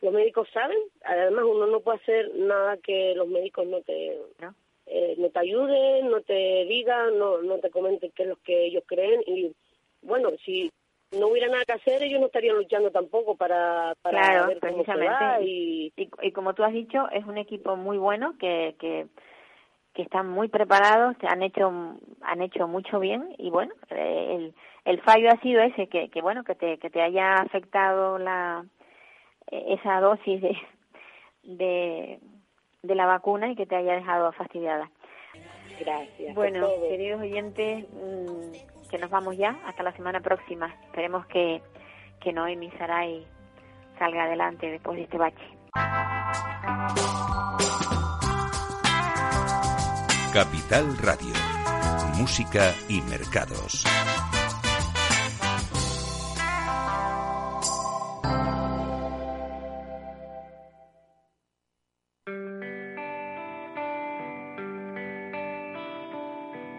los 0.00 0.12
médicos 0.12 0.48
saben, 0.52 0.78
además 1.04 1.44
uno 1.48 1.66
no 1.66 1.80
puede 1.80 1.98
hacer 1.98 2.34
nada 2.34 2.76
que 2.78 3.14
los 3.14 3.28
médicos 3.28 3.66
no 3.66 3.80
te... 3.82 4.18
¿No? 4.40 4.54
Eh, 4.86 5.14
no 5.16 5.30
te 5.30 5.38
ayuden, 5.38 6.10
no 6.10 6.20
te 6.22 6.64
digan, 6.66 7.16
no, 7.18 7.40
no 7.40 7.58
te 7.58 7.70
comenten 7.70 8.10
qué 8.14 8.24
es 8.24 8.28
lo 8.28 8.36
que 8.36 8.66
ellos 8.66 8.82
creen. 8.84 9.22
Y 9.26 9.54
bueno, 10.02 10.30
si 10.44 10.70
no 11.12 11.28
hubiera 11.28 11.48
nada 11.48 11.64
que 11.64 11.72
hacer, 11.72 12.02
ellos 12.02 12.20
no 12.20 12.26
estarían 12.26 12.56
luchando 12.56 12.90
tampoco 12.90 13.36
para, 13.36 13.94
para 14.02 14.46
ver 14.48 14.58
cómo 14.60 14.84
se 14.84 14.94
va 14.96 15.40
y... 15.40 15.92
y... 15.96 16.08
Y, 16.20 16.32
como 16.32 16.54
tú 16.54 16.64
has 16.64 16.72
dicho, 16.72 17.08
es 17.10 17.24
un 17.24 17.38
equipo 17.38 17.76
muy 17.76 17.96
bueno 17.96 18.34
que, 18.38 18.74
que 18.78 19.06
que 19.94 20.02
están 20.02 20.28
muy 20.28 20.48
preparados, 20.48 21.16
han 21.28 21.42
hecho 21.42 21.70
han 22.22 22.42
hecho 22.42 22.66
mucho 22.68 22.98
bien 22.98 23.34
y 23.38 23.50
bueno, 23.50 23.74
el, 23.90 24.54
el 24.84 25.00
fallo 25.02 25.30
ha 25.30 25.40
sido 25.40 25.60
ese 25.62 25.88
que, 25.88 26.08
que 26.08 26.22
bueno, 26.22 26.44
que 26.44 26.54
te 26.54 26.78
que 26.78 26.90
te 26.90 27.02
haya 27.02 27.34
afectado 27.34 28.18
la 28.18 28.64
esa 29.50 30.00
dosis 30.00 30.40
de 30.40 30.56
de, 31.42 32.20
de 32.82 32.94
la 32.94 33.06
vacuna 33.06 33.50
y 33.50 33.56
que 33.56 33.66
te 33.66 33.76
haya 33.76 33.94
dejado 33.94 34.32
fastidiada. 34.32 34.90
Gracias. 35.80 36.34
Bueno, 36.34 36.68
queridos 36.88 37.20
oyentes, 37.20 37.86
mm, 37.90 38.88
que 38.90 38.98
nos 38.98 39.10
vamos 39.10 39.36
ya 39.36 39.58
hasta 39.66 39.82
la 39.82 39.92
semana 39.92 40.20
próxima. 40.20 40.74
Esperemos 40.84 41.26
que, 41.26 41.62
que 42.20 42.32
Noemi 42.32 42.70
Saray 42.72 43.26
salga 43.98 44.24
adelante 44.24 44.70
después 44.70 44.96
de 44.96 45.04
este 45.04 45.18
bache. 45.18 45.48
Capital 50.32 50.96
Radio. 51.02 51.34
Música 52.16 52.74
y 52.88 53.02
mercados. 53.02 53.84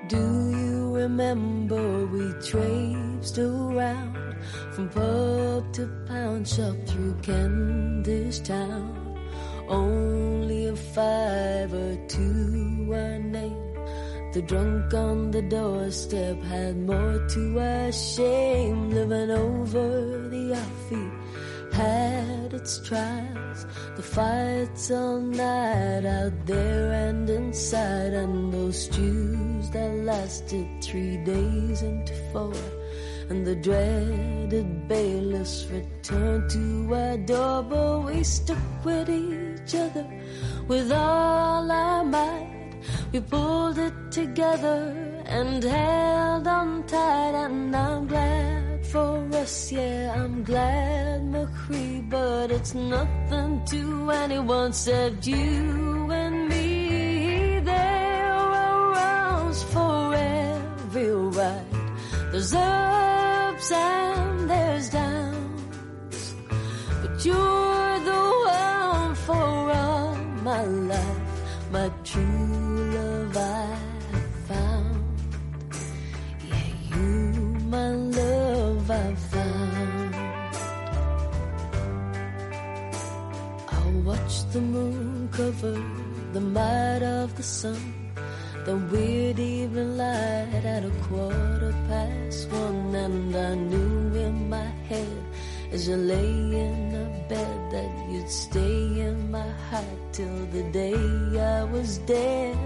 Do 0.10 0.18
you 0.18 0.95
remember 0.95 2.08
we 2.08 2.34
traipsed 2.41 3.38
around 3.38 4.36
from 4.72 4.89
pub 4.89 5.72
to 5.74 5.88
pound 6.08 6.47
shop 6.47 6.76
through 6.88 7.14
Kentish 7.22 8.39
Town? 8.39 9.04
The 14.34 14.41
drunk 14.41 14.91
on 14.95 15.29
the 15.29 15.43
doorstep 15.43 16.41
had 16.41 16.75
more 16.75 17.23
to 17.36 17.59
our 17.59 17.91
shame. 17.91 18.89
Living 18.89 19.29
over 19.29 20.27
the 20.27 20.57
offbeat 20.57 21.71
had 21.71 22.51
its 22.51 22.79
trials. 22.79 23.67
The 23.95 24.01
fights 24.01 24.89
all 24.89 25.19
night 25.19 26.05
out 26.05 26.34
there 26.47 26.93
and 26.93 27.29
inside, 27.29 28.13
and 28.13 28.51
those 28.51 28.86
stews 28.86 29.69
that 29.69 29.93
lasted 29.97 30.67
three 30.81 31.17
days 31.17 31.84
into 31.84 32.15
four. 32.31 32.55
And 33.29 33.45
the 33.45 33.55
dreaded 33.55 34.88
bailiffs 34.88 35.67
returned 35.67 36.49
to 36.49 36.91
our 36.91 37.17
door, 37.17 37.61
but 37.61 37.99
we 38.05 38.23
stuck 38.23 38.84
with 38.84 39.11
each 39.11 39.75
other 39.75 40.07
with 40.67 40.91
all 40.91 41.71
our 41.71 42.03
might. 42.03 42.53
We 43.14 43.20
pulled 43.20 43.78
it 43.78 43.93
together 44.09 44.91
and 45.28 45.64
held 45.64 46.47
on 46.47 46.84
tight, 46.88 47.36
and 47.45 47.76
I'm 47.76 48.07
glad 48.07 48.86
for 48.88 49.30
us, 49.36 49.72
yeah, 49.72 50.16
I'm 50.18 50.43
glad, 50.43 51.22
McCree, 51.22 52.09
but 52.09 52.49
it's 52.49 52.74
nothing 52.74 53.64
to 53.66 54.09
anyone 54.09 54.70
except 54.70 55.28
you 55.28 56.09
and 56.09 56.49
me. 56.49 57.59
There 57.59 58.34
are 58.34 58.91
rounds 58.93 59.61
for 59.61 60.16
every 60.16 61.14
ride. 61.14 61.66
There's 62.32 62.51
ups 62.55 62.93
the 85.52 86.39
might 86.39 87.04
of 87.04 87.36
the 87.36 87.44
sun. 87.44 87.94
The 88.66 88.78
weird 88.78 89.39
evening 89.39 89.98
light 89.98 90.64
at 90.64 90.86
a 90.86 90.91
quarter 91.08 91.76
past 91.89 92.50
one, 92.50 92.96
and 92.96 93.36
I 93.36 93.56
knew 93.56 94.16
in 94.16 94.50
my 94.50 94.70
head 94.89 95.18
as 95.74 95.88
you 95.88 95.98
lay 95.98 96.36
in 96.66 96.96
a 96.96 97.28
bed 97.28 97.72
that 97.74 97.91
you'd 98.10 98.30
stay 98.30 99.02
in 99.02 99.32
my 99.32 99.50
heart 99.70 100.14
till 100.14 100.46
the 100.54 100.64
day 100.72 100.96
I 101.38 101.64
was 101.66 101.98
dead. 102.00 102.58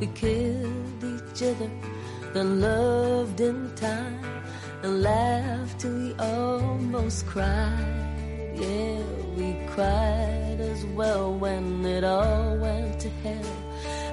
We 0.00 0.06
killed 0.06 1.04
each 1.04 1.42
other, 1.42 1.70
then 2.32 2.60
loved 2.62 3.40
in 3.40 3.74
time, 3.74 4.24
and 4.82 5.02
laughed 5.02 5.80
till 5.80 5.98
we 5.98 6.14
almost 6.14 7.26
cried. 7.26 8.54
Yeah, 8.54 9.02
we 9.36 9.54
cried 9.74 10.41
as 10.70 10.84
well 10.86 11.34
when 11.34 11.84
it 11.84 12.04
all 12.04 12.56
went 12.56 13.00
to 13.00 13.08
hell. 13.24 13.56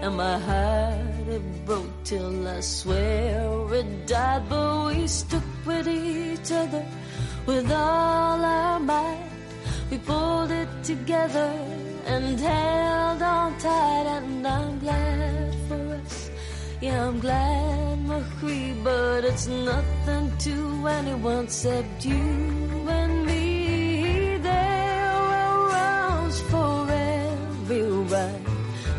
And 0.01 0.15
my 0.15 0.37
heart 0.39 1.27
it 1.27 1.65
broke 1.65 2.03
till 2.03 2.47
I 2.47 2.59
swear 2.61 3.73
it 3.73 4.07
died. 4.07 4.43
But 4.49 4.87
we 4.87 5.07
stuck 5.07 5.43
with 5.65 5.87
each 5.87 6.51
other 6.51 6.85
with 7.45 7.71
all 7.71 8.39
our 8.43 8.79
might. 8.79 9.29
We 9.91 9.97
pulled 9.97 10.51
it 10.51 10.69
together 10.83 11.51
and 12.05 12.39
held 12.39 13.21
on 13.21 13.57
tight. 13.59 14.05
And 14.17 14.47
I'm 14.47 14.79
glad 14.79 15.55
for 15.67 15.95
us. 15.95 16.31
Yeah, 16.81 17.07
I'm 17.07 17.19
glad, 17.19 17.99
McCree, 18.07 18.83
but 18.83 19.25
it's 19.25 19.47
nothing 19.47 20.25
to 20.45 20.87
anyone 20.87 21.43
except 21.45 22.05
you 22.05 22.23
and 22.87 23.25
me 23.25 23.38
for 26.37 26.87
everyone. 26.91 28.45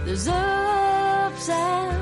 There's 0.04 0.26
ups 0.26 1.48
and 1.48 1.99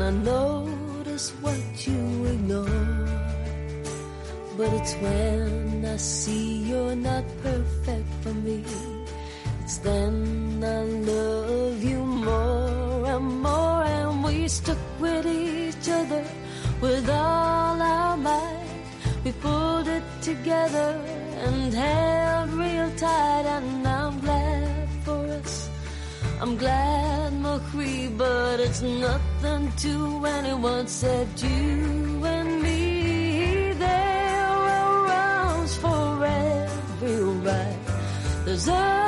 and 0.00 0.04
I 0.04 0.10
notice 0.10 1.30
what 1.40 1.86
you 1.86 2.24
ignore. 2.26 3.08
But 4.56 4.72
it's 4.74 4.94
when 4.94 5.84
I 5.84 5.96
see 5.96 6.64
you're 6.68 6.96
not 6.96 7.24
perfect 7.42 8.08
for 8.22 8.34
me, 8.34 8.62
it's 9.62 9.78
then 9.78 10.62
I 10.62 10.82
love 11.12 11.82
you 11.82 11.98
more 12.04 13.06
and 13.06 13.42
more, 13.42 13.84
and 13.84 14.24
we 14.24 14.48
stuck 14.48 14.78
with 15.00 15.26
each 15.26 15.88
other 15.88 16.24
with 16.80 17.08
all 17.08 17.80
our 17.80 18.16
might. 18.16 18.86
We 19.24 19.32
pulled 19.32 19.88
it 19.88 20.04
together 20.20 21.00
and 21.44 21.72
held 21.72 22.50
real 22.52 22.90
tight, 22.96 23.46
and 23.46 23.86
I'm 23.88 24.20
glad 24.20 24.88
for 25.04 25.24
us. 25.40 25.70
I'm 26.40 26.56
glad, 26.58 27.32
McCree, 27.32 28.16
but 28.16 28.60
it's 28.60 28.82
nothing 28.82 29.25
to 29.78 30.24
anyone 30.24 30.84
except 30.84 31.42
you 31.42 32.24
and 32.24 32.62
me. 32.62 33.72
There 33.74 34.46
are 34.46 35.04
rounds 35.06 35.76
for 35.76 36.24
every 36.24 37.22
ride. 37.44 37.78
There's 38.44 38.68
and 38.68 39.05